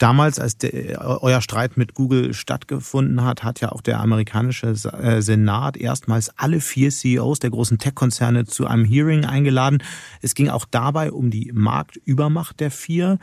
Damals, 0.04 0.38
als 0.38 0.58
der, 0.58 1.22
euer 1.24 1.40
Streit 1.40 1.78
mit 1.78 1.94
Google 1.94 2.34
stattgefunden 2.34 3.24
hat, 3.24 3.42
hat 3.42 3.62
ja 3.62 3.72
auch 3.72 3.80
der 3.80 4.02
amerikanische 4.02 4.68
äh, 4.68 5.22
Senat 5.22 5.78
erstmals 5.78 6.30
alle 6.38 6.60
vier 6.60 6.90
CEOs 6.90 7.40
der 7.40 7.52
großen 7.52 7.78
Tech-Konzerne 7.78 8.44
zu 8.44 8.68
einem 8.68 8.84
Hearing 8.84 9.24
eingeladen. 9.24 9.82
Es 10.22 10.36
ging 10.36 10.50
auch 10.50 10.66
dabei 10.70 11.14
um 11.14 11.32
die 11.32 11.54
Marktübermacht 11.54 12.60
der 12.60 12.70
vier, 12.70 13.18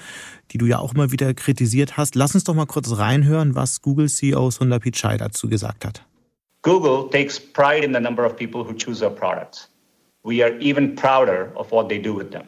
die 0.52 0.56
du 0.56 0.64
ja 0.64 0.78
auch 0.78 0.94
immer 0.94 1.12
wieder 1.12 1.34
kritisiert 1.34 1.98
hast. 1.98 2.14
Lass 2.14 2.34
uns 2.34 2.44
doch 2.44 2.54
mal 2.54 2.64
kurz 2.64 2.96
reinhören, 2.96 3.54
was 3.54 3.82
Google-CEO 3.82 4.50
Sundar 4.50 4.78
Pichai 4.78 5.18
dazu 5.18 5.50
gesagt 5.50 5.84
hat. 5.84 6.06
Google 6.62 7.10
takes 7.10 7.38
pride 7.38 7.84
in 7.84 7.92
the 7.92 8.00
number 8.00 8.24
of 8.24 8.36
people 8.36 8.62
who 8.62 8.72
choose 8.72 9.04
our 9.04 9.14
products. 9.14 9.68
We 10.24 10.42
are 10.42 10.58
even 10.62 10.94
prouder 10.94 11.52
of 11.56 11.70
what 11.72 11.90
they 11.90 12.00
do 12.00 12.16
with 12.16 12.30
them. 12.30 12.44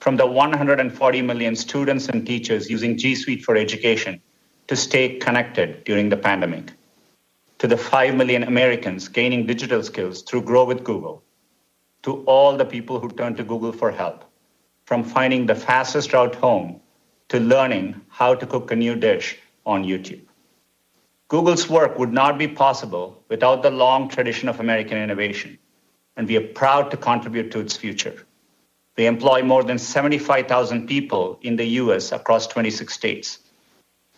From 0.00 0.16
the 0.16 0.26
140 0.26 1.22
million 1.22 1.56
students 1.56 2.08
and 2.08 2.26
teachers 2.26 2.70
using 2.70 2.96
G 2.96 3.14
Suite 3.14 3.44
for 3.44 3.56
education 3.56 4.20
to 4.68 4.76
stay 4.76 5.16
connected 5.16 5.84
during 5.84 6.08
the 6.08 6.16
pandemic, 6.16 6.72
to 7.58 7.66
the 7.66 7.76
5 7.76 8.14
million 8.14 8.44
Americans 8.44 9.08
gaining 9.08 9.46
digital 9.46 9.82
skills 9.82 10.22
through 10.22 10.42
Grow 10.42 10.64
with 10.64 10.84
Google, 10.84 11.22
to 12.02 12.22
all 12.24 12.56
the 12.56 12.64
people 12.64 13.00
who 13.00 13.08
turn 13.10 13.34
to 13.36 13.42
Google 13.42 13.72
for 13.72 13.90
help, 13.90 14.24
from 14.84 15.02
finding 15.02 15.46
the 15.46 15.54
fastest 15.54 16.12
route 16.12 16.34
home 16.34 16.80
to 17.28 17.40
learning 17.40 18.00
how 18.08 18.34
to 18.34 18.46
cook 18.46 18.70
a 18.70 18.76
new 18.76 18.94
dish 18.94 19.38
on 19.66 19.84
YouTube. 19.84 20.22
Google's 21.28 21.68
work 21.68 21.98
would 21.98 22.12
not 22.12 22.38
be 22.38 22.48
possible 22.48 23.22
without 23.28 23.62
the 23.62 23.70
long 23.70 24.08
tradition 24.08 24.48
of 24.48 24.60
American 24.60 24.96
innovation, 24.96 25.58
and 26.16 26.26
we 26.26 26.36
are 26.36 26.48
proud 26.54 26.90
to 26.90 26.96
contribute 26.96 27.50
to 27.50 27.60
its 27.60 27.76
future. 27.76 28.24
They 28.98 29.06
employ 29.06 29.44
more 29.44 29.62
than 29.62 29.78
75,000 29.78 30.88
people 30.88 31.38
in 31.42 31.54
the 31.54 31.66
US 31.82 32.10
across 32.10 32.48
26 32.48 32.92
states. 32.92 33.38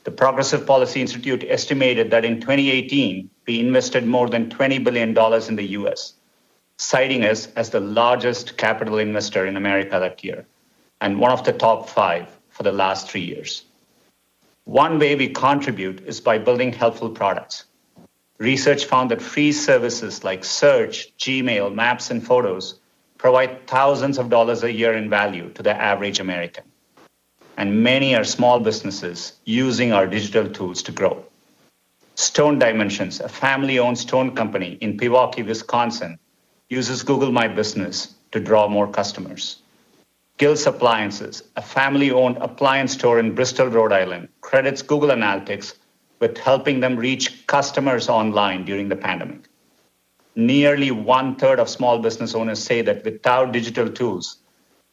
The 0.04 0.10
Progressive 0.10 0.66
Policy 0.66 1.02
Institute 1.02 1.44
estimated 1.46 2.10
that 2.10 2.24
in 2.24 2.40
2018, 2.40 3.28
we 3.46 3.60
invested 3.60 4.06
more 4.06 4.30
than 4.30 4.48
$20 4.48 4.82
billion 4.82 5.10
in 5.10 5.56
the 5.56 5.70
US, 5.80 6.14
citing 6.78 7.26
us 7.26 7.48
as 7.56 7.68
the 7.68 7.80
largest 7.80 8.56
capital 8.56 8.96
investor 8.96 9.44
in 9.44 9.58
America 9.58 10.00
that 10.00 10.24
year 10.24 10.46
and 11.02 11.20
one 11.20 11.30
of 11.30 11.44
the 11.44 11.52
top 11.52 11.86
five 11.86 12.38
for 12.48 12.62
the 12.62 12.72
last 12.72 13.06
three 13.06 13.20
years. 13.20 13.66
One 14.64 14.98
way 14.98 15.14
we 15.14 15.28
contribute 15.28 16.00
is 16.06 16.22
by 16.22 16.38
building 16.38 16.72
helpful 16.72 17.10
products. 17.10 17.66
Research 18.38 18.86
found 18.86 19.10
that 19.10 19.20
free 19.20 19.52
services 19.52 20.24
like 20.24 20.42
search, 20.42 21.14
Gmail, 21.18 21.74
maps, 21.74 22.10
and 22.10 22.26
photos 22.26 22.79
provide 23.20 23.66
thousands 23.66 24.16
of 24.16 24.30
dollars 24.30 24.62
a 24.62 24.72
year 24.72 24.94
in 24.94 25.10
value 25.10 25.50
to 25.50 25.62
the 25.62 25.76
average 25.90 26.20
American. 26.20 26.64
And 27.58 27.82
many 27.82 28.14
are 28.14 28.24
small 28.24 28.60
businesses 28.60 29.34
using 29.44 29.92
our 29.92 30.06
digital 30.06 30.48
tools 30.48 30.82
to 30.84 30.92
grow. 30.92 31.22
Stone 32.14 32.58
Dimensions, 32.58 33.20
a 33.20 33.28
family 33.28 33.78
owned 33.78 33.98
stone 33.98 34.34
company 34.34 34.78
in 34.80 34.96
Pewaukee, 34.96 35.46
Wisconsin, 35.46 36.18
uses 36.70 37.02
Google 37.02 37.30
My 37.30 37.46
Business 37.46 38.14
to 38.32 38.40
draw 38.40 38.68
more 38.68 38.88
customers. 38.88 39.60
Gills 40.38 40.66
Appliances, 40.66 41.42
a 41.56 41.62
family 41.62 42.10
owned 42.10 42.38
appliance 42.38 42.94
store 42.94 43.18
in 43.18 43.34
Bristol, 43.34 43.66
Rhode 43.66 43.92
Island, 43.92 44.28
credits 44.40 44.80
Google 44.80 45.10
Analytics 45.10 45.74
with 46.20 46.38
helping 46.38 46.80
them 46.80 46.96
reach 46.96 47.46
customers 47.46 48.08
online 48.08 48.64
during 48.64 48.88
the 48.88 48.96
pandemic 48.96 49.50
nearly 50.46 50.90
one 50.90 51.36
third 51.36 51.58
of 51.58 51.68
small 51.68 52.00
business 52.00 52.34
owners 52.34 52.64
say 52.64 52.82
that 52.82 53.04
without 53.04 53.52
digital 53.52 53.88
tools, 53.88 54.42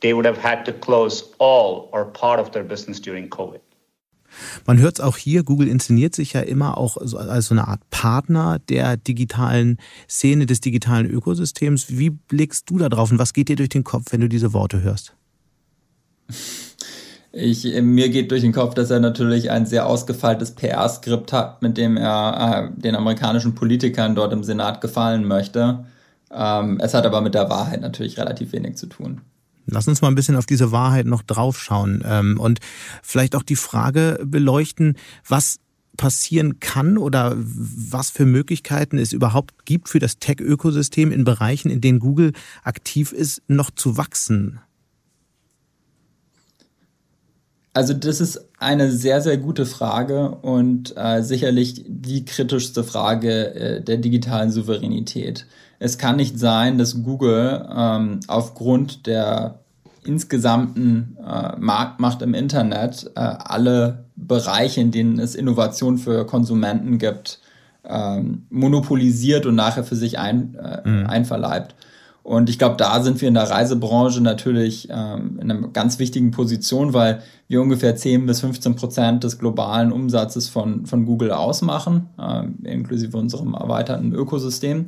they 0.02 0.14
would 0.14 0.26
have 0.26 0.38
had 0.38 0.66
to 0.66 0.74
close 0.74 1.34
all 1.40 1.90
or 1.92 2.06
part 2.06 2.40
of 2.40 2.52
their 2.52 2.64
business 2.64 3.02
during 3.02 3.30
COVID. 3.30 3.62
Man 4.66 4.80
hört 4.80 5.00
es 5.00 5.04
auch 5.04 5.18
hier, 5.18 5.44
Google 5.44 5.68
inszeniert 5.68 6.14
sich 6.14 6.34
ja 6.34 6.42
immer 6.42 6.78
auch 6.78 6.98
als 6.98 7.48
so 7.48 7.54
eine 7.56 7.68
Art 7.68 7.82
Partner 7.90 8.60
der 8.60 8.98
digitalen 8.98 9.78
Szene, 10.10 10.46
des 10.46 10.60
digitalen 10.60 11.10
Ökosystems. 11.10 11.98
Wie 11.98 12.10
blickst 12.10 12.70
du 12.70 12.78
da 12.78 12.90
drauf 12.90 13.10
und 13.12 13.20
was 13.20 13.34
geht 13.34 13.50
dir 13.50 13.56
durch 13.56 13.70
den 13.70 13.84
Kopf, 13.84 14.12
wenn 14.12 14.22
du 14.22 14.30
diese 14.30 14.54
Worte 14.54 14.82
hörst? 14.82 15.16
Ich, 17.32 17.66
mir 17.82 18.10
geht 18.10 18.32
durch 18.32 18.42
den 18.42 18.54
Kopf, 18.54 18.74
dass 18.74 18.90
er 18.90 19.00
natürlich 19.00 19.52
ein 19.52 19.66
sehr 19.66 19.86
ausgefeiltes 19.86 20.52
PR-Skript 20.52 21.34
hat, 21.34 21.62
mit 21.62 21.78
dem 21.78 21.98
er 21.98 22.72
äh, 22.76 22.82
den 22.82 22.96
amerikanischen 22.96 23.54
Politikern 23.54 24.16
dort 24.16 24.34
im 24.34 24.44
Senat 24.44 24.82
gefallen 24.82 25.26
möchte. 25.26 25.86
Ähm, 26.32 26.80
es 26.82 26.94
hat 26.94 27.06
aber 27.06 27.22
mit 27.22 27.36
der 27.36 27.50
Wahrheit 27.50 27.82
natürlich 27.82 28.18
relativ 28.18 28.54
wenig 28.54 28.78
zu 28.78 28.88
tun. 28.88 29.22
Lass 29.66 29.88
uns 29.88 30.02
mal 30.02 30.08
ein 30.08 30.16
bisschen 30.16 30.38
auf 30.38 30.46
diese 30.46 30.72
Wahrheit 30.72 31.06
noch 31.06 31.22
draufschauen 31.22 32.02
ähm, 32.06 32.40
und 32.40 32.60
vielleicht 33.04 33.36
auch 33.36 33.44
die 33.44 33.58
Frage 33.58 34.20
beleuchten, 34.24 34.96
was 35.28 35.60
passieren 35.98 36.60
kann 36.60 36.98
oder 36.98 37.36
was 37.36 38.10
für 38.10 38.26
Möglichkeiten 38.26 38.98
es 38.98 39.12
überhaupt 39.12 39.66
gibt 39.66 39.90
für 39.90 40.00
das 40.00 40.20
Tech-Ökosystem 40.20 41.12
in 41.12 41.26
Bereichen, 41.26 41.70
in 41.70 41.82
denen 41.82 42.00
Google 42.00 42.32
aktiv 42.64 43.12
ist, 43.12 43.42
noch 43.48 43.72
zu 43.72 43.98
wachsen. 43.98 44.60
Also 47.78 47.94
das 47.94 48.22
ist 48.22 48.44
eine 48.58 48.92
sehr, 48.92 49.22
sehr 49.22 49.38
gute 49.38 49.68
Frage 49.68 50.32
und 50.32 50.98
äh, 50.98 51.22
sicherlich 51.22 51.86
die 51.88 52.26
kritischste 52.26 52.84
Frage 52.84 53.54
äh, 53.54 53.82
der 53.84 53.98
digitalen 53.98 54.50
Souveränität. 54.50 55.46
Es 55.78 56.00
kann 56.00 56.16
nicht 56.16 56.40
sein, 56.40 56.80
dass 56.80 57.04
Google 57.04 57.70
ähm, 57.72 58.22
aufgrund 58.26 59.06
der 59.06 59.60
insgesamten 60.04 61.18
äh, 61.24 61.56
Marktmacht 61.60 62.24
im 62.24 62.34
Internet 62.34 63.12
äh, 63.14 63.20
alle 63.20 64.06
Bereiche, 64.16 64.82
in 64.82 64.90
denen 64.90 65.20
es 65.20 65.36
Innovation 65.36 66.00
für 66.00 66.26
Konsumenten 66.26 66.98
gibt, 66.98 67.40
ähm, 67.86 68.48
monopolisiert 68.50 69.46
und 69.46 69.54
nachher 69.54 69.84
für 69.84 69.96
sich 69.96 70.18
ein, 70.18 70.56
äh, 70.56 70.90
mhm. 70.90 71.06
einverleibt. 71.06 71.76
Und 72.28 72.50
ich 72.50 72.60
glaube, 72.60 72.76
da 72.76 73.02
sind 73.02 73.22
wir 73.22 73.30
in 73.30 73.36
der 73.36 73.50
Reisebranche 73.50 74.20
natürlich 74.20 74.90
ähm, 74.92 75.40
in 75.42 75.50
einer 75.50 75.70
ganz 75.70 75.98
wichtigen 75.98 76.32
Position, 76.32 76.94
weil 76.94 77.22
wir 77.48 77.62
ungefähr 77.62 77.96
10 77.96 78.26
bis 78.26 78.42
15 78.42 78.76
Prozent 78.76 79.24
des 79.24 79.40
globalen 79.40 79.94
Umsatzes 79.94 80.50
von, 80.50 80.86
von 80.86 81.06
Google 81.06 81.32
ausmachen, 81.32 82.10
äh, 82.20 82.70
inklusive 82.70 83.18
unserem 83.18 83.54
erweiterten 83.54 84.14
Ökosystem. 84.14 84.88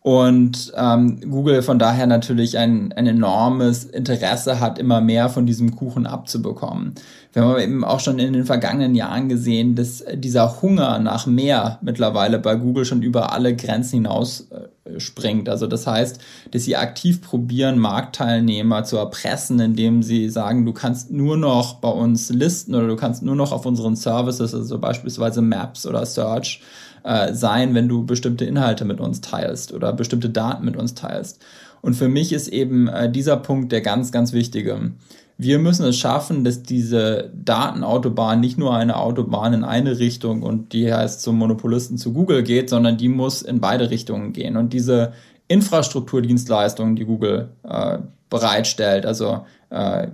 Und 0.00 0.72
ähm, 0.76 1.18
Google 1.28 1.62
von 1.62 1.80
daher 1.80 2.06
natürlich 2.06 2.56
ein, 2.56 2.92
ein 2.92 3.08
enormes 3.08 3.82
Interesse 3.82 4.60
hat, 4.60 4.78
immer 4.78 5.00
mehr 5.00 5.28
von 5.28 5.44
diesem 5.44 5.74
Kuchen 5.74 6.06
abzubekommen. 6.06 6.94
Wir 7.36 7.42
haben 7.42 7.50
aber 7.50 7.62
eben 7.62 7.84
auch 7.84 8.00
schon 8.00 8.18
in 8.18 8.32
den 8.32 8.46
vergangenen 8.46 8.94
Jahren 8.94 9.28
gesehen, 9.28 9.74
dass 9.74 10.02
dieser 10.14 10.62
Hunger 10.62 10.98
nach 11.00 11.26
mehr 11.26 11.78
mittlerweile 11.82 12.38
bei 12.38 12.54
Google 12.54 12.86
schon 12.86 13.02
über 13.02 13.30
alle 13.30 13.54
Grenzen 13.54 13.96
hinaus 13.96 14.48
äh, 14.50 14.98
springt. 14.98 15.50
Also 15.50 15.66
das 15.66 15.86
heißt, 15.86 16.18
dass 16.52 16.64
sie 16.64 16.76
aktiv 16.76 17.20
probieren, 17.20 17.78
Marktteilnehmer 17.78 18.84
zu 18.84 18.96
erpressen, 18.96 19.60
indem 19.60 20.02
sie 20.02 20.30
sagen, 20.30 20.64
du 20.64 20.72
kannst 20.72 21.10
nur 21.10 21.36
noch 21.36 21.74
bei 21.74 21.90
uns 21.90 22.30
listen 22.30 22.74
oder 22.74 22.86
du 22.86 22.96
kannst 22.96 23.22
nur 23.22 23.36
noch 23.36 23.52
auf 23.52 23.66
unseren 23.66 23.96
Services, 23.96 24.54
also 24.54 24.78
beispielsweise 24.78 25.42
Maps 25.42 25.86
oder 25.86 26.06
Search, 26.06 26.62
äh, 27.04 27.34
sein, 27.34 27.74
wenn 27.74 27.86
du 27.86 28.06
bestimmte 28.06 28.46
Inhalte 28.46 28.86
mit 28.86 28.98
uns 28.98 29.20
teilst 29.20 29.74
oder 29.74 29.92
bestimmte 29.92 30.30
Daten 30.30 30.64
mit 30.64 30.78
uns 30.78 30.94
teilst. 30.94 31.44
Und 31.82 31.96
für 31.96 32.08
mich 32.08 32.32
ist 32.32 32.48
eben 32.48 32.88
äh, 32.88 33.12
dieser 33.12 33.36
Punkt 33.36 33.72
der 33.72 33.82
ganz, 33.82 34.10
ganz 34.10 34.32
wichtige. 34.32 34.92
Wir 35.38 35.58
müssen 35.58 35.84
es 35.84 35.98
schaffen, 35.98 36.44
dass 36.44 36.62
diese 36.62 37.30
Datenautobahn 37.34 38.40
nicht 38.40 38.56
nur 38.56 38.74
eine 38.74 38.96
Autobahn 38.96 39.52
in 39.52 39.64
eine 39.64 39.98
Richtung 39.98 40.42
und 40.42 40.72
die 40.72 40.92
heißt 40.92 41.20
zum 41.20 41.36
Monopolisten 41.36 41.98
zu 41.98 42.14
Google 42.14 42.42
geht, 42.42 42.70
sondern 42.70 42.96
die 42.96 43.08
muss 43.08 43.42
in 43.42 43.60
beide 43.60 43.90
Richtungen 43.90 44.32
gehen. 44.32 44.56
Und 44.56 44.72
diese 44.72 45.12
Infrastrukturdienstleistungen, 45.48 46.96
die 46.96 47.04
Google 47.04 47.50
äh, 47.64 47.98
bereitstellt, 48.30 49.04
also 49.04 49.44
äh, 49.70 50.06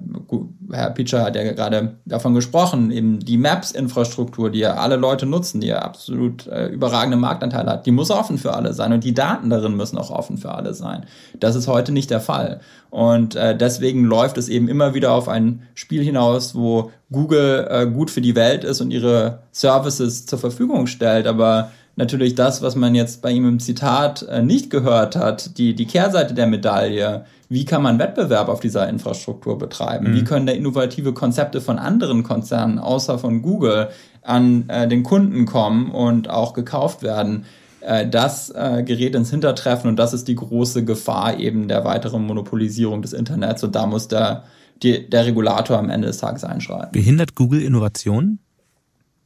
Herr 0.73 0.91
Pitcher 0.91 1.23
hat 1.23 1.37
ja 1.37 1.43
gerade 1.53 1.97
davon 2.07 2.35
gesprochen, 2.35 2.91
eben 2.91 3.21
die 3.21 3.37
Maps-Infrastruktur, 3.37 4.51
die 4.51 4.61
ja 4.61 4.75
alle 4.75 4.97
Leute 4.97 5.27
nutzen, 5.27 5.61
die 5.61 5.67
ja 5.67 5.81
absolut 5.81 6.47
äh, 6.47 6.69
überragende 6.69 7.19
Marktanteile 7.19 7.71
hat, 7.71 7.87
die 7.87 7.91
muss 7.91 8.11
offen 8.11 8.39
für 8.39 8.55
alle 8.55 8.73
sein 8.73 8.93
und 8.93 9.05
die 9.05 9.13
Daten 9.13 9.51
darin 9.51 9.77
müssen 9.77 9.99
auch 9.99 10.11
offen 10.11 10.39
für 10.39 10.55
alle 10.55 10.73
sein. 10.73 11.05
Das 11.39 11.55
ist 11.55 11.69
heute 11.69 11.93
nicht 11.93 12.11
der 12.11 12.21
Fall. 12.21 12.61
Und 12.89 13.37
äh, 13.37 13.57
deswegen 13.57 14.05
läuft 14.05 14.39
es 14.39 14.49
eben 14.49 14.69
immer 14.69 14.95
wieder 14.95 15.13
auf 15.13 15.29
ein 15.29 15.63
Spiel 15.75 16.03
hinaus, 16.03 16.55
wo 16.55 16.91
Google 17.11 17.67
äh, 17.71 17.87
gut 17.87 18.11
für 18.11 18.21
die 18.23 18.35
Welt 18.35 18.65
ist 18.65 18.81
und 18.81 18.91
ihre 18.91 19.41
Services 19.53 20.25
zur 20.25 20.39
Verfügung 20.39 20.87
stellt, 20.87 21.27
aber 21.27 21.71
natürlich 21.97 22.35
das, 22.35 22.63
was 22.63 22.77
man 22.77 22.95
jetzt 22.95 23.23
bei 23.23 23.31
ihm 23.31 23.47
im 23.47 23.61
Zitat 23.61 24.23
äh, 24.23 24.43
nicht 24.43 24.71
gehört 24.71 25.17
hat, 25.17 25.59
die, 25.59 25.75
die 25.75 25.87
Kehrseite 25.87 26.35
der 26.35 26.47
Medaille. 26.47 27.25
Wie 27.49 27.65
kann 27.65 27.83
man 27.83 27.99
Wettbewerb 27.99 28.49
auf 28.49 28.61
dieser 28.61 28.89
Infrastruktur 28.89 29.59
betreiben? 29.59 30.11
Mhm. 30.11 30.15
Wie 30.15 30.25
können 30.25 30.47
da 30.47 30.53
innovative 30.53 31.13
Konzepte 31.13 31.61
von 31.61 31.79
anderen 31.79 32.23
Konzernen 32.23 32.79
außer 32.79 33.19
von 33.19 33.43
Google 33.43 33.89
an 34.23 34.69
äh, 34.69 34.89
den 34.89 35.03
Kunden 35.03 35.45
kommen 35.45 35.91
und 35.91 36.31
auch 36.31 36.55
gekauft 36.55 37.03
werden? 37.03 37.45
Äh, 37.83 38.09
das 38.09 38.51
äh, 38.51 38.83
gerät 38.85 39.15
ins 39.15 39.31
Hintertreffen 39.31 39.91
und 39.91 39.97
das 39.97 40.15
ist 40.15 40.29
die 40.29 40.37
große 40.37 40.85
Gefahr 40.85 41.39
eben 41.39 41.69
der 41.69 41.85
weiteren 41.85 42.25
Monopolisierung 42.25 43.03
des 43.03 43.13
Internets 43.13 43.65
und 43.65 43.75
da 43.75 43.87
muss 43.87 44.09
der, 44.09 44.45
die, 44.83 45.09
der 45.11 45.27
Regulator 45.27 45.79
am 45.79 45.91
Ende 45.91 46.07
des 46.07 46.19
Tages 46.19 46.45
einschreiten. 46.45 46.93
Behindert 46.93 47.35
Google 47.35 47.61
Innovation? 47.61 48.39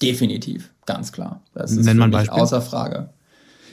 Definitiv, 0.03 0.70
ganz 0.84 1.12
klar. 1.12 1.40
Das 1.55 1.72
ist 1.72 1.84
Nenn 1.84 1.97
man 1.97 2.11
Beispiel. 2.11 2.40
außer 2.40 2.61
Frage. 2.61 3.11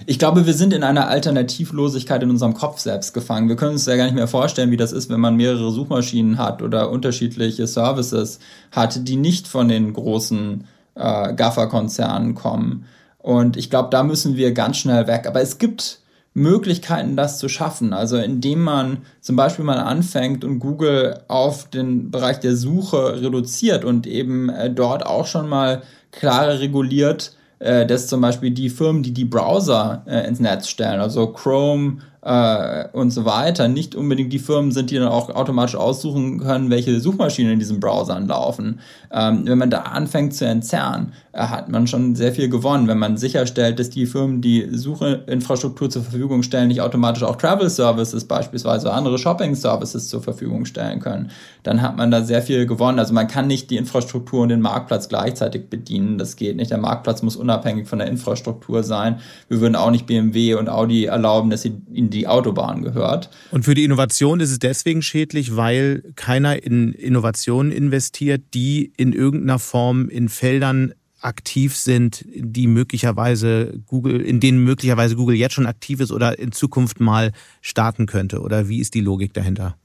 Ich 0.06 0.20
glaube, 0.20 0.46
wir 0.46 0.54
sind 0.54 0.74
in 0.74 0.84
einer 0.84 1.08
Alternativlosigkeit 1.08 2.24
in 2.24 2.30
unserem 2.30 2.54
Kopf 2.54 2.80
selbst 2.80 3.14
gefangen. 3.14 3.48
Wir 3.48 3.56
können 3.56 3.74
uns 3.74 3.86
ja 3.86 3.96
gar 3.96 4.06
nicht 4.06 4.16
mehr 4.16 4.28
vorstellen, 4.28 4.72
wie 4.72 4.78
das 4.78 4.92
ist, 4.92 5.10
wenn 5.10 5.20
man 5.20 5.36
mehrere 5.36 5.72
Suchmaschinen 5.72 6.38
hat 6.38 6.62
oder 6.62 6.90
unterschiedliche 6.90 7.68
Services 7.68 8.40
hat, 8.72 9.08
die 9.08 9.16
nicht 9.16 9.48
von 9.48 9.68
den 9.68 9.94
großen 9.94 10.66
äh, 10.96 11.34
Gaffer-Konzernen 11.34 12.36
kommen. 12.36 12.86
Und 13.18 13.56
ich 13.56 13.70
glaube, 13.70 13.90
da 13.92 14.04
müssen 14.04 14.36
wir 14.36 14.52
ganz 14.52 14.78
schnell 14.78 15.08
weg. 15.08 15.26
Aber 15.28 15.42
es 15.42 15.58
gibt 15.58 16.00
Möglichkeiten, 16.34 17.16
das 17.16 17.38
zu 17.38 17.48
schaffen. 17.48 17.94
Also 17.94 18.18
indem 18.18 18.62
man 18.62 18.98
zum 19.22 19.36
Beispiel 19.36 19.64
mal 19.64 19.78
anfängt 19.78 20.44
und 20.44 20.60
Google 20.60 21.22
auf 21.28 21.70
den 21.70 22.12
Bereich 22.12 22.40
der 22.40 22.56
Suche 22.56 23.22
reduziert 23.22 23.86
und 23.86 24.08
eben 24.08 24.50
äh, 24.50 24.70
dort 24.70 25.06
auch 25.06 25.28
schon 25.28 25.48
mal 25.48 25.84
klarer 26.14 26.60
reguliert, 26.60 27.36
äh, 27.60 27.86
dass 27.86 28.08
zum 28.08 28.22
Beispiel 28.22 28.52
die 28.52 28.70
Firmen, 28.70 29.04
die 29.04 29.14
die 29.14 29.26
Browser 29.26 30.04
äh, 30.08 30.28
ins 30.28 30.40
Netz 30.40 30.68
stellen, 30.68 31.00
also 31.00 31.28
Chrome, 31.28 31.98
äh, 32.24 32.88
und 32.94 33.12
so 33.12 33.26
weiter 33.26 33.68
nicht 33.68 33.96
unbedingt 33.96 34.32
die 34.32 34.40
Firmen 34.40 34.72
sind, 34.72 34.92
die 34.92 34.96
dann 34.96 35.10
auch 35.10 35.30
automatisch 35.30 35.76
aussuchen 35.76 36.40
können, 36.40 36.70
welche 36.70 37.00
Suchmaschinen 37.00 37.54
in 37.54 37.60
diesen 37.60 37.80
Browsern 37.80 38.28
laufen. 38.28 38.80
Ähm, 39.12 39.42
wenn 39.46 39.58
man 39.58 39.70
da 39.70 39.82
anfängt 39.82 40.34
zu 40.34 40.46
entzerren, 40.46 41.12
äh, 41.34 41.40
hat 41.40 41.68
man 41.68 41.86
schon 41.88 42.16
sehr 42.16 42.32
viel 42.32 42.48
gewonnen. 42.48 42.88
Wenn 42.88 42.98
man 42.98 43.18
sicherstellt, 43.18 43.80
dass 43.80 43.90
die 43.90 44.06
Firmen, 44.06 44.42
die 44.42 44.70
Suchinfrastruktur 44.72 45.90
zur 45.90 46.04
Verfügung 46.04 46.44
stellen, 46.44 46.70
nicht 46.70 46.82
automatisch 46.82 47.24
auch 47.24 47.36
Travel 47.36 47.70
Services 47.70 48.26
beispielsweise 48.26 48.94
andere 48.94 49.18
Shopping 49.18 49.56
Services 49.56 50.08
zur 50.08 50.24
Verfügung 50.24 50.66
stellen 50.66 51.02
können, 51.02 51.30
dann 51.64 51.82
hat 51.82 51.98
man 51.98 52.10
da 52.10 52.22
sehr 52.22 52.42
viel 52.42 52.66
gewonnen. 52.66 53.00
Also 53.00 53.14
man 53.14 53.28
kann 53.28 53.48
nicht 53.48 53.70
die 53.70 53.78
Infrastruktur 53.78 54.44
und 54.44 54.50
den 54.50 54.62
Marktplatz 54.62 55.10
gleichzeitig 55.10 55.70
bedienen. 55.70 56.18
Das 56.18 56.38
geht 56.38 56.56
nicht. 56.56 56.72
Der 56.72 56.78
Marktplatz 56.78 57.22
muss 57.22 57.36
unabhängig 57.36 57.88
von 57.88 58.00
der 58.00 58.08
Infrastruktur 58.08 58.84
sein. 58.84 59.20
Wir 59.50 59.60
würden 59.60 59.76
auch 59.76 59.92
nicht 59.92 60.06
BMW 60.06 60.56
und 60.56 60.70
Audi 60.70 61.06
erlauben, 61.06 61.50
dass 61.50 61.64
sie 61.64 61.82
in 61.92 62.13
die 62.14 62.28
Autobahn 62.28 62.82
gehört. 62.82 63.30
Und 63.52 63.66
für 63.66 63.74
die 63.74 63.84
Innovation 63.84 64.40
ist 64.40 64.52
es 64.52 64.60
deswegen 64.60 65.02
schädlich, 65.02 65.56
weil 65.56 66.04
keiner 66.16 66.64
in 66.64 66.94
Innovationen 66.94 67.72
investiert, 67.72 68.42
die 68.54 68.94
in 68.98 69.14
irgendeiner 69.14 69.60
Form 69.60 70.10
in 70.10 70.30
Feldern 70.30 70.94
aktiv 71.24 71.76
sind, 71.76 72.26
die 72.36 72.68
möglicherweise 72.68 73.80
Google, 73.88 74.22
in 74.22 74.40
denen 74.40 74.64
möglicherweise 74.64 75.16
Google 75.16 75.36
jetzt 75.36 75.54
schon 75.54 75.66
aktiv 75.66 76.00
ist 76.00 76.12
oder 76.12 76.38
in 76.38 76.52
Zukunft 76.52 77.00
mal 77.00 77.32
starten 77.62 78.06
könnte? 78.06 78.42
Oder 78.42 78.68
wie 78.68 78.80
ist 78.80 78.94
die 78.94 79.02
Logik 79.02 79.34
dahinter? 79.34 79.76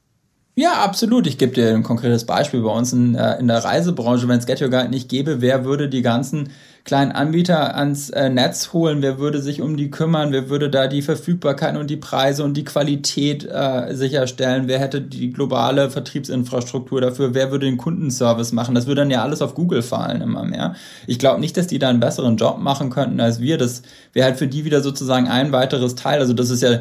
Ja, 0.55 0.83
absolut. 0.83 1.25
Ich 1.25 1.37
gebe 1.37 1.53
dir 1.53 1.73
ein 1.73 1.83
konkretes 1.83 2.25
Beispiel. 2.25 2.61
Bei 2.61 2.71
uns 2.71 2.91
in, 2.91 3.15
äh, 3.15 3.39
in 3.39 3.47
der 3.47 3.63
Reisebranche, 3.63 4.27
wenn 4.27 4.39
es 4.39 4.45
Get 4.45 4.61
Your 4.61 4.69
Guide 4.69 4.89
nicht 4.89 5.07
gäbe, 5.07 5.39
wer 5.39 5.63
würde 5.63 5.87
die 5.87 6.01
ganzen 6.01 6.49
kleinen 6.89 7.11
Anbieter 7.11 7.75
ans 7.75 8.09
äh, 8.09 8.31
Netz 8.31 8.73
holen? 8.73 9.03
Wer 9.03 9.19
würde 9.19 9.43
sich 9.43 9.61
um 9.61 9.77
die 9.77 9.91
kümmern? 9.91 10.31
Wer 10.31 10.49
würde 10.49 10.71
da 10.71 10.87
die 10.87 11.03
Verfügbarkeit 11.03 11.77
und 11.77 11.87
die 11.87 11.97
Preise 11.97 12.43
und 12.43 12.55
die 12.55 12.63
Qualität 12.63 13.45
äh, 13.45 13.93
sicherstellen? 13.93 14.67
Wer 14.67 14.79
hätte 14.79 14.99
die 14.99 15.31
globale 15.31 15.91
Vertriebsinfrastruktur 15.91 16.99
dafür? 16.99 17.35
Wer 17.35 17.51
würde 17.51 17.67
den 17.67 17.77
Kundenservice 17.77 18.53
machen? 18.53 18.73
Das 18.73 18.87
würde 18.87 19.01
dann 19.01 19.11
ja 19.11 19.21
alles 19.21 19.43
auf 19.43 19.53
Google 19.53 19.83
fallen 19.83 20.21
immer 20.21 20.43
mehr. 20.43 20.73
Ich 21.05 21.19
glaube 21.19 21.39
nicht, 21.39 21.55
dass 21.57 21.67
die 21.67 21.77
da 21.77 21.89
einen 21.89 21.99
besseren 21.99 22.37
Job 22.37 22.57
machen 22.57 22.89
könnten 22.89 23.19
als 23.19 23.39
wir. 23.39 23.59
Das 23.59 23.83
wäre 24.13 24.25
halt 24.25 24.39
für 24.39 24.47
die 24.47 24.65
wieder 24.65 24.81
sozusagen 24.81 25.27
ein 25.27 25.51
weiteres 25.51 25.93
Teil. 25.93 26.19
Also 26.19 26.33
das 26.33 26.49
ist 26.49 26.63
ja 26.63 26.79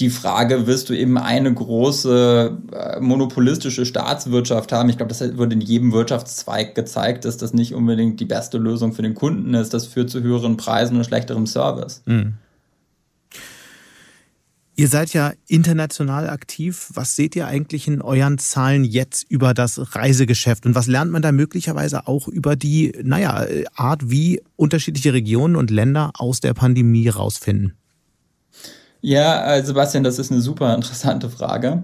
die 0.00 0.10
Frage, 0.10 0.66
wirst 0.66 0.88
du 0.88 0.94
eben 0.94 1.16
eine 1.18 1.52
große 1.52 2.58
äh, 2.72 3.00
monopolistische 3.00 3.86
Staatswirtschaft 3.86 4.72
haben? 4.72 4.88
Ich 4.88 4.96
glaube, 4.96 5.14
das 5.14 5.20
wird 5.20 5.52
in 5.52 5.60
jedem 5.60 5.92
Wirtschaftszweig 5.92 6.74
gezeigt, 6.74 7.24
dass 7.24 7.36
das 7.36 7.54
nicht 7.54 7.74
unbedingt 7.74 8.18
die 8.18 8.24
beste 8.24 8.58
Lösung 8.58 8.92
für 8.92 9.02
den 9.02 9.14
Kunden 9.14 9.54
ist. 9.54 9.72
Das 9.72 9.86
führt 9.86 10.10
zu 10.10 10.22
höheren 10.22 10.56
Preisen 10.56 10.96
und 10.96 11.04
schlechterem 11.04 11.46
Service. 11.46 12.02
Mhm. 12.06 12.34
Ihr 14.76 14.88
seid 14.88 15.12
ja 15.12 15.32
international 15.46 16.28
aktiv. 16.28 16.90
Was 16.94 17.14
seht 17.14 17.36
ihr 17.36 17.46
eigentlich 17.46 17.86
in 17.86 18.02
euren 18.02 18.38
Zahlen 18.38 18.82
jetzt 18.82 19.24
über 19.30 19.54
das 19.54 19.94
Reisegeschäft? 19.94 20.66
Und 20.66 20.74
was 20.74 20.88
lernt 20.88 21.12
man 21.12 21.22
da 21.22 21.30
möglicherweise 21.30 22.08
auch 22.08 22.26
über 22.26 22.56
die, 22.56 22.92
naja, 23.04 23.46
Art, 23.76 24.10
wie 24.10 24.42
unterschiedliche 24.56 25.12
Regionen 25.12 25.54
und 25.54 25.70
Länder 25.70 26.10
aus 26.14 26.40
der 26.40 26.54
Pandemie 26.54 27.08
rausfinden? 27.08 27.74
Ja, 29.06 29.54
äh, 29.54 29.62
Sebastian, 29.62 30.02
das 30.02 30.18
ist 30.18 30.32
eine 30.32 30.40
super 30.40 30.74
interessante 30.74 31.28
Frage. 31.28 31.82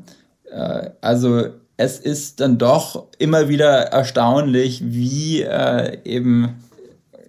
Äh, 0.51 0.89
also 1.03 1.49
es 1.77 1.99
ist 1.99 2.41
dann 2.41 2.57
doch 2.57 3.09
immer 3.19 3.51
wieder 3.51 3.89
erstaunlich, 3.93 4.83
wie 4.87 5.43
äh, 5.43 5.99
eben 6.07 6.55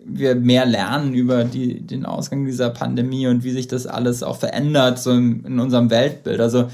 wir 0.06 0.36
mehr 0.36 0.66
lernen 0.66 1.14
über 1.14 1.44
die, 1.44 1.82
den 1.82 2.06
Ausgang 2.06 2.46
dieser 2.46 2.70
Pandemie 2.70 3.28
und 3.28 3.44
wie 3.44 3.52
sich 3.52 3.68
das 3.68 3.86
alles 3.86 4.24
auch 4.24 4.38
verändert 4.38 4.98
so 4.98 5.12
in, 5.12 5.44
in 5.44 5.60
unserem 5.60 5.89
Weltbild. 5.89 6.39
Also 6.39 6.70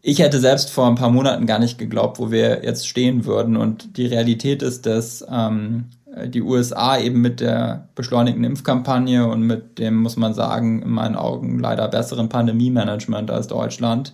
ich 0.00 0.20
hätte 0.20 0.38
selbst 0.38 0.70
vor 0.70 0.86
ein 0.86 0.94
paar 0.94 1.10
Monaten 1.10 1.46
gar 1.46 1.58
nicht 1.58 1.78
geglaubt, 1.78 2.20
wo 2.20 2.30
wir 2.30 2.64
jetzt 2.64 2.86
stehen 2.86 3.24
würden. 3.24 3.56
Und 3.56 3.96
die 3.96 4.06
Realität 4.06 4.62
ist, 4.62 4.86
dass 4.86 5.26
ähm, 5.28 5.86
die 6.26 6.42
USA 6.42 6.98
eben 6.98 7.20
mit 7.20 7.40
der 7.40 7.88
beschleunigten 7.94 8.44
Impfkampagne 8.44 9.26
und 9.26 9.42
mit 9.42 9.78
dem, 9.78 10.02
muss 10.02 10.16
man 10.16 10.34
sagen, 10.34 10.82
in 10.82 10.90
meinen 10.90 11.16
Augen 11.16 11.58
leider 11.58 11.88
besseren 11.88 12.28
Pandemie-Management 12.28 13.30
als 13.30 13.46
Deutschland 13.46 14.12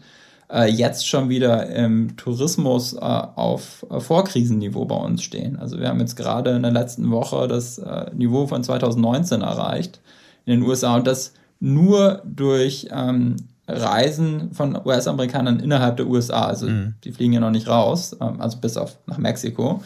äh, 0.52 0.70
jetzt 0.70 1.06
schon 1.06 1.28
wieder 1.28 1.66
im 1.68 2.16
Tourismus 2.16 2.94
äh, 2.94 2.98
auf 2.98 3.84
äh, 3.90 4.00
Vorkrisenniveau 4.00 4.84
bei 4.84 4.96
uns 4.96 5.22
stehen. 5.22 5.58
Also 5.58 5.78
wir 5.78 5.88
haben 5.88 6.00
jetzt 6.00 6.16
gerade 6.16 6.50
in 6.50 6.62
der 6.62 6.72
letzten 6.72 7.10
Woche 7.10 7.48
das 7.48 7.78
äh, 7.78 8.10
Niveau 8.14 8.46
von 8.46 8.62
2019 8.62 9.42
erreicht 9.42 10.00
in 10.46 10.60
den 10.60 10.68
USA 10.68 10.96
und 10.96 11.06
das 11.06 11.34
nur 11.60 12.22
durch 12.24 12.88
ähm, 12.92 13.36
Reisen 13.66 14.52
von 14.52 14.78
US-Amerikanern 14.82 15.60
innerhalb 15.60 15.98
der 15.98 16.06
USA. 16.06 16.46
Also 16.46 16.68
mhm. 16.68 16.94
die 17.04 17.12
fliegen 17.12 17.34
ja 17.34 17.40
noch 17.40 17.50
nicht 17.50 17.68
raus, 17.68 18.16
ähm, 18.20 18.40
also 18.40 18.58
bis 18.58 18.76
auf 18.76 18.98
nach 19.06 19.18
Mexiko. 19.18 19.82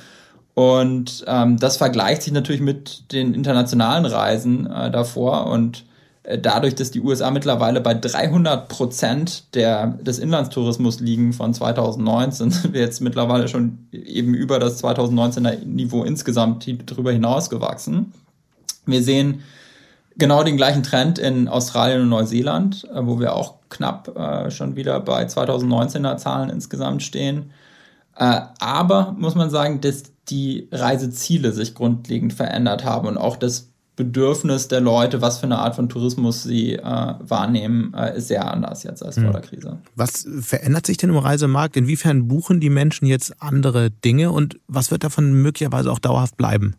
Und 0.54 1.24
ähm, 1.26 1.58
das 1.58 1.78
vergleicht 1.78 2.22
sich 2.22 2.32
natürlich 2.32 2.60
mit 2.60 3.12
den 3.12 3.34
internationalen 3.34 4.04
Reisen 4.04 4.70
äh, 4.70 4.90
davor 4.90 5.46
und 5.46 5.84
äh, 6.24 6.38
dadurch, 6.38 6.74
dass 6.74 6.90
die 6.90 7.00
USA 7.00 7.30
mittlerweile 7.30 7.80
bei 7.80 7.94
300 7.94 8.68
Prozent 8.68 9.44
des 9.54 10.18
Inlandstourismus 10.18 11.00
liegen 11.00 11.32
von 11.32 11.54
2019, 11.54 12.50
sind 12.50 12.74
wir 12.74 12.82
jetzt 12.82 13.00
mittlerweile 13.00 13.48
schon 13.48 13.86
eben 13.92 14.34
über 14.34 14.58
das 14.58 14.82
2019er 14.82 15.64
Niveau 15.64 16.04
insgesamt 16.04 16.66
darüber 16.86 17.12
hinaus 17.12 17.48
gewachsen. 17.48 18.12
Wir 18.84 19.02
sehen 19.02 19.42
genau 20.16 20.42
den 20.44 20.56
gleichen 20.56 20.82
Trend 20.82 21.18
in 21.18 21.48
Australien 21.48 22.02
und 22.02 22.08
Neuseeland, 22.10 22.86
äh, 22.92 23.06
wo 23.06 23.18
wir 23.18 23.34
auch 23.34 23.54
knapp 23.70 24.16
äh, 24.16 24.50
schon 24.50 24.76
wieder 24.76 25.00
bei 25.00 25.24
2019er 25.24 26.16
Zahlen 26.18 26.50
insgesamt 26.50 27.02
stehen. 27.02 27.52
Äh, 28.16 28.42
aber 28.60 29.14
muss 29.18 29.34
man 29.34 29.48
sagen, 29.50 29.80
dass 29.80 30.11
die 30.28 30.68
Reiseziele 30.70 31.52
sich 31.52 31.74
grundlegend 31.74 32.32
verändert 32.32 32.84
haben 32.84 33.08
und 33.08 33.18
auch 33.18 33.36
das 33.36 33.72
Bedürfnis 33.94 34.68
der 34.68 34.80
Leute, 34.80 35.20
was 35.20 35.38
für 35.38 35.44
eine 35.44 35.58
Art 35.58 35.76
von 35.76 35.88
Tourismus 35.88 36.42
sie 36.42 36.76
äh, 36.76 36.82
wahrnehmen, 36.82 37.92
äh, 37.94 38.16
ist 38.16 38.28
sehr 38.28 38.50
anders 38.50 38.84
jetzt 38.84 39.04
als 39.04 39.16
vor 39.16 39.24
hm. 39.24 39.32
der 39.32 39.42
Krise. 39.42 39.78
Was 39.96 40.26
verändert 40.40 40.86
sich 40.86 40.96
denn 40.96 41.10
im 41.10 41.18
Reisemarkt? 41.18 41.76
Inwiefern 41.76 42.26
buchen 42.26 42.58
die 42.58 42.70
Menschen 42.70 43.06
jetzt 43.06 43.42
andere 43.42 43.90
Dinge 43.90 44.30
und 44.30 44.58
was 44.66 44.90
wird 44.90 45.04
davon 45.04 45.32
möglicherweise 45.34 45.92
auch 45.92 45.98
dauerhaft 45.98 46.38
bleiben? 46.38 46.74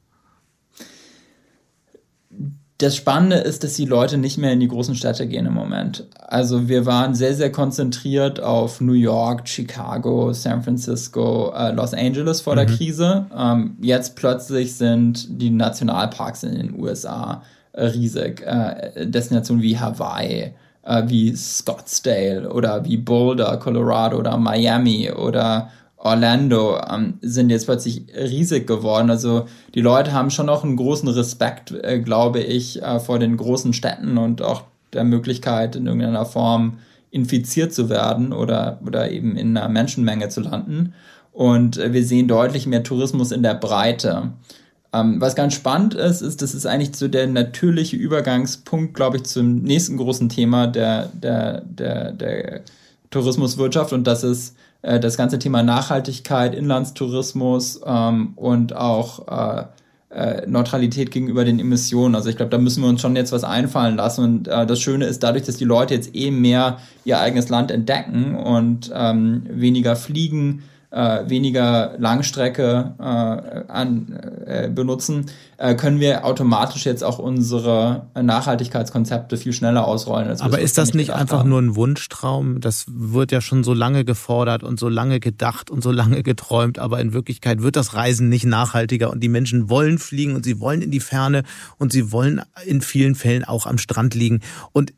Das 2.83 2.95
Spannende 2.95 3.37
ist, 3.37 3.63
dass 3.63 3.73
die 3.73 3.85
Leute 3.85 4.17
nicht 4.17 4.37
mehr 4.37 4.51
in 4.51 4.59
die 4.59 4.67
großen 4.67 4.95
Städte 4.95 5.27
gehen 5.27 5.45
im 5.45 5.53
Moment. 5.53 6.05
Also 6.19 6.67
wir 6.67 6.85
waren 6.85 7.15
sehr, 7.15 7.33
sehr 7.33 7.51
konzentriert 7.51 8.41
auf 8.41 8.81
New 8.81 8.93
York, 8.93 9.47
Chicago, 9.47 10.33
San 10.33 10.63
Francisco, 10.63 11.53
äh, 11.55 11.71
Los 11.71 11.93
Angeles 11.93 12.41
vor 12.41 12.53
mhm. 12.53 12.57
der 12.57 12.65
Krise. 12.67 13.25
Ähm, 13.35 13.77
jetzt 13.81 14.15
plötzlich 14.15 14.75
sind 14.75 15.41
die 15.41 15.49
Nationalparks 15.49 16.43
in 16.43 16.55
den 16.55 16.79
USA 16.79 17.41
äh, 17.71 17.85
riesig. 17.85 18.41
Äh, 18.41 19.07
Destinationen 19.07 19.63
wie 19.63 19.79
Hawaii, 19.79 20.53
äh, 20.83 21.03
wie 21.07 21.35
Scottsdale 21.35 22.51
oder 22.51 22.83
wie 22.85 22.97
Boulder, 22.97 23.57
Colorado 23.57 24.17
oder 24.17 24.37
Miami 24.37 25.11
oder 25.11 25.69
Orlando 26.03 26.77
ähm, 26.79 27.13
sind 27.21 27.49
jetzt 27.49 27.65
plötzlich 27.65 28.03
riesig 28.13 28.67
geworden. 28.67 29.09
Also 29.09 29.45
die 29.73 29.81
Leute 29.81 30.11
haben 30.11 30.31
schon 30.31 30.47
noch 30.47 30.65
einen 30.65 30.75
großen 30.75 31.07
Respekt, 31.07 31.71
äh, 31.71 31.99
glaube 31.99 32.41
ich, 32.41 32.81
äh, 32.81 32.99
vor 32.99 33.19
den 33.19 33.37
großen 33.37 33.71
Städten 33.71 34.17
und 34.17 34.41
auch 34.41 34.63
der 34.91 35.05
Möglichkeit, 35.05 35.77
in 35.77 35.87
irgendeiner 35.87 36.25
Form 36.25 36.79
infiziert 37.09 37.73
zu 37.73 37.89
werden 37.89 38.33
oder, 38.33 38.79
oder 38.85 39.11
eben 39.11 39.37
in 39.37 39.55
einer 39.55 39.69
Menschenmenge 39.69 40.27
zu 40.27 40.41
landen. 40.41 40.93
Und 41.31 41.77
äh, 41.77 41.93
wir 41.93 42.03
sehen 42.03 42.27
deutlich 42.27 42.67
mehr 42.67 42.83
Tourismus 42.83 43.31
in 43.31 43.41
der 43.41 43.55
Breite. 43.55 44.33
Ähm, 44.91 45.21
was 45.21 45.35
ganz 45.35 45.53
spannend 45.53 45.93
ist, 45.93 46.21
ist, 46.21 46.41
das 46.41 46.53
ist 46.53 46.65
eigentlich 46.65 46.97
so 46.97 47.07
der 47.07 47.27
natürliche 47.27 47.95
Übergangspunkt, 47.95 48.93
glaube 48.93 49.17
ich, 49.17 49.23
zum 49.23 49.61
nächsten 49.61 49.95
großen 49.95 50.27
Thema 50.27 50.67
der, 50.67 51.07
der, 51.13 51.61
der, 51.61 52.11
der 52.11 52.61
Tourismuswirtschaft 53.09 53.93
und 53.93 54.05
das 54.05 54.25
ist 54.25 54.57
äh, 54.83 54.99
das 54.99 55.17
ganze 55.17 55.39
Thema 55.39 55.63
Nachhaltigkeit, 55.63 56.53
Inlandstourismus 56.53 57.81
ähm, 57.85 58.33
und 58.35 58.75
auch 58.75 59.27
äh, 59.27 59.65
äh, 60.13 60.45
Neutralität 60.45 61.09
gegenüber 61.09 61.43
den 61.43 61.59
Emissionen. 61.59 62.13
Also 62.13 62.29
ich 62.29 62.37
glaube, 62.37 62.51
da 62.51 62.59
müssen 62.59 62.83
wir 62.83 62.89
uns 62.89 63.01
schon 63.01 63.15
jetzt 63.15 63.31
was 63.31 63.43
einfallen 63.43 63.95
lassen. 63.95 64.23
Und 64.23 64.47
äh, 64.47 64.67
das 64.67 64.79
Schöne 64.79 65.05
ist, 65.05 65.23
dadurch, 65.23 65.45
dass 65.45 65.57
die 65.57 65.65
Leute 65.65 65.95
jetzt 65.95 66.15
eh 66.15 66.29
mehr 66.29 66.77
ihr 67.03 67.19
eigenes 67.19 67.49
Land 67.49 67.71
entdecken 67.71 68.35
und 68.35 68.91
ähm, 68.93 69.43
weniger 69.49 69.95
fliegen, 69.95 70.63
äh, 70.93 71.27
weniger 71.27 71.95
Langstrecke 71.97 72.93
äh, 72.99 73.03
an, 73.03 74.19
äh, 74.45 74.69
benutzen, 74.69 75.25
äh, 75.57 75.73
können 75.73 75.99
wir 75.99 76.23
automatisch 76.23 76.85
jetzt 76.85 77.03
auch 77.03 77.17
unsere 77.17 78.07
Nachhaltigkeitskonzepte 78.19 79.37
viel 79.37 79.53
schneller 79.53 79.87
ausrollen. 79.87 80.39
Aber 80.39 80.59
ist 80.59 80.77
das 80.77 80.93
nicht 80.93 81.11
einfach 81.11 81.39
haben. 81.39 81.49
nur 81.49 81.61
ein 81.61 81.75
Wunschtraum? 81.75 82.61
Das 82.61 82.85
wird 82.87 83.31
ja 83.31 83.41
schon 83.41 83.63
so 83.63 83.73
lange 83.73 84.05
gefordert 84.05 84.63
und 84.63 84.79
so 84.79 84.87
lange 84.87 85.19
gedacht 85.19 85.71
und 85.71 85.81
so 85.81 85.91
lange 85.91 86.21
geträumt, 86.21 86.77
aber 86.77 87.01
in 87.01 87.11
Wirklichkeit 87.13 87.63
wird 87.63 87.75
das 87.75 87.95
Reisen 87.95 88.29
nicht 88.29 88.45
nachhaltiger 88.45 89.09
und 89.09 89.21
die 89.21 89.29
Menschen 89.29 89.69
wollen 89.69 89.97
fliegen 89.97 90.35
und 90.35 90.45
sie 90.45 90.59
wollen 90.59 90.83
in 90.83 90.91
die 90.91 90.99
Ferne 90.99 91.43
und 91.79 91.91
sie 91.91 92.11
wollen 92.11 92.41
in 92.65 92.81
vielen 92.81 93.15
Fällen 93.15 93.43
auch 93.43 93.65
am 93.65 93.79
Strand 93.79 94.13
liegen. 94.13 94.41
Und 94.73 94.93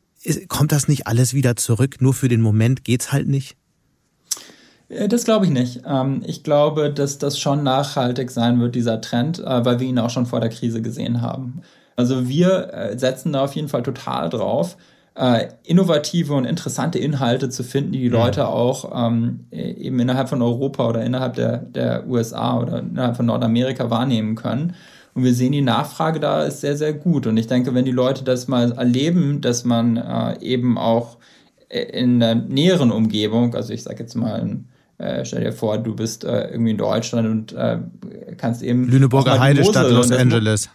kommt 0.50 0.74
das 0.74 0.90
nicht 0.90 1.08
alles 1.08 1.34
wieder 1.34 1.56
zurück? 1.56 2.02
Nur 2.02 2.14
für 2.14 2.28
den 2.28 2.42
Moment 2.42 2.84
geht's 2.84 3.14
halt 3.14 3.28
nicht? 3.28 3.56
Äh, 4.90 5.08
das 5.08 5.26
glaube 5.26 5.46
ich 5.46 5.52
nicht. 5.52 5.82
Ähm, 5.88 6.22
ich 6.26 6.44
glaube, 6.44 6.92
dass 6.92 7.18
das 7.18 7.40
schon 7.40 7.64
nachhaltig 7.64 8.32
sein 8.32 8.60
wird, 8.60 8.76
dieser 8.76 9.02
Trend, 9.02 9.40
äh, 9.40 9.66
weil 9.66 9.80
wir 9.80 9.88
ihn 9.88 10.00
auch 10.00 10.10
schon 10.10 10.26
vor 10.26 10.40
der 10.40 10.50
Krise 10.50 10.82
gesehen 10.82 11.22
haben. 11.22 11.62
Also 11.96 12.28
wir 12.28 12.74
äh, 12.74 12.98
setzen 12.98 13.34
da 13.34 13.44
auf 13.44 13.56
jeden 13.56 13.70
Fall 13.70 13.84
total 13.84 14.30
drauf, 14.30 14.78
innovative 15.64 16.34
und 16.34 16.44
interessante 16.44 17.00
Inhalte 17.00 17.48
zu 17.48 17.64
finden, 17.64 17.94
die 17.94 18.02
die 18.02 18.10
mhm. 18.10 18.16
Leute 18.16 18.50
auch 18.50 18.92
ähm, 18.94 19.46
eben 19.50 19.98
innerhalb 20.02 20.28
von 20.28 20.42
Europa 20.42 20.90
oder 20.90 21.06
innerhalb 21.06 21.36
der, 21.36 21.60
der 21.60 22.06
USA 22.06 22.60
oder 22.60 22.80
innerhalb 22.80 23.16
von 23.16 23.28
Nordamerika 23.28 23.90
wahrnehmen 23.90 24.36
können. 24.36 24.76
Und 25.14 25.24
wir 25.24 25.34
sehen, 25.34 25.54
die 25.54 25.62
Nachfrage 25.62 26.20
da 26.20 26.44
ist 26.44 26.60
sehr, 26.60 26.76
sehr 26.76 26.92
gut. 26.92 27.28
Und 27.28 27.38
ich 27.38 27.48
denke, 27.48 27.74
wenn 27.74 27.86
die 27.86 27.94
Leute 27.94 28.26
das 28.26 28.50
mal 28.50 28.74
erleben, 28.74 29.40
dass 29.40 29.64
man 29.64 30.36
eben 30.42 30.78
auch 30.78 31.16
in 31.70 32.20
der 32.20 32.36
näheren 32.36 32.92
Umgebung, 32.92 33.56
also 33.56 33.72
ich 33.72 33.84
sage 33.84 34.04
jetzt 34.04 34.16
mal 34.16 34.42
in 34.42 34.66
äh, 34.98 35.26
stell 35.26 35.44
dir 35.44 35.54
vor, 35.54 35.78
du 35.78 35.96
bist 35.96 36.24
äh, 36.24 36.50
irgendwie 36.52 36.72
in 36.72 36.78
Deutschland 36.78 37.28
und 37.28 37.54
äh, 37.54 37.80
kannst 38.38 38.62
eben. 38.64 38.88
Lüneburger 38.88 39.40
Heidestadt, 39.40 39.90
Los 39.92 40.12
Angeles. 40.12 40.70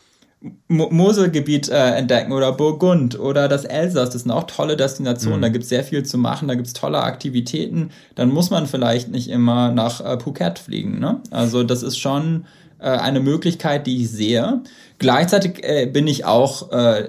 Mo 0.69 0.89
Moselgebiet 0.91 1.69
äh, 1.69 1.97
entdecken 1.97 2.33
oder 2.33 2.53
Burgund 2.53 3.19
oder 3.19 3.47
das 3.47 3.65
Elsass. 3.67 4.11
Das 4.11 4.23
sind 4.23 4.31
auch 4.31 4.45
tolle 4.45 4.77
Destinationen. 4.77 5.41
Mhm. 5.41 5.43
Da 5.43 5.49
gibt 5.51 5.65
es 5.65 5.69
sehr 5.69 5.85
viel 5.85 6.03
zu 6.03 6.17
machen, 6.17 6.49
da 6.49 6.55
gibt 6.55 6.67
es 6.67 6.73
tolle 6.73 7.03
Aktivitäten. 7.03 7.91
Dann 8.15 8.31
muss 8.31 8.51
man 8.51 8.67
vielleicht 8.67 9.11
nicht 9.11 9.29
immer 9.29 9.71
nach 9.71 10.01
äh, 10.01 10.19
Phuket 10.19 10.59
fliegen. 10.59 10.99
Ne? 10.99 11.21
Also, 11.31 11.63
das 11.63 11.83
ist 11.83 11.99
schon 11.99 12.47
eine 12.89 13.21
Möglichkeit, 13.21 13.87
die 13.87 14.03
ich 14.03 14.11
sehe. 14.11 14.63
Gleichzeitig 14.99 15.65
äh, 15.65 15.87
bin 15.87 16.07
ich 16.07 16.27
auch 16.27 16.73
äh, 16.73 17.09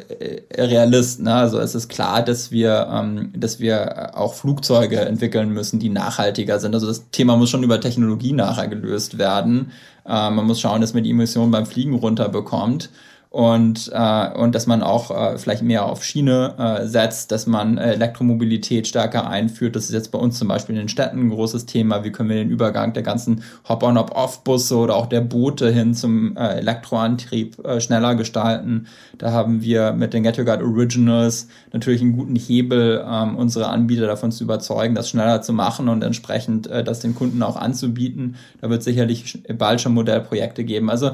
Realist. 0.55 1.21
Ne? 1.21 1.33
Also 1.33 1.59
es 1.59 1.75
ist 1.75 1.89
klar, 1.89 2.23
dass 2.23 2.49
wir, 2.49 2.87
ähm, 2.89 3.33
dass 3.35 3.59
wir 3.59 4.17
auch 4.17 4.33
Flugzeuge 4.33 5.01
entwickeln 5.01 5.49
müssen, 5.49 5.79
die 5.79 5.89
nachhaltiger 5.89 6.59
sind. 6.59 6.73
Also 6.73 6.87
das 6.87 7.09
Thema 7.11 7.35
muss 7.35 7.49
schon 7.49 7.63
über 7.63 7.81
Technologie 7.81 8.31
nachher 8.31 8.69
gelöst 8.69 9.17
werden. 9.17 9.71
Äh, 10.05 10.29
man 10.29 10.45
muss 10.45 10.61
schauen, 10.61 10.79
dass 10.79 10.93
man 10.93 11.03
die 11.03 11.09
Emissionen 11.09 11.51
beim 11.51 11.65
Fliegen 11.65 11.95
runterbekommt 11.95 12.89
und, 13.31 13.89
äh, 13.93 14.29
und 14.33 14.55
dass 14.55 14.67
man 14.67 14.83
auch 14.83 15.09
äh, 15.09 15.37
vielleicht 15.37 15.63
mehr 15.63 15.85
auf 15.85 16.03
Schiene 16.03 16.53
äh, 16.57 16.85
setzt, 16.85 17.31
dass 17.31 17.47
man 17.47 17.77
äh, 17.77 17.93
Elektromobilität 17.93 18.87
stärker 18.87 19.29
einführt. 19.29 19.77
Das 19.77 19.85
ist 19.85 19.93
jetzt 19.93 20.11
bei 20.11 20.19
uns 20.19 20.37
zum 20.37 20.49
Beispiel 20.49 20.75
in 20.75 20.81
den 20.81 20.89
Städten 20.89 21.17
ein 21.17 21.29
großes 21.29 21.65
Thema. 21.65 22.03
Wie 22.03 22.11
können 22.11 22.27
wir 22.27 22.35
den 22.35 22.49
Übergang 22.49 22.91
der 22.91 23.03
ganzen 23.03 23.43
Hop-on, 23.69 23.97
Hop-off-Busse 23.97 24.75
oder 24.75 24.97
auch 24.97 25.05
der 25.05 25.21
Boote 25.21 25.71
hin 25.71 25.93
zum 25.93 26.35
äh, 26.35 26.57
Elektroantrieb 26.57 27.65
äh, 27.65 27.79
schneller 27.79 28.15
gestalten? 28.15 28.87
Da 29.17 29.31
haben 29.31 29.61
wir 29.61 29.93
mit 29.93 30.13
den 30.13 30.23
Get 30.23 30.37
Your 30.37 30.43
Guide 30.43 30.65
Originals 30.65 31.47
natürlich 31.71 32.01
einen 32.01 32.17
guten 32.17 32.35
Hebel, 32.35 33.01
ähm, 33.09 33.37
unsere 33.37 33.69
Anbieter 33.69 34.07
davon 34.07 34.33
zu 34.33 34.43
überzeugen, 34.43 34.93
das 34.93 35.07
schneller 35.07 35.41
zu 35.41 35.53
machen 35.53 35.87
und 35.87 36.03
entsprechend 36.03 36.67
äh, 36.67 36.83
das 36.83 36.99
den 36.99 37.15
Kunden 37.15 37.41
auch 37.43 37.55
anzubieten. 37.55 38.35
Da 38.59 38.69
wird 38.69 38.83
sicherlich 38.83 39.41
bald 39.57 39.79
schon 39.79 39.93
Modellprojekte 39.93 40.65
geben. 40.65 40.89
Also 40.89 41.11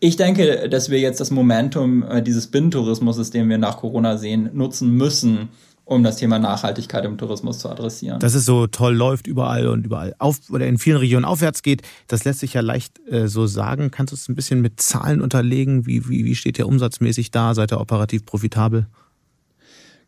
ich 0.00 0.16
denke, 0.16 0.68
dass 0.68 0.90
wir 0.90 0.98
jetzt 0.98 1.20
das 1.20 1.30
Momentum 1.30 2.02
äh, 2.02 2.22
dieses 2.22 2.48
Binnentourismus, 2.48 3.30
den 3.30 3.48
wir 3.48 3.58
nach 3.58 3.78
Corona 3.78 4.16
sehen, 4.16 4.50
nutzen 4.52 4.94
müssen, 4.96 5.48
um 5.84 6.02
das 6.02 6.16
Thema 6.16 6.38
Nachhaltigkeit 6.38 7.04
im 7.04 7.16
Tourismus 7.16 7.60
zu 7.60 7.68
adressieren. 7.70 8.18
Dass 8.18 8.34
es 8.34 8.44
so 8.44 8.66
toll 8.66 8.94
läuft 8.94 9.28
überall 9.28 9.68
und 9.68 9.86
überall 9.86 10.14
auf 10.18 10.38
oder 10.50 10.66
in 10.66 10.78
vielen 10.78 10.96
Regionen 10.96 11.24
aufwärts 11.24 11.62
geht, 11.62 11.82
das 12.08 12.24
lässt 12.24 12.40
sich 12.40 12.54
ja 12.54 12.60
leicht 12.60 13.00
äh, 13.08 13.28
so 13.28 13.46
sagen. 13.46 13.90
Kannst 13.92 14.12
du 14.12 14.16
es 14.16 14.28
ein 14.28 14.34
bisschen 14.34 14.60
mit 14.60 14.80
Zahlen 14.80 15.20
unterlegen? 15.20 15.86
Wie, 15.86 16.08
wie, 16.08 16.24
wie 16.24 16.34
steht 16.34 16.58
der 16.58 16.66
umsatzmäßig 16.66 17.30
da? 17.30 17.54
Seid 17.54 17.72
ihr 17.72 17.80
operativ 17.80 18.26
profitabel? 18.26 18.86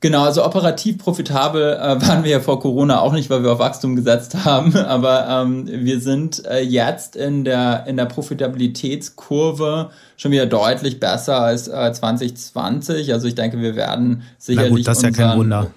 Genau, 0.01 0.23
also 0.23 0.45
operativ 0.45 0.99
profitabel 0.99 1.75
äh, 1.75 2.01
waren 2.07 2.23
wir 2.23 2.31
ja 2.31 2.41
vor 2.41 2.61
Corona 2.61 3.01
auch 3.01 3.13
nicht, 3.13 3.31
weil 3.31 3.43
wir 3.43 3.53
auf 3.53 3.59
Wachstum 3.59 3.97
gesetzt 3.97 4.45
haben. 4.45 4.77
Aber 4.77 5.29
ähm, 5.29 5.67
wir 5.67 6.01
sind 6.01 6.45
äh, 6.47 6.61
jetzt 6.61 7.17
in 7.17 7.45
der, 7.45 7.85
in 7.87 7.97
der 7.97 8.07
Profitabilitätskurve 8.07 9.91
schon 10.17 10.31
wieder 10.31 10.47
deutlich 10.47 11.01
besser 11.01 11.41
als 11.41 11.67
äh, 11.67 11.93
2020. 11.93 13.13
Also 13.13 13.27
ich 13.27 13.35
denke, 13.35 13.61
wir 13.61 13.75
werden 13.75 14.23
sicherlich. 14.39 14.71
Na 14.71 14.77
gut, 14.77 14.87
das 14.87 14.99
ist 14.99 15.05
ja 15.05 15.11
kein 15.11 15.39
Wunder. 15.39 15.71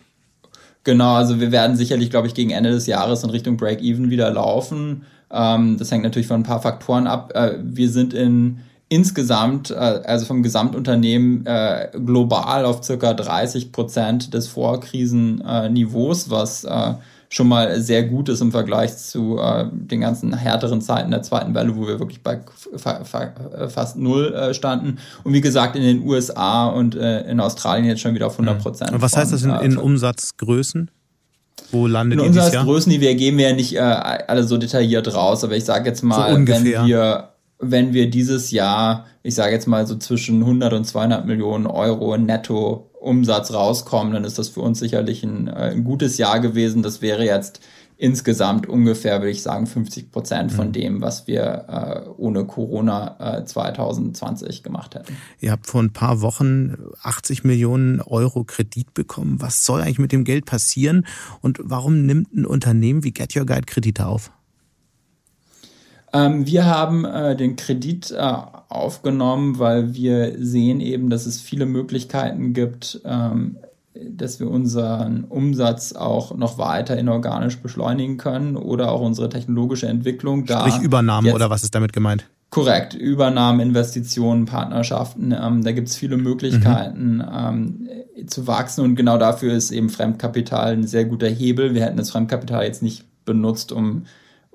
Genau, 0.83 1.13
also 1.13 1.39
wir 1.39 1.51
werden 1.51 1.75
sicherlich, 1.75 2.09
glaube 2.09 2.27
ich, 2.27 2.33
gegen 2.33 2.49
Ende 2.49 2.71
des 2.71 2.87
Jahres 2.87 3.23
in 3.23 3.29
Richtung 3.29 3.57
Break-Even 3.57 4.09
wieder 4.09 4.31
laufen. 4.31 5.03
Ähm, 5.31 5.77
das 5.77 5.91
hängt 5.91 6.03
natürlich 6.03 6.27
von 6.27 6.41
ein 6.41 6.43
paar 6.43 6.61
Faktoren 6.61 7.07
ab. 7.07 7.31
Äh, 7.35 7.57
wir 7.61 7.89
sind 7.89 8.13
in 8.13 8.59
insgesamt, 8.91 9.71
äh, 9.71 9.75
also 9.75 10.25
vom 10.25 10.43
Gesamtunternehmen 10.43 11.45
äh, 11.45 11.89
global 12.05 12.65
auf 12.65 12.83
circa 12.83 13.13
30 13.13 13.71
Prozent 13.71 14.33
des 14.33 14.49
Vorkrisenniveaus, 14.49 16.29
was 16.29 16.65
äh, 16.65 16.95
schon 17.29 17.47
mal 17.47 17.79
sehr 17.79 18.03
gut 18.03 18.27
ist 18.27 18.41
im 18.41 18.51
Vergleich 18.51 18.97
zu 18.97 19.39
äh, 19.39 19.67
den 19.71 20.01
ganzen 20.01 20.33
härteren 20.33 20.81
Zeiten 20.81 21.09
der 21.09 21.21
zweiten 21.21 21.55
Welle, 21.55 21.77
wo 21.77 21.87
wir 21.87 21.99
wirklich 21.99 22.21
bei 22.21 22.41
fa 22.75 23.05
fa 23.05 23.31
fast 23.69 23.95
null 23.95 24.33
äh, 24.33 24.53
standen. 24.53 24.97
Und 25.23 25.31
wie 25.31 25.41
gesagt, 25.41 25.77
in 25.77 25.83
den 25.83 26.05
USA 26.05 26.67
und 26.67 26.93
äh, 26.95 27.21
in 27.31 27.39
Australien 27.39 27.85
jetzt 27.85 28.01
schon 28.01 28.13
wieder 28.13 28.27
auf 28.27 28.33
100 28.33 28.61
Prozent. 28.61 28.91
Und 28.91 29.01
was 29.01 29.15
heißt 29.15 29.31
das 29.31 29.43
in, 29.43 29.51
in 29.51 29.77
Umsatzgrößen? 29.77 30.91
Wo 31.71 31.87
landet 31.87 32.19
in 32.19 32.25
ihr 32.25 32.27
Umsatzgrößen, 32.27 32.91
die 32.91 32.99
wir 32.99 33.15
geben 33.15 33.37
wir 33.37 33.51
ja 33.51 33.55
nicht 33.55 33.79
alle 33.79 34.43
so 34.43 34.57
detailliert 34.57 35.13
raus, 35.13 35.45
aber 35.45 35.55
ich 35.55 35.63
sage 35.63 35.87
jetzt 35.87 36.03
mal, 36.03 36.33
so 36.33 36.45
wenn 36.45 36.65
wir 36.65 37.30
wenn 37.61 37.93
wir 37.93 38.09
dieses 38.09 38.51
Jahr, 38.51 39.05
ich 39.23 39.35
sage 39.35 39.53
jetzt 39.53 39.67
mal 39.67 39.85
so 39.87 39.95
zwischen 39.95 40.41
100 40.41 40.73
und 40.73 40.85
200 40.85 41.25
Millionen 41.25 41.67
Euro 41.67 42.17
netto 42.17 42.89
Umsatz 42.99 43.53
rauskommen, 43.53 44.13
dann 44.13 44.23
ist 44.23 44.37
das 44.37 44.49
für 44.49 44.61
uns 44.61 44.79
sicherlich 44.79 45.23
ein, 45.23 45.47
äh, 45.47 45.71
ein 45.71 45.83
gutes 45.83 46.17
Jahr 46.17 46.39
gewesen. 46.39 46.83
Das 46.83 47.01
wäre 47.01 47.25
jetzt 47.25 47.61
insgesamt 47.97 48.67
ungefähr, 48.67 49.19
würde 49.19 49.29
ich 49.29 49.43
sagen, 49.43 49.67
50 49.67 50.11
Prozent 50.11 50.51
von 50.51 50.69
mhm. 50.69 50.71
dem, 50.73 51.01
was 51.01 51.27
wir 51.27 51.65
äh, 51.67 52.09
ohne 52.17 52.45
Corona 52.45 53.41
äh, 53.41 53.45
2020 53.45 54.63
gemacht 54.63 54.95
hätten. 54.95 55.15
Ihr 55.39 55.51
habt 55.51 55.67
vor 55.67 55.83
ein 55.83 55.93
paar 55.93 56.21
Wochen 56.21 56.77
80 57.03 57.43
Millionen 57.43 58.01
Euro 58.01 58.43
Kredit 58.43 58.95
bekommen. 58.95 59.37
Was 59.39 59.65
soll 59.65 59.81
eigentlich 59.81 59.99
mit 59.99 60.11
dem 60.11 60.23
Geld 60.23 60.45
passieren 60.45 61.05
und 61.41 61.59
warum 61.61 62.07
nimmt 62.07 62.33
ein 62.33 62.45
Unternehmen 62.47 63.03
wie 63.03 63.11
Get 63.11 63.35
Your 63.35 63.45
Guide 63.45 63.67
Kredite 63.67 64.07
auf? 64.07 64.31
Ähm, 66.13 66.45
wir 66.45 66.65
haben 66.65 67.05
äh, 67.05 67.35
den 67.35 67.55
Kredit 67.55 68.11
äh, 68.11 68.33
aufgenommen, 68.69 69.59
weil 69.59 69.93
wir 69.93 70.35
sehen 70.37 70.81
eben, 70.81 71.09
dass 71.09 71.25
es 71.25 71.41
viele 71.41 71.65
Möglichkeiten 71.65 72.53
gibt, 72.53 73.01
ähm, 73.05 73.57
dass 73.93 74.39
wir 74.39 74.49
unseren 74.49 75.25
Umsatz 75.25 75.93
auch 75.93 76.35
noch 76.35 76.57
weiter 76.57 76.97
inorganisch 76.97 77.59
beschleunigen 77.59 78.17
können 78.17 78.55
oder 78.55 78.91
auch 78.91 79.01
unsere 79.01 79.29
technologische 79.29 79.87
Entwicklung. 79.87 80.45
Sprich 80.47 80.75
da 80.75 80.81
Übernahme 80.81 81.33
oder 81.33 81.49
was 81.49 81.63
ist 81.63 81.75
damit 81.75 81.93
gemeint? 81.93 82.25
Korrekt, 82.49 82.93
Übernahmen, 82.93 83.61
Investitionen, 83.61 84.45
Partnerschaften, 84.45 85.31
ähm, 85.31 85.63
da 85.63 85.71
gibt 85.71 85.87
es 85.87 85.95
viele 85.95 86.17
Möglichkeiten 86.17 87.17
mhm. 87.17 87.87
ähm, 88.17 88.27
zu 88.27 88.45
wachsen 88.45 88.83
und 88.83 88.95
genau 88.95 89.17
dafür 89.17 89.53
ist 89.53 89.71
eben 89.71 89.89
Fremdkapital 89.89 90.73
ein 90.73 90.85
sehr 90.85 91.05
guter 91.05 91.29
Hebel. 91.29 91.73
Wir 91.73 91.85
hätten 91.85 91.95
das 91.95 92.11
Fremdkapital 92.11 92.65
jetzt 92.65 92.83
nicht 92.83 93.05
benutzt, 93.23 93.71
um 93.71 94.03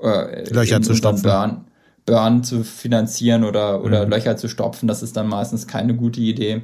äh, 0.02 0.48
Löcher 0.50 0.82
zu 0.82 0.94
stopfen. 0.94 1.22
Burn, 1.22 1.64
Burn 2.04 2.44
zu 2.44 2.64
finanzieren 2.64 3.44
oder, 3.44 3.82
oder 3.82 4.04
mhm. 4.04 4.12
Löcher 4.12 4.36
zu 4.36 4.48
stopfen. 4.48 4.86
Das 4.86 5.02
ist 5.02 5.16
dann 5.16 5.28
meistens 5.28 5.66
keine 5.66 5.94
gute 5.94 6.20
Idee. 6.20 6.62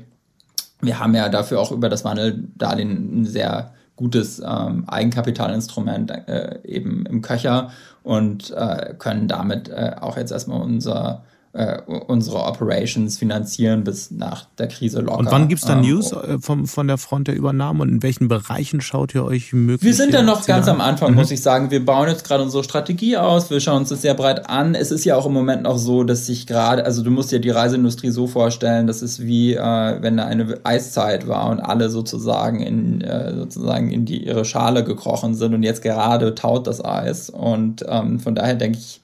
Wir 0.81 0.99
haben 0.99 1.15
ja 1.15 1.29
dafür 1.29 1.61
auch 1.61 1.73
über 1.73 1.89
das 1.89 2.05
Wandeldarlehen 2.05 3.23
ein 3.23 3.25
sehr 3.25 3.73
gutes 3.97 4.41
ähm, 4.45 4.89
Eigenkapitalinstrument 4.89 6.11
äh, 6.11 6.59
eben 6.65 7.07
im 7.07 7.23
Köcher 7.23 7.71
und 8.03 8.51
äh, 8.51 8.95
können 8.99 9.29
damit 9.29 9.69
äh, 9.69 9.93
auch 10.01 10.17
jetzt 10.17 10.33
erstmal 10.33 10.61
unser 10.61 11.25
äh, 11.55 11.83
unsere 11.83 12.45
Operations 12.45 13.19
finanzieren 13.19 13.85
bis 13.85 14.11
nach 14.11 14.47
der 14.59 14.69
Krise 14.69 15.01
locker. 15.01 15.19
Und 15.19 15.31
wann 15.31 15.49
gibt 15.49 15.61
es 15.61 15.69
da 15.69 15.75
ähm, 15.75 15.83
News 15.83 16.13
äh, 16.13 16.39
vom, 16.39 16.67
von 16.67 16.87
der 16.89 16.97
Front 16.97 17.29
der 17.29 17.37
Übernahme 17.37 17.83
und 17.83 17.91
in 17.91 18.03
welchen 18.03 18.29
Bereichen 18.29 18.81
schaut 18.81 19.15
ihr 19.15 19.25
euch 19.25 19.53
möglich? 19.53 19.83
Wir 19.83 19.95
sind 19.95 20.15
da 20.15 20.23
noch 20.23 20.47
ganz 20.47 20.67
am 20.67 20.81
Anfang, 20.81 21.11
mhm. 21.11 21.17
muss 21.17 21.31
ich 21.31 21.43
sagen. 21.43 21.71
Wir 21.71 21.85
bauen 21.85 22.09
jetzt 22.09 22.25
gerade 22.25 22.43
unsere 22.43 22.65
Strategie 22.65 23.19
aus, 23.19 23.51
wir 23.51 23.61
schauen 23.61 23.79
uns 23.79 23.91
das 23.91 24.01
sehr 24.01 24.15
breit 24.15 24.49
an. 24.49 24.75
Es 24.75 24.91
ist 24.91 25.05
ja 25.05 25.15
auch 25.15 25.27
im 25.27 25.35
Moment 25.35 25.65
noch 25.65 25.77
so, 25.77 26.05
dass 26.05 26.25
sich 26.25 26.47
gerade, 26.47 26.87
also 26.87 27.03
du 27.03 27.11
musst 27.11 27.33
dir 27.33 27.41
die 27.41 27.51
Reiseindustrie 27.51 28.11
so 28.11 28.27
vorstellen, 28.27 28.87
das 28.87 29.03
ist 29.03 29.21
wie 29.21 29.53
äh, 29.55 30.03
wenn 30.03 30.17
da 30.17 30.25
eine 30.25 30.59
Eiszeit 30.65 31.29
war 31.29 31.51
und 31.51 31.61
alle 31.61 31.91
sozusagen 31.91 32.61
in 32.61 33.03
äh, 33.03 33.35
sozusagen 33.35 33.91
in 33.91 34.07
die 34.07 34.25
ihre 34.25 34.47
Schale 34.47 34.85
gekrochen 34.85 35.35
sind 35.35 35.53
und 35.55 35.63
jetzt 35.63 35.83
gerade 35.83 36.35
taut 36.35 36.67
das 36.67 36.83
Eis. 36.83 37.29
Und 37.29 37.85
ähm, 37.87 38.21
von 38.21 38.35
daher 38.35 38.55
denke 38.55 38.79
ich, 38.79 39.02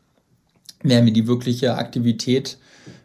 werden 0.83 1.07
wir 1.07 1.12
die 1.12 1.26
wirkliche 1.26 1.76
Aktivität 1.76 2.59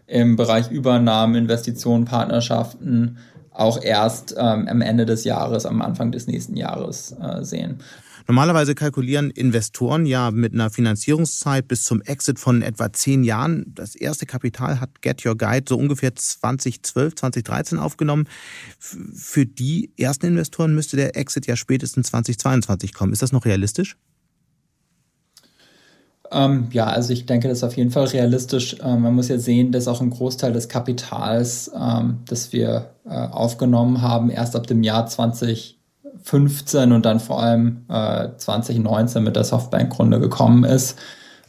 im 0.07 0.36
Bereich 0.36 0.69
Übernahmen, 0.69 1.36
Investitionen, 1.36 2.05
Partnerschaften 2.05 3.17
auch 3.51 3.82
erst 3.82 4.36
ähm, 4.38 4.67
am 4.67 4.82
Ende 4.82 5.05
des 5.05 5.24
Jahres, 5.24 5.65
am 5.65 5.82
Anfang 5.82 6.11
des 6.11 6.28
nächsten 6.28 6.57
Jahres 6.57 7.15
äh, 7.21 7.43
sehen. 7.43 7.80
Normalerweise 8.28 8.74
kalkulieren 8.74 9.32
Investoren 9.32 10.05
ja 10.05 10.32
mit 10.32 10.53
einer 10.53 10.69
Finanzierungszeit 10.69 11.67
bis 11.67 11.84
zum 11.84 12.01
Exit 12.01 12.39
von 12.39 12.61
etwa 12.61 12.91
zehn 12.93 13.24
Jahren. 13.24 13.65
Das 13.76 13.95
erste 13.95 14.26
Kapital 14.26 14.80
hat 14.80 15.01
Get 15.01 15.26
Your 15.26 15.38
Guide 15.38 15.65
so 15.67 15.78
ungefähr 15.78 16.15
2012, 16.15 17.15
2013 17.15 17.80
aufgenommen. 17.80 18.30
Für 18.80 19.45
die 19.45 19.91
ersten 19.97 20.28
Investoren 20.28 20.74
müsste 20.74 20.95
der 20.95 21.17
Exit 21.17 21.47
ja 21.47 21.57
spätestens 21.57 22.07
2022 22.07 22.93
kommen. 22.93 23.11
Ist 23.11 23.21
das 23.21 23.34
noch 23.34 23.45
realistisch? 23.45 23.97
Ähm, 26.34 26.67
ja, 26.71 26.86
also 26.86 27.13
ich 27.13 27.25
denke, 27.25 27.47
das 27.47 27.59
ist 27.59 27.63
auf 27.63 27.77
jeden 27.77 27.91
Fall 27.91 28.05
realistisch. 28.05 28.77
Ähm, 28.84 29.01
man 29.01 29.13
muss 29.13 29.27
ja 29.27 29.38
sehen, 29.38 29.71
dass 29.71 29.88
auch 29.88 30.01
ein 30.01 30.09
Großteil 30.09 30.51
des 30.51 30.67
Kapitals, 30.67 31.71
ähm, 31.79 32.19
das 32.27 32.51
wir 32.51 32.89
äh, 33.05 33.13
aufgenommen 33.13 34.01
haben, 34.01 34.29
erst 34.29 34.55
ab 34.55 34.65
dem 34.65 34.84
Jahr 34.84 35.05
2015 35.05 36.91
und 36.91 37.05
dann 37.05 37.19
vor 37.19 37.41
allem 37.41 37.86
äh, 37.89 38.29
2019 38.36 39.23
mit 39.23 39.36
der 39.36 39.43
Softbank-Runde 39.43 40.19
gekommen 40.19 40.63
ist. 40.63 40.97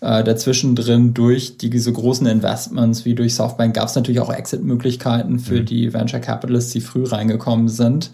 Äh, 0.01 0.23
dazwischen 0.23 0.77
drin 0.77 1.15
durch 1.15 1.57
die, 1.57 1.71
diese 1.71 1.91
großen 1.91 2.27
Investments 2.27 3.07
wie 3.07 3.15
durch 3.15 3.35
Softbank 3.35 3.75
gab 3.75 3.89
es 3.89 3.95
natürlich 3.95 4.21
auch 4.21 4.33
Exit-Möglichkeiten 4.33 5.39
für 5.39 5.61
mhm. 5.61 5.65
die 5.65 5.95
Venture 5.95 6.21
Capitalists, 6.21 6.73
die 6.73 6.83
früh 6.83 7.05
reingekommen 7.05 7.69
sind. 7.69 8.11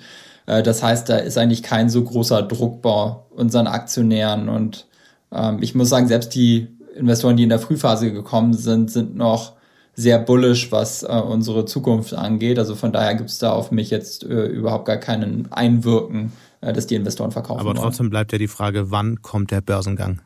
Äh, 0.46 0.62
das 0.62 0.84
heißt, 0.84 1.08
da 1.08 1.16
ist 1.16 1.36
eigentlich 1.36 1.64
kein 1.64 1.90
so 1.90 2.04
großer 2.04 2.42
Druck 2.42 2.80
bei 2.80 3.16
unseren 3.30 3.66
Aktionären 3.66 4.48
und 4.48 4.86
ähm, 5.32 5.58
ich 5.60 5.74
muss 5.74 5.88
sagen, 5.88 6.08
selbst 6.08 6.34
die 6.34 6.68
Investoren, 6.94 7.36
die 7.36 7.44
in 7.44 7.48
der 7.48 7.58
Frühphase 7.58 8.12
gekommen 8.12 8.52
sind, 8.54 8.90
sind 8.90 9.16
noch 9.16 9.54
sehr 9.94 10.18
bullish, 10.18 10.72
was 10.72 11.02
äh, 11.02 11.06
unsere 11.06 11.64
Zukunft 11.64 12.14
angeht. 12.14 12.58
Also 12.58 12.74
von 12.74 12.92
daher 12.92 13.14
gibt 13.14 13.30
es 13.30 13.38
da 13.38 13.52
auf 13.52 13.70
mich 13.70 13.90
jetzt 13.90 14.24
äh, 14.24 14.46
überhaupt 14.46 14.86
gar 14.86 14.96
keinen 14.96 15.52
Einwirken, 15.52 16.32
äh, 16.60 16.72
dass 16.72 16.86
die 16.86 16.94
Investoren 16.94 17.32
verkaufen. 17.32 17.60
Aber 17.60 17.74
trotzdem 17.74 18.04
wollen. 18.04 18.10
bleibt 18.10 18.32
ja 18.32 18.38
die 18.38 18.48
Frage, 18.48 18.90
wann 18.90 19.22
kommt 19.22 19.50
der 19.50 19.60
Börsengang? 19.60 20.22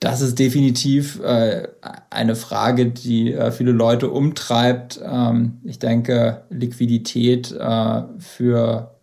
Das 0.00 0.22
ist 0.22 0.38
definitiv 0.38 1.20
äh, 1.20 1.68
eine 2.08 2.34
Frage, 2.34 2.86
die 2.86 3.34
äh, 3.34 3.52
viele 3.52 3.72
Leute 3.72 4.10
umtreibt. 4.10 4.98
Ähm, 5.04 5.58
ich 5.64 5.78
denke, 5.78 6.44
Liquidität 6.48 7.52
äh, 7.52 8.02
für 8.18 8.94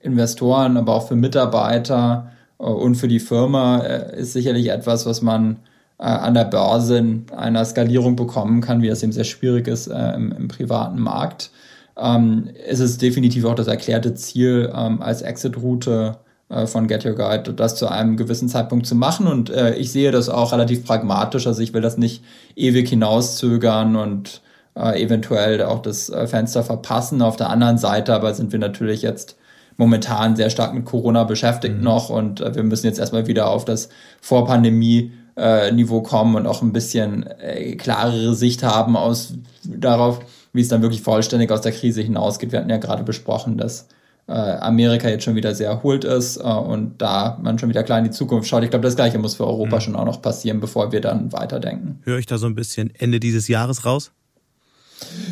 Investoren, 0.00 0.76
aber 0.76 0.94
auch 0.94 1.08
für 1.08 1.16
Mitarbeiter 1.16 2.30
und 2.58 2.96
für 2.96 3.08
die 3.08 3.20
Firma 3.20 3.78
äh, 3.78 4.20
ist 4.20 4.32
sicherlich 4.32 4.68
etwas, 4.68 5.06
was 5.06 5.22
man 5.22 5.58
äh, 5.98 6.04
an 6.04 6.34
der 6.34 6.44
Börse 6.44 6.98
in 6.98 7.26
einer 7.34 7.64
Skalierung 7.64 8.16
bekommen 8.16 8.60
kann, 8.60 8.82
wie 8.82 8.88
das 8.88 9.02
eben 9.02 9.12
sehr 9.12 9.24
schwierig 9.24 9.68
ist 9.68 9.86
im, 9.86 10.32
im 10.32 10.48
privaten 10.48 11.00
Markt. 11.00 11.50
Ähm, 11.96 12.50
es 12.66 12.80
ist 12.80 13.00
definitiv 13.00 13.44
auch 13.44 13.54
das 13.54 13.68
erklärte 13.68 14.14
Ziel 14.14 14.72
ähm, 14.74 15.00
als 15.00 15.22
Exit-Route 15.22 16.18
von 16.64 16.88
Get 16.88 17.04
Your 17.04 17.12
Guide, 17.12 17.52
das 17.52 17.76
zu 17.76 17.88
einem 17.88 18.16
gewissen 18.16 18.48
Zeitpunkt 18.48 18.86
zu 18.86 18.94
machen. 18.94 19.26
Und 19.26 19.50
ich 19.50 19.92
sehe 19.92 20.10
das 20.10 20.30
auch 20.30 20.50
relativ 20.50 20.82
pragmatisch. 20.86 21.46
Also 21.46 21.60
ich 21.60 21.74
will 21.74 21.82
das 21.82 21.98
nicht 21.98 22.24
ewig 22.56 22.88
hinauszögern 22.88 23.96
und 23.96 24.40
eventuell 24.74 25.62
auch 25.62 25.82
das 25.82 26.10
Fenster 26.24 26.62
verpassen. 26.62 27.20
Auf 27.20 27.36
der 27.36 27.50
anderen 27.50 27.76
Seite 27.76 28.14
aber 28.14 28.32
sind 28.32 28.50
wir 28.50 28.58
natürlich 28.58 29.02
jetzt 29.02 29.36
momentan 29.78 30.36
sehr 30.36 30.50
stark 30.50 30.74
mit 30.74 30.84
Corona 30.84 31.24
beschäftigt 31.24 31.76
mhm. 31.76 31.84
noch 31.84 32.10
und 32.10 32.42
äh, 32.42 32.54
wir 32.54 32.64
müssen 32.64 32.86
jetzt 32.86 32.98
erstmal 32.98 33.26
wieder 33.26 33.48
auf 33.48 33.64
das 33.64 33.88
Vorpandemie-Niveau 34.20 35.98
äh, 35.98 36.02
kommen 36.02 36.34
und 36.34 36.46
auch 36.46 36.60
ein 36.60 36.72
bisschen 36.72 37.26
äh, 37.26 37.76
klarere 37.76 38.34
Sicht 38.34 38.62
haben 38.62 38.96
aus 38.96 39.34
darauf, 39.64 40.20
wie 40.52 40.60
es 40.60 40.68
dann 40.68 40.82
wirklich 40.82 41.00
vollständig 41.00 41.50
aus 41.50 41.62
der 41.62 41.72
Krise 41.72 42.02
hinausgeht. 42.02 42.52
Wir 42.52 42.58
hatten 42.58 42.70
ja 42.70 42.76
gerade 42.76 43.04
besprochen, 43.04 43.56
dass 43.56 43.88
Amerika 44.30 45.08
jetzt 45.08 45.24
schon 45.24 45.36
wieder 45.36 45.54
sehr 45.54 45.70
erholt 45.70 46.04
ist 46.04 46.36
und 46.36 46.98
da 46.98 47.38
man 47.42 47.58
schon 47.58 47.70
wieder 47.70 47.82
klar 47.82 47.96
in 47.96 48.04
die 48.04 48.10
Zukunft 48.10 48.46
schaut. 48.46 48.62
Ich 48.62 48.68
glaube, 48.68 48.82
das 48.82 48.94
Gleiche 48.94 49.18
muss 49.18 49.36
für 49.36 49.46
Europa 49.46 49.76
mhm. 49.76 49.80
schon 49.80 49.96
auch 49.96 50.04
noch 50.04 50.20
passieren, 50.20 50.60
bevor 50.60 50.92
wir 50.92 51.00
dann 51.00 51.32
weiterdenken. 51.32 52.00
Höre 52.02 52.18
ich 52.18 52.26
da 52.26 52.36
so 52.36 52.44
ein 52.44 52.54
bisschen 52.54 52.94
Ende 52.94 53.20
dieses 53.20 53.48
Jahres 53.48 53.86
raus? 53.86 54.12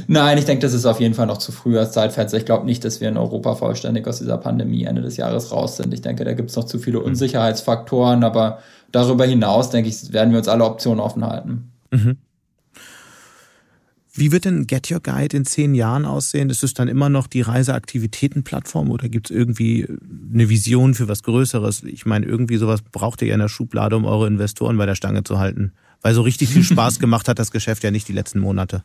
Nein, 0.07 0.39
ich 0.39 0.45
denke, 0.45 0.62
das 0.62 0.75
ist 0.75 0.87
auf 0.87 1.01
jeden 1.01 1.14
Fall 1.14 1.27
noch 1.27 1.39
zu 1.39 1.53
früh 1.53 1.79
als 1.79 1.93
Zeitfenster. 1.93 2.39
Ich 2.39 2.45
glaube 2.45 2.67
nicht, 2.67 2.85
dass 2.85 3.01
wir 3.01 3.09
in 3.09 3.17
Europa 3.17 3.57
vollständig 3.57 4.07
aus 4.07 4.19
dieser 4.19 4.39
Pandemie 4.39 4.85
Ende 4.85 5.03
des 5.03 5.17
Jahres 5.17 5.51
raus 5.51 5.77
sind. 5.77 5.93
Ich 5.93 6.03
denke, 6.03 6.25
da 6.25 6.35
gibt 6.35 6.51
es 6.51 6.57
noch 6.57 6.64
zu 6.64 6.79
viele 6.79 7.01
mhm. 7.01 7.07
Unsicherheitsfaktoren, 7.07 8.23
aber 8.23 8.59
darüber 8.93 9.25
hinaus, 9.25 9.71
denke 9.71 9.89
ich, 9.89 10.12
werden 10.12 10.31
wir 10.31 10.39
uns 10.39 10.49
alle 10.49 10.64
Optionen 10.64 11.01
offen 11.01 11.25
halten. 11.25 11.73
Mhm. 11.91 12.17
Wie 14.19 14.33
wird 14.33 14.47
denn 14.47 14.67
Get 14.67 14.91
Your 14.91 15.01
Guide 15.01 15.37
in 15.37 15.45
zehn 15.45 15.75
Jahren 15.75 16.07
aussehen? 16.07 16.49
Ist 16.49 16.64
es 16.64 16.73
dann 16.73 16.89
immer 16.89 17.11
noch 17.11 17.27
die 17.27 17.43
Reiseaktivitätenplattform 17.43 18.91
oder 18.91 19.11
gibt 19.11 19.31
es 19.31 19.37
irgendwie 19.37 19.87
eine 20.33 20.49
Vision 20.49 20.95
für 20.95 21.07
was 21.07 21.23
Größeres? 21.23 21.83
Ich 21.83 22.07
meine, 22.07 22.25
irgendwie 22.25 22.57
sowas 22.57 22.81
braucht 22.81 23.21
ihr 23.21 23.29
ja 23.29 23.35
in 23.35 23.41
der 23.41 23.49
Schublade, 23.49 23.95
um 23.95 24.07
eure 24.07 24.27
Investoren 24.27 24.79
bei 24.79 24.87
der 24.87 24.95
Stange 24.95 25.23
zu 25.23 25.39
halten. 25.39 25.73
Weil 26.01 26.14
so 26.14 26.23
richtig 26.23 26.49
viel 26.49 26.62
Spaß 26.64 26.99
gemacht 26.99 27.29
hat 27.29 27.39
das 27.39 27.51
Geschäft 27.51 27.85
ja 27.85 27.91
nicht 27.91 28.09
die 28.09 28.14
letzten 28.14 28.39
Monate. 28.39 28.85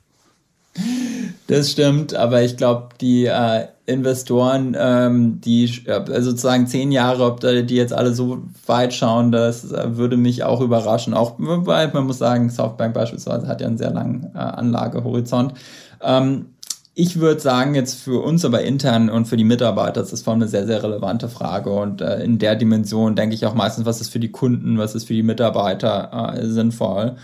Das 1.47 1.71
stimmt, 1.71 2.15
aber 2.15 2.43
ich 2.43 2.55
glaube, 2.55 2.89
die 3.01 3.25
äh, 3.25 3.65
Investoren, 3.85 4.75
ähm, 4.79 5.41
die 5.41 5.65
äh, 5.85 6.21
sozusagen 6.21 6.65
zehn 6.67 6.91
Jahre, 6.91 7.25
ob 7.25 7.41
die 7.41 7.75
jetzt 7.75 7.91
alle 7.91 8.13
so 8.13 8.43
weit 8.65 8.93
schauen, 8.93 9.31
das 9.33 9.69
äh, 9.71 9.97
würde 9.97 10.15
mich 10.15 10.43
auch 10.43 10.61
überraschen. 10.61 11.13
Auch 11.13 11.35
weil 11.37 11.91
man 11.91 12.05
muss 12.05 12.19
sagen, 12.19 12.49
Softbank 12.49 12.93
beispielsweise 12.93 13.47
hat 13.47 13.59
ja 13.59 13.67
einen 13.67 13.77
sehr 13.77 13.91
langen 13.91 14.31
äh, 14.33 14.37
Anlagehorizont. 14.37 15.55
Ähm, 16.01 16.45
ich 16.93 17.19
würde 17.19 17.39
sagen, 17.39 17.73
jetzt 17.75 18.01
für 18.01 18.21
uns 18.21 18.43
aber 18.43 18.61
intern 18.63 19.09
und 19.09 19.25
für 19.25 19.37
die 19.37 19.43
Mitarbeiter, 19.43 20.01
das 20.01 20.11
ist 20.11 20.23
vor 20.23 20.33
allem 20.33 20.41
eine 20.41 20.49
sehr, 20.49 20.67
sehr 20.67 20.83
relevante 20.83 21.29
Frage. 21.29 21.69
Und 21.71 22.01
äh, 22.01 22.23
in 22.23 22.37
der 22.37 22.55
Dimension 22.55 23.15
denke 23.15 23.35
ich 23.35 23.45
auch 23.45 23.55
meistens, 23.55 23.85
was 23.85 24.01
ist 24.01 24.09
für 24.09 24.19
die 24.19 24.31
Kunden, 24.31 24.77
was 24.77 24.95
ist 24.95 25.07
für 25.07 25.13
die 25.13 25.23
Mitarbeiter 25.23 26.35
äh, 26.35 26.45
sinnvoll. 26.47 27.15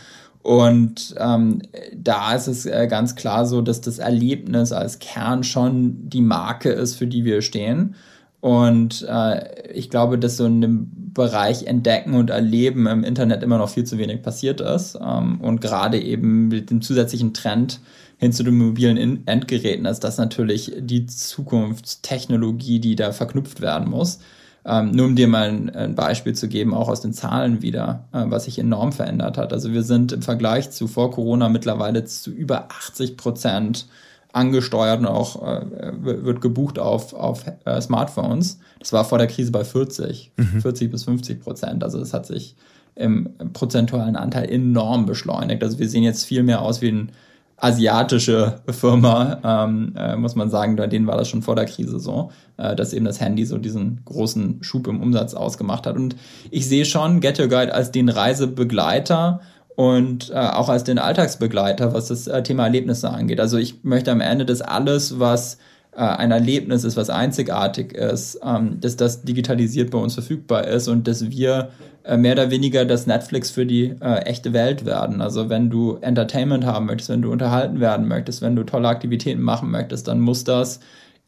Und 0.48 1.14
ähm, 1.18 1.62
da 1.94 2.34
ist 2.34 2.48
es 2.48 2.66
äh, 2.66 2.88
ganz 2.90 3.16
klar 3.16 3.46
so, 3.46 3.62
dass 3.62 3.82
das 3.82 4.00
Erlebnis 4.00 4.72
als 4.72 5.00
Kern 5.00 5.44
schon 5.44 6.10
die 6.10 6.22
Marke 6.22 6.70
ist, 6.70 6.96
für 6.96 7.06
die 7.06 7.26
wir 7.26 7.42
stehen. 7.42 7.96
Und 8.40 9.06
äh, 9.10 9.70
ich 9.74 9.90
glaube, 9.90 10.18
dass 10.18 10.38
so 10.38 10.46
in 10.46 10.62
dem 10.62 11.12
Bereich 11.14 11.66
Entdecken 11.66 12.14
und 12.14 12.30
Erleben 12.30 12.88
im 12.88 13.04
Internet 13.04 13.44
immer 13.44 13.58
noch 13.58 13.68
viel 13.68 13.84
zu 13.84 13.98
wenig 13.98 14.22
passiert 14.22 14.62
ist. 14.62 14.98
Ähm, 15.06 15.42
und 15.42 15.60
gerade 15.60 16.00
eben 16.00 16.48
mit 16.48 16.70
dem 16.70 16.82
zusätzlichen 16.82 17.34
Trend 17.34 17.82
hin 18.16 18.32
zu 18.32 18.44
den 18.44 18.58
mobilen 18.58 19.28
Endgeräten 19.28 19.86
ist 19.86 20.06
das 20.06 20.18
natürlich 20.18 20.72
die 20.80 21.08
Zukunftstechnologie, 21.08 22.80
die 22.80 22.96
da 22.96 23.12
verknüpft 23.12 23.60
werden 23.60 23.90
muss. 23.90 24.20
Ähm, 24.70 24.92
nur 24.92 25.06
um 25.06 25.16
dir 25.16 25.30
mal 25.30 25.48
ein, 25.48 25.70
ein, 25.70 25.96
Beispiel 25.96 26.34
zu 26.34 26.50
geben, 26.50 26.74
auch 26.74 26.90
aus 26.90 27.00
den 27.00 27.14
Zahlen 27.14 27.62
wieder, 27.62 28.04
äh, 28.12 28.26
was 28.26 28.44
sich 28.44 28.60
enorm 28.60 28.92
verändert 28.92 29.38
hat. 29.38 29.54
Also 29.54 29.72
wir 29.72 29.84
sind 29.84 30.12
im 30.12 30.22
Vergleich 30.22 30.72
zu 30.72 30.88
vor 30.88 31.12
Corona 31.12 31.48
mittlerweile 31.48 32.04
zu 32.04 32.32
über 32.32 32.66
80 32.70 33.16
Prozent 33.16 33.88
angesteuert 34.34 35.00
und 35.00 35.06
auch 35.06 35.42
äh, 35.42 35.62
wird 36.04 36.42
gebucht 36.42 36.80
auf, 36.80 37.14
auf 37.14 37.46
äh, 37.64 37.80
Smartphones. 37.80 38.60
Das 38.80 38.92
war 38.92 39.06
vor 39.06 39.18
der 39.18 39.28
Krise 39.28 39.52
bei 39.52 39.64
40, 39.64 40.34
mhm. 40.36 40.62
40 40.62 40.92
bis 40.92 41.06
50 41.06 41.40
Prozent. 41.40 41.84
Also 41.84 41.98
das 41.98 42.14
hat 42.14 42.26
sich 42.26 42.56
im 42.96 43.30
prozentualen 43.54 44.18
Anteil 44.18 44.50
enorm 44.50 45.06
beschleunigt. 45.06 45.64
Also 45.64 45.80
wir 45.80 45.88
sehen 45.88 46.04
jetzt 46.04 46.26
viel 46.26 46.44
mehr 46.44 46.62
aus 46.62 46.82
wie 46.82 46.90
ein 46.90 47.12
asiatische 47.58 48.62
Firma, 48.70 49.40
ähm, 49.44 49.94
äh, 49.98 50.16
muss 50.16 50.36
man 50.36 50.50
sagen, 50.50 50.76
bei 50.76 50.86
denen 50.86 51.08
war 51.08 51.18
das 51.18 51.28
schon 51.28 51.42
vor 51.42 51.56
der 51.56 51.66
Krise 51.66 52.00
so, 52.00 52.32
äh, 52.58 52.76
dass 52.76 52.94
eben 52.94 53.06
das 53.06 53.20
Handy 53.20 53.46
so 53.46 53.58
diesen 53.58 54.02
großen 54.06 54.60
Schub 54.62 54.88
im 54.88 55.02
Umsatz 55.02 55.34
ausgemacht 55.34 55.88
hat. 55.88 55.96
Und 55.96 56.16
ich 56.52 56.68
sehe 56.68 56.86
schon 56.86 57.20
Get 57.20 57.40
Your 57.40 57.48
Guide 57.48 57.74
als 57.74 57.92
den 57.92 58.10
Reisebegleiter 58.10 59.42
und 59.76 60.30
äh, 60.30 60.36
auch 60.36 60.70
als 60.70 60.84
den 60.84 61.00
Alltagsbegleiter, 61.00 61.94
was 61.94 62.08
das 62.08 62.28
äh, 62.28 62.44
Thema 62.44 62.66
Erlebnisse 62.66 63.10
angeht. 63.10 63.40
Also 63.40 63.58
ich 63.58 63.84
möchte 63.84 64.12
am 64.12 64.22
Ende, 64.22 64.46
dass 64.46 64.62
alles, 64.62 65.20
was 65.20 65.58
ein 66.02 66.32
Erlebnis 66.32 66.84
ist, 66.84 66.96
was 66.96 67.10
einzigartig 67.10 67.94
ist, 67.94 68.40
ähm, 68.44 68.80
dass 68.80 68.98
das 68.98 69.24
digitalisiert 69.24 69.90
bei 69.90 69.98
uns 69.98 70.14
verfügbar 70.14 70.68
ist 70.68 70.88
und 70.88 71.08
dass 71.08 71.32
wir 71.32 71.70
äh, 72.04 72.18
mehr 72.18 72.34
oder 72.34 72.52
weniger 72.52 72.86
das 72.86 73.08
Netflix 73.08 73.50
für 73.50 73.66
die 73.66 73.96
äh, 74.00 74.20
echte 74.26 74.54
Welt 74.54 74.86
werden. 74.86 75.22
Also 75.22 75.50
wenn 75.50 75.70
du 75.70 75.98
Entertainment 76.02 76.66
haben 76.66 76.86
möchtest, 76.86 77.10
wenn 77.10 77.24
du 77.24 77.32
unterhalten 77.32 77.80
werden 77.80 78.08
möchtest, 78.08 78.42
wenn 78.42 78.56
du 78.56 78.64
tolle 78.64 78.88
Aktivitäten 78.88 79.42
machen 79.42 79.72
möchtest, 79.72 80.08
dann 80.08 80.20
muss 80.20 80.44
das 80.44 80.80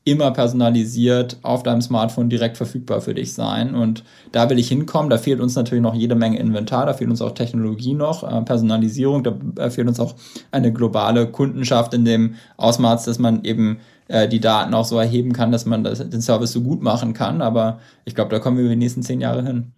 immer 0.05 0.31
personalisiert 0.31 1.37
auf 1.41 1.63
deinem 1.63 1.81
Smartphone 1.81 2.29
direkt 2.29 2.57
verfügbar 2.57 3.01
für 3.01 3.13
dich 3.13 3.33
sein. 3.33 3.75
Und 3.75 4.03
da 4.31 4.49
will 4.49 4.57
ich 4.57 4.67
hinkommen. 4.67 5.09
Da 5.09 5.17
fehlt 5.17 5.39
uns 5.39 5.55
natürlich 5.55 5.83
noch 5.83 5.95
jede 5.95 6.15
Menge 6.15 6.39
Inventar, 6.39 6.85
da 6.85 6.93
fehlt 6.93 7.09
uns 7.09 7.21
auch 7.21 7.31
Technologie 7.31 7.93
noch, 7.93 8.23
äh, 8.23 8.41
Personalisierung, 8.43 9.23
da 9.23 9.69
fehlt 9.69 9.87
uns 9.87 9.99
auch 9.99 10.15
eine 10.51 10.71
globale 10.71 11.27
Kundenschaft 11.27 11.93
in 11.93 12.05
dem 12.05 12.35
Ausmaß, 12.57 13.05
dass 13.05 13.19
man 13.19 13.43
eben 13.43 13.79
äh, 14.09 14.27
die 14.27 14.39
Daten 14.39 14.73
auch 14.73 14.85
so 14.85 14.97
erheben 14.97 15.33
kann, 15.33 15.51
dass 15.51 15.65
man 15.65 15.83
das, 15.83 15.99
den 15.99 16.21
Service 16.21 16.51
so 16.51 16.61
gut 16.61 16.81
machen 16.81 17.13
kann. 17.13 17.41
Aber 17.41 17.79
ich 18.05 18.15
glaube, 18.15 18.31
da 18.31 18.39
kommen 18.39 18.57
wir 18.57 18.65
über 18.65 18.73
die 18.73 18.79
nächsten 18.79 19.03
zehn 19.03 19.21
Jahre 19.21 19.45
hin. 19.45 19.71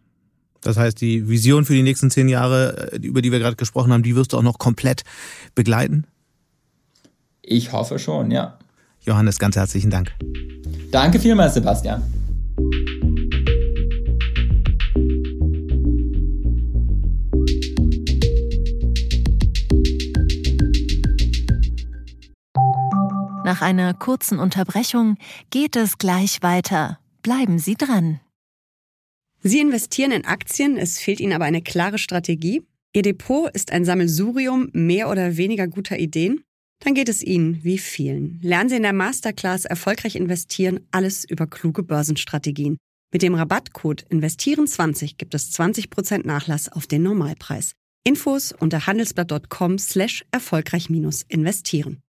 Das 0.61 0.77
heißt, 0.77 1.01
die 1.01 1.27
Vision 1.27 1.65
für 1.65 1.73
die 1.73 1.83
nächsten 1.83 2.09
zehn 2.09 2.29
Jahre, 2.29 2.93
äh, 2.93 2.97
über 2.97 3.21
die 3.21 3.31
wir 3.31 3.39
gerade 3.39 3.55
gesprochen 3.55 3.91
haben, 3.91 4.03
die 4.03 4.15
wirst 4.15 4.33
du 4.33 4.37
auch 4.37 4.43
noch 4.43 4.57
komplett 4.57 5.03
begleiten? 5.53 6.05
Ich 7.41 7.71
hoffe 7.73 7.99
schon, 7.99 8.31
ja. 8.31 8.57
Johannes, 9.01 9.39
ganz 9.39 9.55
herzlichen 9.55 9.89
Dank. 9.89 10.11
Danke 10.91 11.19
vielmals, 11.19 11.55
Sebastian. 11.55 12.03
Nach 23.51 23.61
einer 23.61 23.93
kurzen 23.93 24.39
Unterbrechung 24.39 25.17
geht 25.49 25.75
es 25.75 25.97
gleich 25.97 26.41
weiter. 26.41 26.99
Bleiben 27.21 27.59
Sie 27.59 27.75
dran. 27.75 28.21
Sie 29.43 29.59
investieren 29.59 30.13
in 30.13 30.23
Aktien, 30.23 30.77
es 30.77 30.99
fehlt 30.99 31.19
Ihnen 31.19 31.33
aber 31.33 31.43
eine 31.43 31.61
klare 31.61 31.97
Strategie. 31.97 32.63
Ihr 32.93 33.01
Depot 33.01 33.51
ist 33.53 33.73
ein 33.73 33.83
Sammelsurium 33.83 34.69
mehr 34.71 35.09
oder 35.09 35.35
weniger 35.35 35.67
guter 35.67 35.99
Ideen. 35.99 36.45
Dann 36.79 36.93
geht 36.93 37.09
es 37.09 37.21
Ihnen 37.21 37.61
wie 37.61 37.77
vielen. 37.77 38.39
Lernen 38.41 38.69
Sie 38.69 38.77
in 38.77 38.83
der 38.83 38.93
Masterclass 38.93 39.65
Erfolgreich 39.65 40.15
investieren 40.15 40.87
alles 40.91 41.25
über 41.25 41.45
kluge 41.45 41.83
Börsenstrategien. 41.83 42.77
Mit 43.11 43.21
dem 43.21 43.35
Rabattcode 43.35 44.07
Investieren20 44.09 45.17
gibt 45.17 45.35
es 45.35 45.51
20% 45.51 46.25
Nachlass 46.25 46.71
auf 46.71 46.87
den 46.87 47.03
Normalpreis. 47.03 47.73
Infos 48.05 48.53
unter 48.53 48.87
handelsblatt.com 48.87 49.77
slash 49.77 50.23
erfolgreich-investieren. 50.31 52.01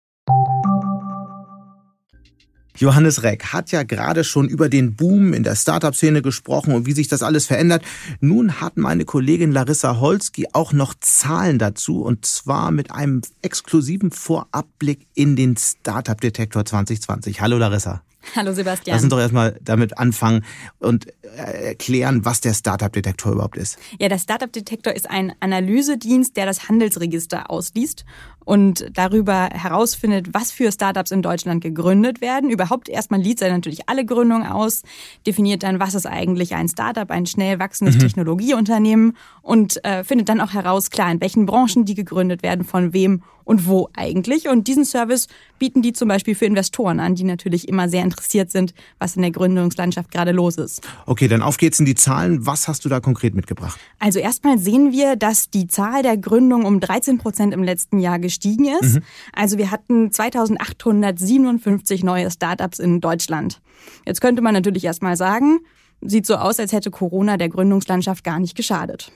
Johannes 2.77 3.23
Reck 3.23 3.53
hat 3.53 3.73
ja 3.73 3.83
gerade 3.83 4.25
schon 4.25 4.49
über 4.49 4.69
den 4.69 4.95
Boom 4.95 5.33
in 5.33 5.43
der 5.43 5.57
Startup-Szene 5.57 6.23
gesprochen 6.23 6.75
und 6.75 6.87
wie 6.87 6.93
sich 6.93 7.09
das 7.09 7.23
alles 7.23 7.47
verändert. 7.47 7.83
Nun 8.21 8.61
hat 8.61 8.77
meine 8.77 9.05
Kollegin 9.05 9.53
Larissa 9.53 10.01
Holski 10.01 10.49
auch 10.53 10.73
noch 10.73 10.95
Zahlen 11.01 11.59
dazu 11.59 12.03
und 12.03 12.25
zwar 12.25 12.71
mit 12.71 12.91
einem 12.93 13.23
exklusiven 13.43 14.11
Vorabblick 14.11 15.07
in 15.15 15.37
den 15.37 15.57
Startup-Detektor 15.57 16.65
2020. 16.65 17.41
Hallo 17.41 17.59
Larissa. 17.59 18.03
Hallo 18.37 18.53
Sebastian. 18.53 18.95
Lass 18.95 19.03
uns 19.03 19.11
doch 19.11 19.19
erstmal 19.19 19.59
damit 19.63 19.99
anfangen 19.99 20.45
und 20.79 21.07
äh, 21.23 21.69
erklären, 21.69 22.25
was 22.25 22.41
der 22.41 22.55
Startup-Detektor 22.55 23.33
überhaupt 23.33 23.57
ist. 23.57 23.79
Ja, 23.99 24.09
der 24.09 24.19
Startup-Detektor 24.19 24.93
ist 24.93 25.09
ein 25.09 25.33
Analysedienst, 25.41 26.37
der 26.37 26.47
das 26.47 26.69
Handelsregister 26.69 27.51
ausliest 27.51 28.05
und 28.45 28.91
darüber 28.93 29.49
herausfindet, 29.53 30.29
was 30.33 30.51
für 30.53 30.73
Startups 30.73 31.11
in 31.11 31.23
Deutschland 31.23 31.63
gegründet 31.63 32.21
werden. 32.21 32.51
Überhaupt 32.51 32.89
erstmal 32.89 33.21
liest 33.21 33.43
er 33.43 33.53
natürlich 33.53 33.89
alle 33.89 34.05
Gründungen 34.05 34.47
aus, 34.47 34.83
definiert 35.27 35.63
dann, 35.63 35.81
was 35.81 35.95
ist 35.95 36.07
eigentlich 36.07 36.55
ein 36.55 36.69
Startup, 36.69 37.11
ein 37.11 37.27
schnell 37.27 37.59
wachsendes 37.59 37.97
mhm. 37.97 38.01
Technologieunternehmen 38.01 39.17
und 39.43 39.85
äh, 39.85 40.05
findet 40.05 40.29
dann 40.29 40.41
auch 40.41 40.53
heraus, 40.53 40.91
klar, 40.91 41.11
in 41.11 41.21
welchen 41.21 41.47
Branchen 41.47 41.85
die 41.85 41.95
gegründet 41.95 42.43
werden, 42.43 42.65
von 42.65 42.93
wem 42.93 43.23
und 43.51 43.67
wo 43.67 43.89
eigentlich. 43.95 44.49
Und 44.49 44.69
diesen 44.69 44.85
Service 44.85 45.27
bieten 45.59 45.83
die 45.83 45.93
zum 45.93 46.07
Beispiel 46.07 46.37
für 46.37 46.45
Investoren 46.45 47.01
an, 47.01 47.17
die 47.17 47.25
natürlich 47.25 47.69
immer 47.69 47.89
sehr 47.89 48.05
interessiert 48.05 48.53
sind, 48.53 48.75
was 49.01 49.17
in 49.17 49.23
der 49.23 49.33
Gründungslandschaft 49.33 50.13
gerade 50.13 50.31
los 50.31 50.57
ist. 50.57 50.83
Okay, 51.07 51.27
dann 51.27 51.43
auf 51.43 51.57
geht's 51.57 51.81
in 51.81 51.87
die 51.87 51.97
Zahlen. 51.97 52.47
Was 52.47 52.69
hast 52.69 52.85
du 52.85 52.89
da 52.89 53.01
konkret 53.01 53.35
mitgebracht? 53.35 53.81
Also 53.99 54.21
erstmal 54.21 54.59
sehen 54.59 54.93
wir, 54.93 55.17
dass 55.17 55.51
die 55.51 55.67
Zahl 55.67 56.05
der 56.05 56.17
Gründungen 56.17 56.65
um 56.65 56.79
13 56.79 57.19
Prozent 57.19 57.53
im 57.53 57.65
letzten 57.65 57.99
Jahr 57.99 58.21
gestiegen 58.31 58.67
ist. 58.81 58.97
Mhm. 58.97 59.03
Also 59.33 59.59
wir 59.59 59.71
hatten 59.71 60.13
2857 60.13 62.05
neue 62.05 62.31
Startups 62.31 62.79
in 62.79 63.01
Deutschland. 63.01 63.61
Jetzt 64.07 64.21
könnte 64.21 64.41
man 64.41 64.55
natürlich 64.55 64.85
erstmal 64.85 65.17
sagen, 65.17 65.59
sieht 66.01 66.27
so 66.27 66.37
aus, 66.37 66.61
als 66.61 66.73
hätte 66.73 66.91
Corona 66.91 67.37
der 67.37 67.49
Gründungslandschaft 67.49 68.23
gar 68.23 68.39
nicht 68.39 68.57
geschadet. 68.57 69.11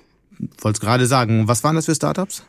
Wollte 0.60 0.76
es 0.76 0.80
gerade 0.80 1.06
sagen. 1.06 1.46
Was 1.46 1.62
waren 1.62 1.76
das 1.76 1.86
für 1.86 1.94
Startups? 1.94 2.42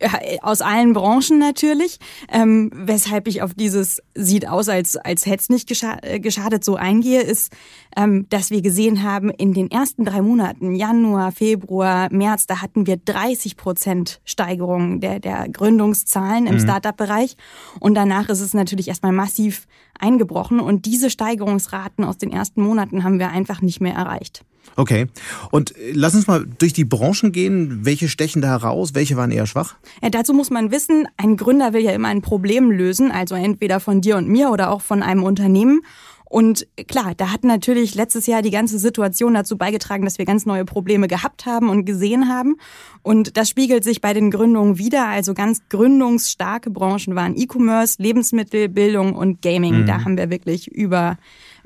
Ja, 0.00 0.12
aus 0.42 0.60
allen 0.60 0.92
Branchen 0.92 1.38
natürlich. 1.38 1.98
Ähm, 2.30 2.70
weshalb 2.72 3.26
ich 3.26 3.42
auf 3.42 3.54
dieses 3.54 4.00
sieht 4.14 4.48
aus, 4.48 4.68
als, 4.68 4.96
als 4.96 5.26
hätte 5.26 5.42
es 5.42 5.48
nicht 5.48 5.68
gescha 5.68 5.98
äh, 6.02 6.20
geschadet 6.20 6.64
so 6.64 6.76
eingehe, 6.76 7.20
ist, 7.20 7.52
ähm, 7.96 8.26
dass 8.28 8.50
wir 8.50 8.62
gesehen 8.62 9.02
haben, 9.02 9.30
in 9.30 9.54
den 9.54 9.70
ersten 9.70 10.04
drei 10.04 10.22
Monaten, 10.22 10.76
Januar, 10.76 11.32
Februar, 11.32 12.12
März, 12.12 12.46
da 12.46 12.62
hatten 12.62 12.86
wir 12.86 12.96
30 12.96 13.56
Prozent 13.56 14.20
Steigerung 14.24 15.00
der, 15.00 15.18
der 15.18 15.48
Gründungszahlen 15.48 16.46
im 16.46 16.54
mhm. 16.54 16.60
Startup-Bereich. 16.60 17.36
Und 17.80 17.94
danach 17.94 18.28
ist 18.28 18.40
es 18.40 18.54
natürlich 18.54 18.86
erstmal 18.86 19.12
massiv 19.12 19.66
eingebrochen. 19.98 20.60
Und 20.60 20.86
diese 20.86 21.10
Steigerungsraten 21.10 22.04
aus 22.04 22.18
den 22.18 22.30
ersten 22.30 22.62
Monaten 22.62 23.02
haben 23.02 23.18
wir 23.18 23.30
einfach 23.30 23.62
nicht 23.62 23.80
mehr 23.80 23.94
erreicht. 23.94 24.44
Okay. 24.76 25.06
Und 25.50 25.76
äh, 25.76 25.92
lass 25.92 26.14
uns 26.14 26.26
mal 26.26 26.46
durch 26.58 26.72
die 26.72 26.84
Branchen 26.84 27.32
gehen. 27.32 27.84
Welche 27.84 28.08
stechen 28.08 28.42
da 28.42 28.48
heraus? 28.48 28.94
Welche 28.94 29.16
waren 29.16 29.30
eher 29.30 29.46
schwach? 29.46 29.76
Ja, 30.02 30.10
dazu 30.10 30.32
muss 30.32 30.50
man 30.50 30.70
wissen, 30.70 31.06
ein 31.16 31.36
Gründer 31.36 31.72
will 31.72 31.82
ja 31.82 31.92
immer 31.92 32.08
ein 32.08 32.22
Problem 32.22 32.70
lösen, 32.70 33.10
also 33.10 33.34
entweder 33.34 33.80
von 33.80 34.00
dir 34.00 34.16
und 34.16 34.28
mir 34.28 34.50
oder 34.50 34.70
auch 34.70 34.82
von 34.82 35.02
einem 35.02 35.22
Unternehmen. 35.22 35.82
Und 36.30 36.66
klar, 36.88 37.14
da 37.16 37.32
hat 37.32 37.42
natürlich 37.42 37.94
letztes 37.94 38.26
Jahr 38.26 38.42
die 38.42 38.50
ganze 38.50 38.78
Situation 38.78 39.32
dazu 39.32 39.56
beigetragen, 39.56 40.04
dass 40.04 40.18
wir 40.18 40.26
ganz 40.26 40.44
neue 40.44 40.66
Probleme 40.66 41.08
gehabt 41.08 41.46
haben 41.46 41.70
und 41.70 41.86
gesehen 41.86 42.28
haben. 42.28 42.56
Und 43.02 43.38
das 43.38 43.48
spiegelt 43.48 43.82
sich 43.82 44.02
bei 44.02 44.12
den 44.12 44.30
Gründungen 44.30 44.76
wieder. 44.76 45.06
Also 45.06 45.32
ganz 45.32 45.62
gründungsstarke 45.70 46.70
Branchen 46.70 47.14
waren 47.14 47.34
E-Commerce, 47.34 48.02
Lebensmittel, 48.02 48.68
Bildung 48.68 49.14
und 49.14 49.40
Gaming. 49.40 49.82
Mhm. 49.82 49.86
Da 49.86 50.04
haben 50.04 50.18
wir 50.18 50.28
wirklich 50.28 50.68
über 50.68 51.16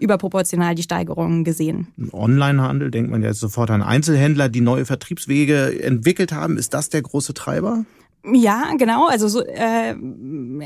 überproportional 0.02 0.74
die 0.74 0.82
Steigerungen 0.82 1.44
gesehen. 1.44 1.88
Onlinehandel, 2.12 2.90
denkt 2.90 3.10
man 3.10 3.22
jetzt 3.22 3.40
sofort 3.40 3.70
an 3.70 3.82
Einzelhändler, 3.82 4.48
die 4.48 4.60
neue 4.60 4.84
Vertriebswege 4.84 5.82
entwickelt 5.82 6.32
haben. 6.32 6.56
Ist 6.56 6.74
das 6.74 6.88
der 6.88 7.02
große 7.02 7.34
Treiber? 7.34 7.84
Ja, 8.24 8.72
genau. 8.78 9.08
Also 9.08 9.26
so, 9.26 9.44
äh, 9.44 9.96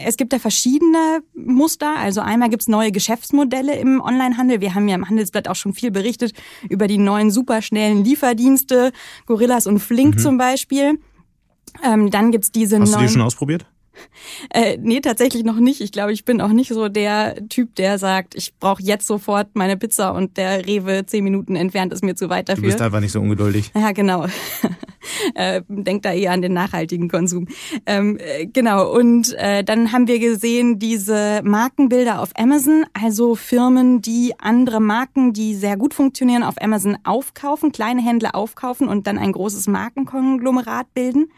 es 0.05 0.17
gibt 0.19 0.33
da 0.33 0.39
verschiedene 0.39 1.23
Muster. 1.35 1.97
Also 1.97 2.21
einmal 2.21 2.51
gibt's 2.51 2.69
neue 2.69 2.93
Geschäftsmodelle 2.93 3.79
im 3.79 4.01
Onlinehandel. 4.01 4.61
Wir 4.61 4.75
haben 4.75 4.89
ja 4.89 4.95
im 4.95 5.09
Handelsblatt 5.09 5.49
auch 5.49 5.55
schon 5.55 5.73
viel 5.73 5.91
berichtet 5.91 6.33
über 6.69 6.87
die 6.87 6.99
neuen 6.99 7.31
superschnellen 7.31 8.05
Lieferdienste, 8.05 8.93
Gorillas 9.25 9.67
und 9.67 9.79
Flink 9.79 10.17
mhm. 10.17 10.19
zum 10.19 10.39
Beispiel. 10.39 10.99
Ähm, 11.83 12.11
dann 12.11 12.31
gibt's 12.31 12.53
diese 12.53 12.79
Hast 12.79 12.91
neuen... 12.91 13.01
du 13.01 13.07
die 13.07 13.13
schon 13.13 13.23
ausprobiert? 13.23 13.67
Äh, 14.51 14.79
nee, 14.81 15.01
tatsächlich 15.01 15.45
noch 15.45 15.59
nicht. 15.59 15.81
Ich 15.81 15.93
glaube, 15.93 16.13
ich 16.13 16.25
bin 16.25 16.41
auch 16.41 16.49
nicht 16.49 16.69
so 16.69 16.89
der 16.89 17.49
Typ, 17.49 17.75
der 17.75 17.99
sagt, 17.99 18.35
ich 18.35 18.55
brauche 18.59 18.83
jetzt 18.83 19.07
sofort 19.07 19.49
meine 19.55 19.77
Pizza 19.77 20.15
und 20.15 20.37
der 20.37 20.67
Rewe 20.67 21.07
zehn 21.07 21.25
Minuten 21.25 21.57
entfernt 21.57 21.93
ist 21.93 22.05
mir 22.05 22.15
zu 22.15 22.29
weit 22.29 22.49
dafür. 22.49 22.63
Du 22.63 22.69
bist 22.69 22.83
einfach 22.83 23.01
nicht 23.01 23.13
so 23.13 23.21
ungeduldig. 23.21 23.71
Ja, 23.75 23.93
genau. 23.93 24.27
äh, 25.35 25.63
denk 25.69 26.03
da 26.03 26.13
eher 26.13 26.33
an 26.33 26.43
den 26.43 26.53
nachhaltigen 26.53 27.09
Konsum. 27.09 27.49
Ähm, 27.87 28.19
äh, 28.19 28.47
genau. 28.47 28.93
Und 28.93 29.35
äh, 29.35 29.65
dann 29.65 29.93
haben 29.93 30.09
wir 30.09 30.19
gesehen 30.19 30.79
diese 30.79 31.41
Markenbilder 31.45 32.21
auf 32.21 32.31
Amazon, 32.37 32.85
also 32.93 33.35
Firmen, 33.35 34.03
die 34.03 34.35
andere 34.39 34.81
Marken, 34.81 35.33
die 35.33 35.55
sehr 35.55 35.77
gut 35.77 35.95
funktionieren, 35.95 36.43
auf 36.43 36.61
Amazon 36.61 36.99
aufkaufen, 37.05 37.73
kleine 37.73 38.03
Händler 38.03 38.35
aufkaufen 38.35 38.89
und 38.89 39.07
dann 39.07 39.19
ein 39.19 39.33
großes 39.33 39.67
Markenkonglomerat 39.67 40.93
bilden. 40.95 41.31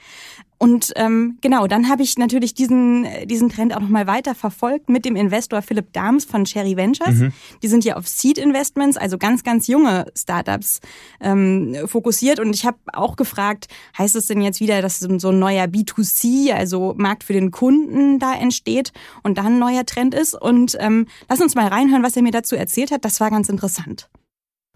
Und 0.58 0.92
ähm, 0.96 1.38
genau, 1.40 1.68
dann 1.68 1.88
habe 1.88 2.02
ich 2.02 2.18
natürlich 2.18 2.52
diesen, 2.52 3.06
diesen 3.26 3.48
Trend 3.48 3.74
auch 3.74 3.80
nochmal 3.80 4.08
weiter 4.08 4.34
verfolgt 4.34 4.88
mit 4.88 5.04
dem 5.04 5.14
Investor 5.14 5.62
Philipp 5.62 5.92
Dahms 5.92 6.24
von 6.24 6.44
Cherry 6.44 6.76
Ventures. 6.76 7.14
Mhm. 7.14 7.32
Die 7.62 7.68
sind 7.68 7.84
ja 7.84 7.96
auf 7.96 8.08
Seed 8.08 8.38
Investments, 8.38 8.96
also 8.96 9.18
ganz, 9.18 9.44
ganz 9.44 9.68
junge 9.68 10.06
Startups 10.16 10.80
ähm, 11.20 11.76
fokussiert. 11.86 12.40
Und 12.40 12.54
ich 12.54 12.66
habe 12.66 12.78
auch 12.92 13.14
gefragt, 13.14 13.68
heißt 13.96 14.16
es 14.16 14.26
denn 14.26 14.40
jetzt 14.40 14.58
wieder, 14.58 14.82
dass 14.82 14.98
so 14.98 15.28
ein 15.28 15.38
neuer 15.38 15.66
B2C, 15.66 16.52
also 16.52 16.92
Markt 16.96 17.22
für 17.22 17.34
den 17.34 17.52
Kunden 17.52 18.18
da 18.18 18.34
entsteht 18.34 18.92
und 19.22 19.38
dann 19.38 19.46
ein 19.46 19.58
neuer 19.60 19.86
Trend 19.86 20.12
ist? 20.12 20.34
Und 20.34 20.76
ähm, 20.80 21.06
lass 21.28 21.40
uns 21.40 21.54
mal 21.54 21.68
reinhören, 21.68 22.02
was 22.02 22.16
er 22.16 22.22
mir 22.22 22.32
dazu 22.32 22.56
erzählt 22.56 22.90
hat. 22.90 23.04
Das 23.04 23.20
war 23.20 23.30
ganz 23.30 23.48
interessant. 23.48 24.10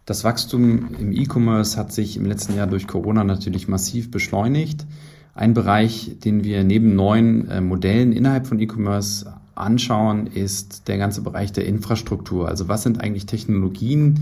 Das 0.05 0.23
Wachstum 0.23 0.95
im 0.99 1.13
E-Commerce 1.13 1.77
hat 1.77 1.93
sich 1.93 2.17
im 2.17 2.27
letzten 2.27 2.57
Jahr 2.57 2.67
durch 2.67 2.87
Corona 2.87 3.25
natürlich 3.25 3.69
massiv 3.69 4.11
beschleunigt. 4.11 4.85
Ein 5.35 5.55
Bereich, 5.55 6.17
den 6.25 6.45
wir 6.45 6.63
neben 6.63 6.95
neuen 6.95 7.49
äh, 7.49 7.61
Modellen 7.61 8.13
innerhalb 8.13 8.47
von 8.47 8.61
E-Commerce 8.61 9.33
anschauen, 9.55 10.27
ist 10.27 10.89
der 10.89 10.99
ganze 10.99 11.23
Bereich 11.23 11.53
der 11.53 11.67
Infrastruktur. 11.67 12.49
Also 12.49 12.69
was 12.69 12.83
sind 12.83 13.01
eigentlich 13.01 13.27
Technologien, 13.27 14.21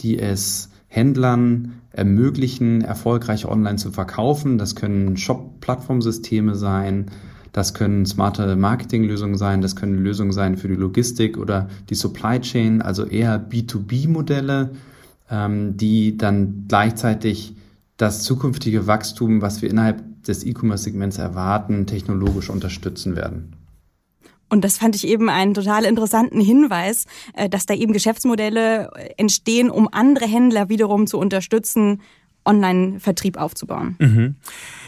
die 0.00 0.18
es 0.18 0.70
Händlern 0.88 1.80
ermöglichen, 1.92 2.82
erfolgreich 2.82 3.46
online 3.46 3.76
zu 3.76 3.92
verkaufen. 3.92 4.58
Das 4.58 4.74
können 4.74 5.16
Shop-Plattformsysteme 5.16 6.54
sein, 6.56 7.06
das 7.52 7.74
können 7.74 8.06
smarte 8.06 8.56
Marketinglösungen 8.56 9.36
sein, 9.36 9.60
das 9.60 9.76
können 9.76 10.02
Lösungen 10.02 10.32
sein 10.32 10.56
für 10.56 10.68
die 10.68 10.74
Logistik 10.74 11.36
oder 11.36 11.68
die 11.88 11.94
Supply 11.94 12.40
Chain, 12.40 12.82
also 12.82 13.04
eher 13.04 13.40
B2B-Modelle, 13.40 14.70
ähm, 15.30 15.76
die 15.76 16.16
dann 16.16 16.64
gleichzeitig 16.68 17.54
das 17.96 18.22
zukünftige 18.22 18.86
Wachstum, 18.86 19.42
was 19.42 19.62
wir 19.62 19.70
innerhalb 19.70 20.02
des 20.26 20.44
E-Commerce-Segments 20.44 21.18
erwarten, 21.18 21.86
technologisch 21.86 22.50
unterstützen 22.50 23.16
werden. 23.16 23.56
Und 24.50 24.64
das 24.64 24.78
fand 24.78 24.96
ich 24.96 25.06
eben 25.06 25.28
einen 25.28 25.54
total 25.54 25.84
interessanten 25.84 26.40
Hinweis, 26.40 27.06
äh, 27.34 27.48
dass 27.48 27.66
da 27.66 27.74
eben 27.74 27.92
Geschäftsmodelle 27.92 28.90
entstehen, 29.16 29.70
um 29.70 29.88
andere 29.90 30.26
Händler 30.26 30.68
wiederum 30.68 31.06
zu 31.06 31.18
unterstützen, 31.18 32.00
Online-Vertrieb 32.44 33.36
aufzubauen. 33.36 33.96
Mhm. 33.98 34.34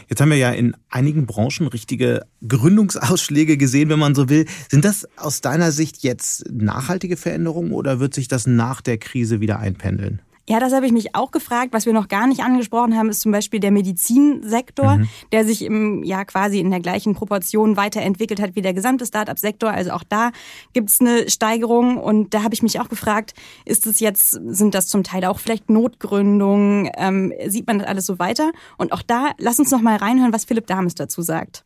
Jetzt 0.09 0.19
haben 0.19 0.31
wir 0.31 0.37
ja 0.37 0.51
in 0.51 0.75
einigen 0.89 1.25
Branchen 1.25 1.67
richtige 1.67 2.25
Gründungsausschläge 2.45 3.57
gesehen, 3.57 3.89
wenn 3.89 3.99
man 3.99 4.15
so 4.15 4.27
will. 4.27 4.45
Sind 4.69 4.85
das 4.85 5.07
aus 5.17 5.41
deiner 5.41 5.71
Sicht 5.71 6.03
jetzt 6.03 6.45
nachhaltige 6.51 7.15
Veränderungen 7.15 7.71
oder 7.71 7.99
wird 7.99 8.13
sich 8.13 8.27
das 8.27 8.47
nach 8.47 8.81
der 8.81 8.97
Krise 8.97 9.39
wieder 9.39 9.59
einpendeln? 9.59 10.21
Ja, 10.49 10.59
das 10.59 10.73
habe 10.73 10.85
ich 10.85 10.91
mich 10.91 11.15
auch 11.15 11.31
gefragt. 11.31 11.69
Was 11.71 11.85
wir 11.85 11.93
noch 11.93 12.09
gar 12.09 12.27
nicht 12.27 12.41
angesprochen 12.41 12.97
haben, 12.97 13.09
ist 13.09 13.21
zum 13.21 13.31
Beispiel 13.31 13.61
der 13.61 13.71
Medizinsektor, 13.71 14.97
mhm. 14.97 15.07
der 15.31 15.45
sich 15.45 15.63
im, 15.63 16.03
ja 16.03 16.25
quasi 16.25 16.59
in 16.59 16.69
der 16.69 16.81
gleichen 16.81 17.15
Proportion 17.15 17.77
weiterentwickelt 17.77 18.41
hat 18.41 18.55
wie 18.55 18.61
der 18.61 18.73
gesamte 18.73 19.05
Start-up-Sektor. 19.05 19.71
Also 19.71 19.91
auch 19.91 20.03
da 20.03 20.31
gibt 20.73 20.89
es 20.89 20.99
eine 20.99 21.29
Steigerung. 21.29 21.97
Und 21.97 22.33
da 22.33 22.43
habe 22.43 22.53
ich 22.53 22.61
mich 22.61 22.81
auch 22.81 22.89
gefragt, 22.89 23.33
ist 23.63 23.87
es 23.87 24.01
jetzt, 24.01 24.31
sind 24.31 24.75
das 24.75 24.87
zum 24.87 25.03
Teil 25.03 25.23
auch 25.23 25.39
vielleicht 25.39 25.69
Notgründungen? 25.69 26.89
Ähm, 26.97 27.31
sieht 27.47 27.65
man 27.65 27.79
das 27.79 27.87
alles 27.87 28.05
so 28.05 28.19
weiter? 28.19 28.51
Und 28.77 28.91
auch 28.91 29.01
da, 29.01 29.31
lass 29.37 29.59
uns 29.59 29.71
noch 29.71 29.81
mal 29.81 29.95
reinhören, 29.95 30.33
was 30.33 30.43
Philipp 30.43 30.67
Dames 30.67 30.95
dazu 30.95 31.21
sagt. 31.21 31.63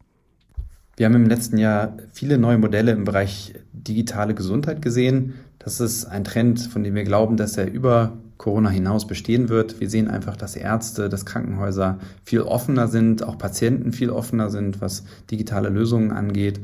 Wir 0.97 1.07
haben 1.07 1.15
im 1.15 1.27
letzten 1.27 1.57
Jahr 1.57 1.97
viele 2.11 2.37
neue 2.37 2.59
Modelle 2.59 2.91
im 2.91 3.05
Bereich 3.05 3.55
digitale 3.71 4.35
Gesundheit 4.35 4.83
gesehen. 4.83 5.33
Das 5.57 5.79
ist 5.79 6.05
ein 6.05 6.23
Trend, 6.23 6.59
von 6.59 6.83
dem 6.83 6.93
wir 6.93 7.03
glauben, 7.03 7.37
dass 7.37 7.57
er 7.57 7.71
über 7.71 8.17
Corona 8.37 8.69
hinaus 8.69 9.07
bestehen 9.07 9.49
wird. 9.49 9.79
Wir 9.79 9.89
sehen 9.89 10.07
einfach, 10.07 10.37
dass 10.37 10.55
Ärzte, 10.55 11.09
dass 11.09 11.25
Krankenhäuser 11.25 11.99
viel 12.23 12.41
offener 12.41 12.87
sind, 12.87 13.23
auch 13.23 13.37
Patienten 13.37 13.91
viel 13.91 14.09
offener 14.09 14.49
sind, 14.49 14.81
was 14.81 15.03
digitale 15.31 15.69
Lösungen 15.69 16.11
angeht 16.11 16.59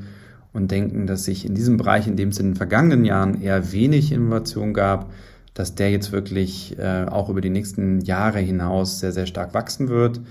und 0.53 0.71
denken, 0.71 1.07
dass 1.07 1.26
sich 1.26 1.45
in 1.45 1.55
diesem 1.55 1.78
Bereich, 1.78 2.07
in 2.07 2.15
dem 2.15 2.30
es 2.30 2.39
in 2.39 2.49
den 2.49 2.55
vergangenen 2.55 3.05
Jahren 3.05 3.41
eher 3.41 3.71
wenig 3.71 4.11
Innovation 4.11 4.74
gab, 4.74 5.11
dass 5.53 5.76
der 5.76 5.91
jetzt 5.91 6.11
wirklich 6.11 6.78
äh, 6.80 7.05
auch 7.05 7.30
über 7.30 7.41
die 7.41 7.49
nächsten 7.49 8.01
Jahre 8.01 8.39
hinaus 8.39 8.99
sehr, 8.99 9.11
sehr 9.11 9.26
stark 9.26 9.53
wachsen 9.53 9.89
wird. 9.89 10.21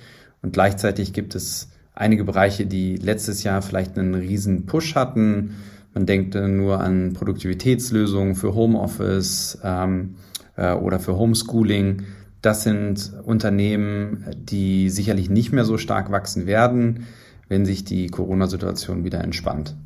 Und 0.43 0.53
gleichzeitig 0.53 1.13
gibt 1.13 1.35
es 1.35 1.69
einige 1.95 2.25
Bereiche, 2.25 2.67
die 2.67 2.97
letztes 2.97 3.43
Jahr 3.43 3.63
vielleicht 3.63 3.99
einen 3.99 4.15
riesen 4.15 4.67
Push 4.67 4.95
hatten. 4.95 5.57
Man 5.95 6.07
denkt 6.07 6.35
nur 6.35 6.81
an 6.81 7.13
Produktivitätslösungen 7.13 8.35
für 8.35 8.55
Homeoffice, 8.55 9.59
ähm, 9.63 10.17
äh, 10.63 10.73
oder 10.75 11.01
für 11.01 11.17
Homeschooling. 11.17 12.05
Das 12.41 12.63
sind 12.63 13.13
Unternehmen, 13.25 14.25
die 14.37 14.89
sicherlich 14.91 15.29
nicht 15.29 15.53
mehr 15.53 15.65
so 15.65 15.77
stark 15.77 16.11
wachsen 16.11 16.47
werden, 16.47 17.07
wenn 17.49 17.67
sich 17.67 17.85
die 17.85 18.07
Corona-Situation 18.07 19.05
wieder 19.05 19.23
entspannt. 19.23 19.77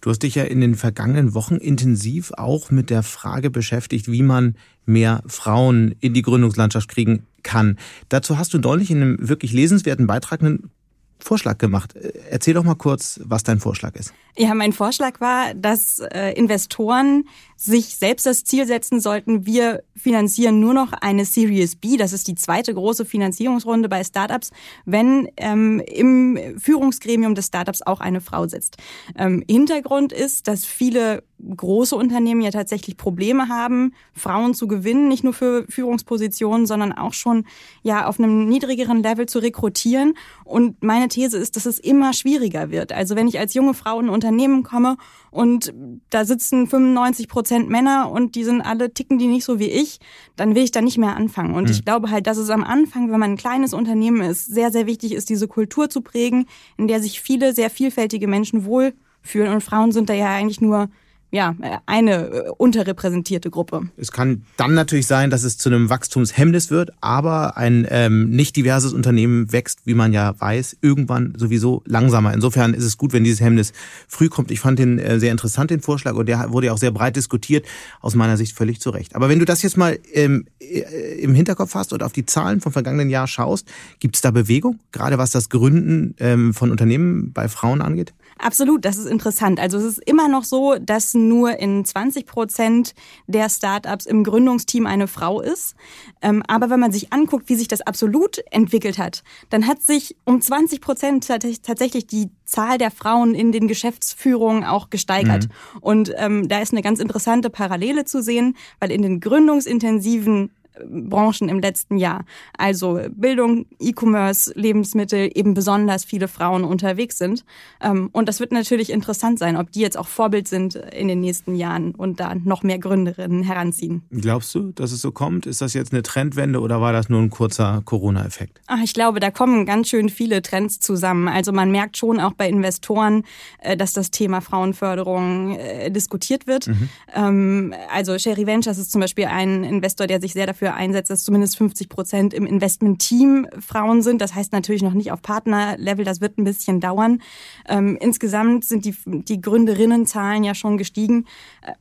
Du 0.00 0.10
hast 0.10 0.22
dich 0.22 0.36
ja 0.36 0.44
in 0.44 0.60
den 0.60 0.76
vergangenen 0.76 1.34
Wochen 1.34 1.56
intensiv 1.56 2.32
auch 2.36 2.70
mit 2.70 2.90
der 2.90 3.02
Frage 3.02 3.50
beschäftigt, 3.50 4.10
wie 4.10 4.22
man 4.22 4.54
mehr 4.84 5.22
Frauen 5.26 5.96
in 6.00 6.14
die 6.14 6.22
Gründungslandschaft 6.22 6.88
kriegen 6.88 7.26
kann. 7.42 7.76
Dazu 8.08 8.38
hast 8.38 8.54
du 8.54 8.58
neulich 8.58 8.90
in 8.90 9.02
einem 9.02 9.28
wirklich 9.28 9.52
lesenswerten 9.52 10.06
Beitrag 10.06 10.42
einen 10.42 10.70
Vorschlag 11.18 11.58
gemacht. 11.58 11.94
Erzähl 12.30 12.54
doch 12.54 12.64
mal 12.64 12.74
kurz, 12.74 13.20
was 13.24 13.42
dein 13.42 13.58
Vorschlag 13.58 13.94
ist. 13.96 14.12
Ja, 14.38 14.54
mein 14.54 14.74
Vorschlag 14.74 15.20
war, 15.20 15.54
dass 15.54 15.98
äh, 15.98 16.32
Investoren 16.32 17.24
sich 17.56 17.96
selbst 17.96 18.26
das 18.26 18.44
Ziel 18.44 18.66
setzen 18.66 19.00
sollten, 19.00 19.46
wir 19.46 19.82
finanzieren 19.96 20.60
nur 20.60 20.74
noch 20.74 20.92
eine 20.92 21.24
Series 21.24 21.74
B, 21.74 21.96
das 21.96 22.12
ist 22.12 22.28
die 22.28 22.34
zweite 22.34 22.74
große 22.74 23.06
Finanzierungsrunde 23.06 23.88
bei 23.88 24.04
Startups, 24.04 24.50
wenn 24.84 25.28
ähm, 25.38 25.80
im 25.80 26.38
Führungsgremium 26.58 27.34
des 27.34 27.46
Startups 27.46 27.80
auch 27.80 28.00
eine 28.00 28.20
Frau 28.20 28.46
sitzt. 28.46 28.76
Ähm, 29.16 29.42
Hintergrund 29.48 30.12
ist, 30.12 30.48
dass 30.48 30.66
viele 30.66 31.22
große 31.38 31.94
Unternehmen 31.94 32.40
ja 32.40 32.50
tatsächlich 32.50 32.96
Probleme 32.96 33.48
haben, 33.48 33.92
Frauen 34.12 34.54
zu 34.54 34.66
gewinnen, 34.66 35.08
nicht 35.08 35.22
nur 35.22 35.32
für 35.32 35.66
Führungspositionen, 35.68 36.66
sondern 36.66 36.92
auch 36.92 37.12
schon 37.12 37.44
ja 37.82 38.06
auf 38.06 38.18
einem 38.18 38.48
niedrigeren 38.48 39.02
Level 39.02 39.26
zu 39.26 39.38
rekrutieren. 39.38 40.14
Und 40.44 40.82
meine 40.82 41.08
These 41.08 41.36
ist, 41.36 41.56
dass 41.56 41.66
es 41.66 41.78
immer 41.78 42.12
schwieriger 42.12 42.70
wird. 42.70 42.92
Also 42.92 43.16
wenn 43.16 43.28
ich 43.28 43.38
als 43.38 43.54
junge 43.54 43.74
Frau 43.74 44.00
in 44.00 44.06
ein 44.06 44.10
Unternehmen 44.10 44.62
komme 44.62 44.96
und 45.30 45.74
da 46.10 46.24
sitzen 46.24 46.66
95 46.66 47.28
Prozent 47.28 47.68
Männer 47.68 48.10
und 48.10 48.34
die 48.34 48.44
sind 48.44 48.62
alle 48.62 48.92
ticken 48.92 49.18
die 49.18 49.26
nicht 49.26 49.44
so 49.44 49.58
wie 49.58 49.70
ich, 49.70 49.98
dann 50.36 50.54
will 50.54 50.64
ich 50.64 50.70
da 50.70 50.80
nicht 50.80 50.98
mehr 50.98 51.16
anfangen. 51.16 51.54
Und 51.54 51.64
mhm. 51.64 51.70
ich 51.70 51.84
glaube 51.84 52.10
halt, 52.10 52.26
dass 52.26 52.38
es 52.38 52.50
am 52.50 52.64
Anfang, 52.64 53.12
wenn 53.12 53.20
man 53.20 53.32
ein 53.32 53.36
kleines 53.36 53.74
Unternehmen 53.74 54.22
ist, 54.22 54.46
sehr, 54.46 54.72
sehr 54.72 54.86
wichtig 54.86 55.12
ist, 55.12 55.28
diese 55.28 55.48
Kultur 55.48 55.90
zu 55.90 56.00
prägen, 56.00 56.46
in 56.78 56.88
der 56.88 57.00
sich 57.00 57.20
viele 57.20 57.52
sehr 57.52 57.68
vielfältige 57.68 58.26
Menschen 58.26 58.64
wohlfühlen. 58.64 59.52
Und 59.52 59.62
Frauen 59.62 59.92
sind 59.92 60.08
da 60.08 60.14
ja 60.14 60.34
eigentlich 60.34 60.60
nur 60.60 60.88
ja, 61.30 61.54
eine 61.86 62.26
äh, 62.28 62.50
unterrepräsentierte 62.56 63.50
Gruppe. 63.50 63.88
Es 63.96 64.12
kann 64.12 64.44
dann 64.56 64.74
natürlich 64.74 65.06
sein, 65.06 65.30
dass 65.30 65.42
es 65.42 65.58
zu 65.58 65.68
einem 65.68 65.90
Wachstumshemmnis 65.90 66.70
wird, 66.70 66.92
aber 67.00 67.56
ein 67.56 67.86
ähm, 67.90 68.30
nicht 68.30 68.54
diverses 68.56 68.92
Unternehmen 68.92 69.52
wächst, 69.52 69.80
wie 69.84 69.94
man 69.94 70.12
ja 70.12 70.38
weiß, 70.38 70.78
irgendwann 70.82 71.34
sowieso 71.36 71.82
langsamer. 71.84 72.32
Insofern 72.32 72.74
ist 72.74 72.84
es 72.84 72.96
gut, 72.96 73.12
wenn 73.12 73.24
dieses 73.24 73.40
Hemmnis 73.40 73.72
früh 74.06 74.28
kommt. 74.28 74.50
Ich 74.50 74.60
fand 74.60 74.78
den 74.78 74.98
äh, 74.98 75.18
sehr 75.18 75.32
interessant, 75.32 75.70
den 75.70 75.80
Vorschlag, 75.80 76.14
und 76.14 76.26
der 76.26 76.52
wurde 76.52 76.68
ja 76.68 76.72
auch 76.72 76.78
sehr 76.78 76.92
breit 76.92 77.16
diskutiert, 77.16 77.66
aus 78.00 78.14
meiner 78.14 78.36
Sicht 78.36 78.56
völlig 78.56 78.80
zu 78.80 78.90
Recht. 78.90 79.16
Aber 79.16 79.28
wenn 79.28 79.40
du 79.40 79.44
das 79.44 79.62
jetzt 79.62 79.76
mal 79.76 79.98
ähm, 80.12 80.46
äh, 80.60 81.20
im 81.20 81.34
Hinterkopf 81.34 81.74
hast 81.74 81.92
und 81.92 82.02
auf 82.02 82.12
die 82.12 82.24
Zahlen 82.24 82.60
vom 82.60 82.72
vergangenen 82.72 83.10
Jahr 83.10 83.26
schaust, 83.26 83.68
gibt 83.98 84.14
es 84.14 84.22
da 84.22 84.30
Bewegung, 84.30 84.78
gerade 84.92 85.18
was 85.18 85.32
das 85.32 85.48
Gründen 85.48 86.14
ähm, 86.18 86.54
von 86.54 86.70
Unternehmen 86.70 87.32
bei 87.32 87.48
Frauen 87.48 87.82
angeht? 87.82 88.14
Absolut, 88.38 88.84
das 88.84 88.98
ist 88.98 89.06
interessant. 89.06 89.58
Also 89.58 89.78
es 89.78 89.84
ist 89.84 90.02
immer 90.04 90.28
noch 90.28 90.44
so, 90.44 90.76
dass 90.78 91.15
nur 91.16 91.58
in 91.58 91.84
20 91.84 92.26
Prozent 92.26 92.94
der 93.26 93.48
Startups 93.48 94.06
im 94.06 94.24
Gründungsteam 94.24 94.86
eine 94.86 95.08
Frau 95.08 95.40
ist. 95.40 95.74
Ähm, 96.22 96.42
aber 96.46 96.70
wenn 96.70 96.80
man 96.80 96.92
sich 96.92 97.12
anguckt, 97.12 97.48
wie 97.48 97.56
sich 97.56 97.68
das 97.68 97.80
absolut 97.80 98.42
entwickelt 98.50 98.98
hat, 98.98 99.22
dann 99.50 99.66
hat 99.66 99.82
sich 99.82 100.16
um 100.24 100.40
20 100.40 100.80
Prozent 100.80 101.26
tatsächlich 101.26 102.06
die 102.06 102.30
Zahl 102.44 102.78
der 102.78 102.90
Frauen 102.90 103.34
in 103.34 103.52
den 103.52 103.68
Geschäftsführungen 103.68 104.64
auch 104.64 104.90
gesteigert. 104.90 105.48
Mhm. 105.48 105.78
Und 105.80 106.12
ähm, 106.16 106.48
da 106.48 106.60
ist 106.60 106.72
eine 106.72 106.82
ganz 106.82 107.00
interessante 107.00 107.50
Parallele 107.50 108.04
zu 108.04 108.22
sehen, 108.22 108.56
weil 108.78 108.90
in 108.90 109.02
den 109.02 109.20
gründungsintensiven 109.20 110.50
Branchen 110.84 111.48
im 111.48 111.60
letzten 111.60 111.96
Jahr. 111.98 112.24
Also 112.56 113.00
Bildung, 113.10 113.66
E-Commerce, 113.78 114.52
Lebensmittel, 114.54 115.30
eben 115.34 115.54
besonders 115.54 116.04
viele 116.04 116.28
Frauen 116.28 116.64
unterwegs 116.64 117.18
sind. 117.18 117.44
Ähm, 117.80 118.10
und 118.12 118.28
das 118.28 118.40
wird 118.40 118.52
natürlich 118.52 118.90
interessant 118.90 119.38
sein, 119.38 119.56
ob 119.56 119.72
die 119.72 119.80
jetzt 119.80 119.96
auch 119.96 120.08
Vorbild 120.08 120.48
sind 120.48 120.74
in 120.74 121.08
den 121.08 121.20
nächsten 121.20 121.54
Jahren 121.54 121.94
und 121.94 122.20
da 122.20 122.34
noch 122.34 122.62
mehr 122.62 122.78
Gründerinnen 122.78 123.42
heranziehen. 123.42 124.02
Glaubst 124.10 124.54
du, 124.54 124.72
dass 124.72 124.92
es 124.92 125.00
so 125.00 125.12
kommt? 125.12 125.46
Ist 125.46 125.60
das 125.60 125.74
jetzt 125.74 125.92
eine 125.92 126.02
Trendwende 126.02 126.60
oder 126.60 126.80
war 126.80 126.92
das 126.92 127.08
nur 127.08 127.20
ein 127.20 127.30
kurzer 127.30 127.82
Corona-Effekt? 127.84 128.60
Ich 128.82 128.94
glaube, 128.94 129.20
da 129.20 129.30
kommen 129.30 129.66
ganz 129.66 129.88
schön 129.88 130.08
viele 130.08 130.42
Trends 130.42 130.80
zusammen. 130.80 131.28
Also 131.28 131.52
man 131.52 131.70
merkt 131.70 131.96
schon 131.96 132.20
auch 132.20 132.32
bei 132.32 132.48
Investoren, 132.48 133.24
äh, 133.60 133.76
dass 133.76 133.92
das 133.92 134.10
Thema 134.10 134.40
Frauenförderung 134.40 135.56
äh, 135.56 135.90
diskutiert 135.90 136.46
wird. 136.46 136.68
Mhm. 136.68 136.88
Ähm, 137.14 137.74
also 137.92 138.18
Sherry 138.18 138.46
Ventures 138.46 138.78
ist 138.78 138.92
zum 138.92 139.00
Beispiel 139.00 139.26
ein 139.26 139.64
Investor, 139.64 140.06
der 140.06 140.20
sich 140.20 140.32
sehr 140.32 140.46
dafür 140.46 140.65
dafür 140.66 140.74
einsetzt, 140.74 141.10
dass 141.10 141.24
zumindest 141.24 141.56
50 141.58 141.88
Prozent 141.88 142.34
im 142.34 142.46
Investment-Team 142.46 143.46
Frauen 143.58 144.02
sind. 144.02 144.20
Das 144.20 144.34
heißt 144.34 144.52
natürlich 144.52 144.82
noch 144.82 144.94
nicht 144.94 145.12
auf 145.12 145.22
Partnerlevel, 145.22 146.04
das 146.04 146.20
wird 146.20 146.38
ein 146.38 146.44
bisschen 146.44 146.80
dauern. 146.80 147.22
Ähm, 147.68 147.96
insgesamt 148.00 148.64
sind 148.64 148.84
die, 148.84 148.94
die 149.06 149.40
Gründerinnenzahlen 149.40 150.44
ja 150.44 150.54
schon 150.54 150.78
gestiegen 150.78 151.26
äh, 151.62 151.72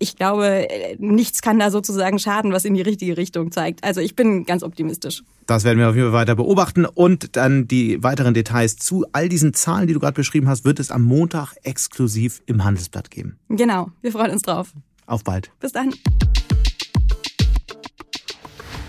ich 0.00 0.16
glaube, 0.16 0.66
nichts 0.98 1.40
kann 1.40 1.60
da 1.60 1.70
sozusagen 1.70 2.18
schaden, 2.18 2.52
was 2.52 2.66
in 2.66 2.74
die 2.74 2.82
richtige 2.82 3.16
Richtung 3.16 3.52
zeigt. 3.52 3.84
Also 3.84 4.00
ich 4.00 4.16
bin 4.16 4.44
ganz 4.44 4.62
optimistisch. 4.62 5.22
Das 5.46 5.64
werden 5.64 5.78
wir 5.78 5.88
auf 5.88 5.94
jeden 5.94 6.08
Fall 6.08 6.20
weiter 6.20 6.34
beobachten. 6.34 6.84
Und 6.84 7.36
dann 7.36 7.68
die 7.68 8.02
weiteren 8.02 8.34
Details 8.34 8.76
zu 8.76 9.06
all 9.12 9.30
diesen 9.30 9.54
Zahlen, 9.54 9.86
die 9.86 9.94
du 9.94 10.00
gerade 10.00 10.14
beschrieben 10.14 10.48
hast, 10.48 10.64
wird 10.64 10.78
es 10.80 10.90
am 10.90 11.02
Montag 11.04 11.54
exklusiv 11.62 12.42
im 12.44 12.64
Handelsblatt 12.64 13.10
geben. 13.10 13.38
Genau, 13.48 13.92
wir 14.02 14.12
freuen 14.12 14.32
uns 14.32 14.42
drauf. 14.42 14.72
Auf 15.06 15.24
bald. 15.24 15.52
Bis 15.60 15.72
dann. 15.72 15.94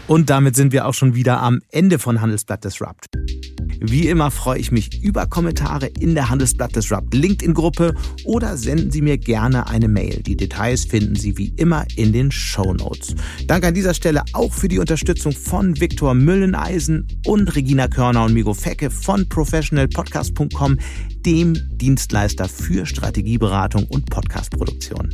Und 0.08 0.30
damit 0.30 0.56
sind 0.56 0.72
wir 0.72 0.86
auch 0.86 0.94
schon 0.94 1.16
wieder 1.16 1.42
am 1.42 1.62
Ende 1.72 1.98
von 1.98 2.22
Handelsblatt 2.22 2.64
Disrupt. 2.64 3.08
Wie 3.82 4.08
immer 4.08 4.32
freue 4.32 4.60
ich 4.60 4.72
mich 4.72 5.04
über 5.04 5.26
Kommentare 5.26 5.88
in 6.00 6.16
der 6.16 6.30
Handelsblatt 6.30 6.76
Disrupt 6.76 7.14
LinkedIn-Gruppe 7.14 7.94
oder 8.24 8.56
senden 8.56 8.92
Sie 8.92 9.02
mir 9.02 9.18
gerne 9.18 9.68
eine 9.68 9.88
Mail. 9.88 10.22
Die 10.22 10.38
Details 10.38 10.86
finden 10.86 11.16
Sie 11.16 11.38
wie 11.38 11.54
immer 11.58 11.86
in 11.96 12.14
den 12.14 12.32
Show 12.32 12.74
Notes. 12.74 13.16
Danke 13.48 13.68
an 13.68 13.74
dieser 13.74 13.94
Stelle 13.94 14.24
auch 14.34 14.54
für 14.54 14.68
die 14.68 14.80
Unterstützung 14.80 15.34
von 15.34 15.80
Viktor 15.80 16.14
Mülleneisen 16.14 17.08
und 17.26 17.56
Regina 17.56 17.88
Körner 17.88 18.26
und 18.26 18.34
Migo 18.34 18.54
Fecke 18.54 18.90
von 18.90 19.28
professionalpodcast.com, 19.28 20.78
dem 21.26 21.60
Dienstleister 21.78 22.48
für 22.48 22.86
Strategieberatung 22.86 23.86
und 23.86 24.10
Podcastproduktion. 24.10 25.14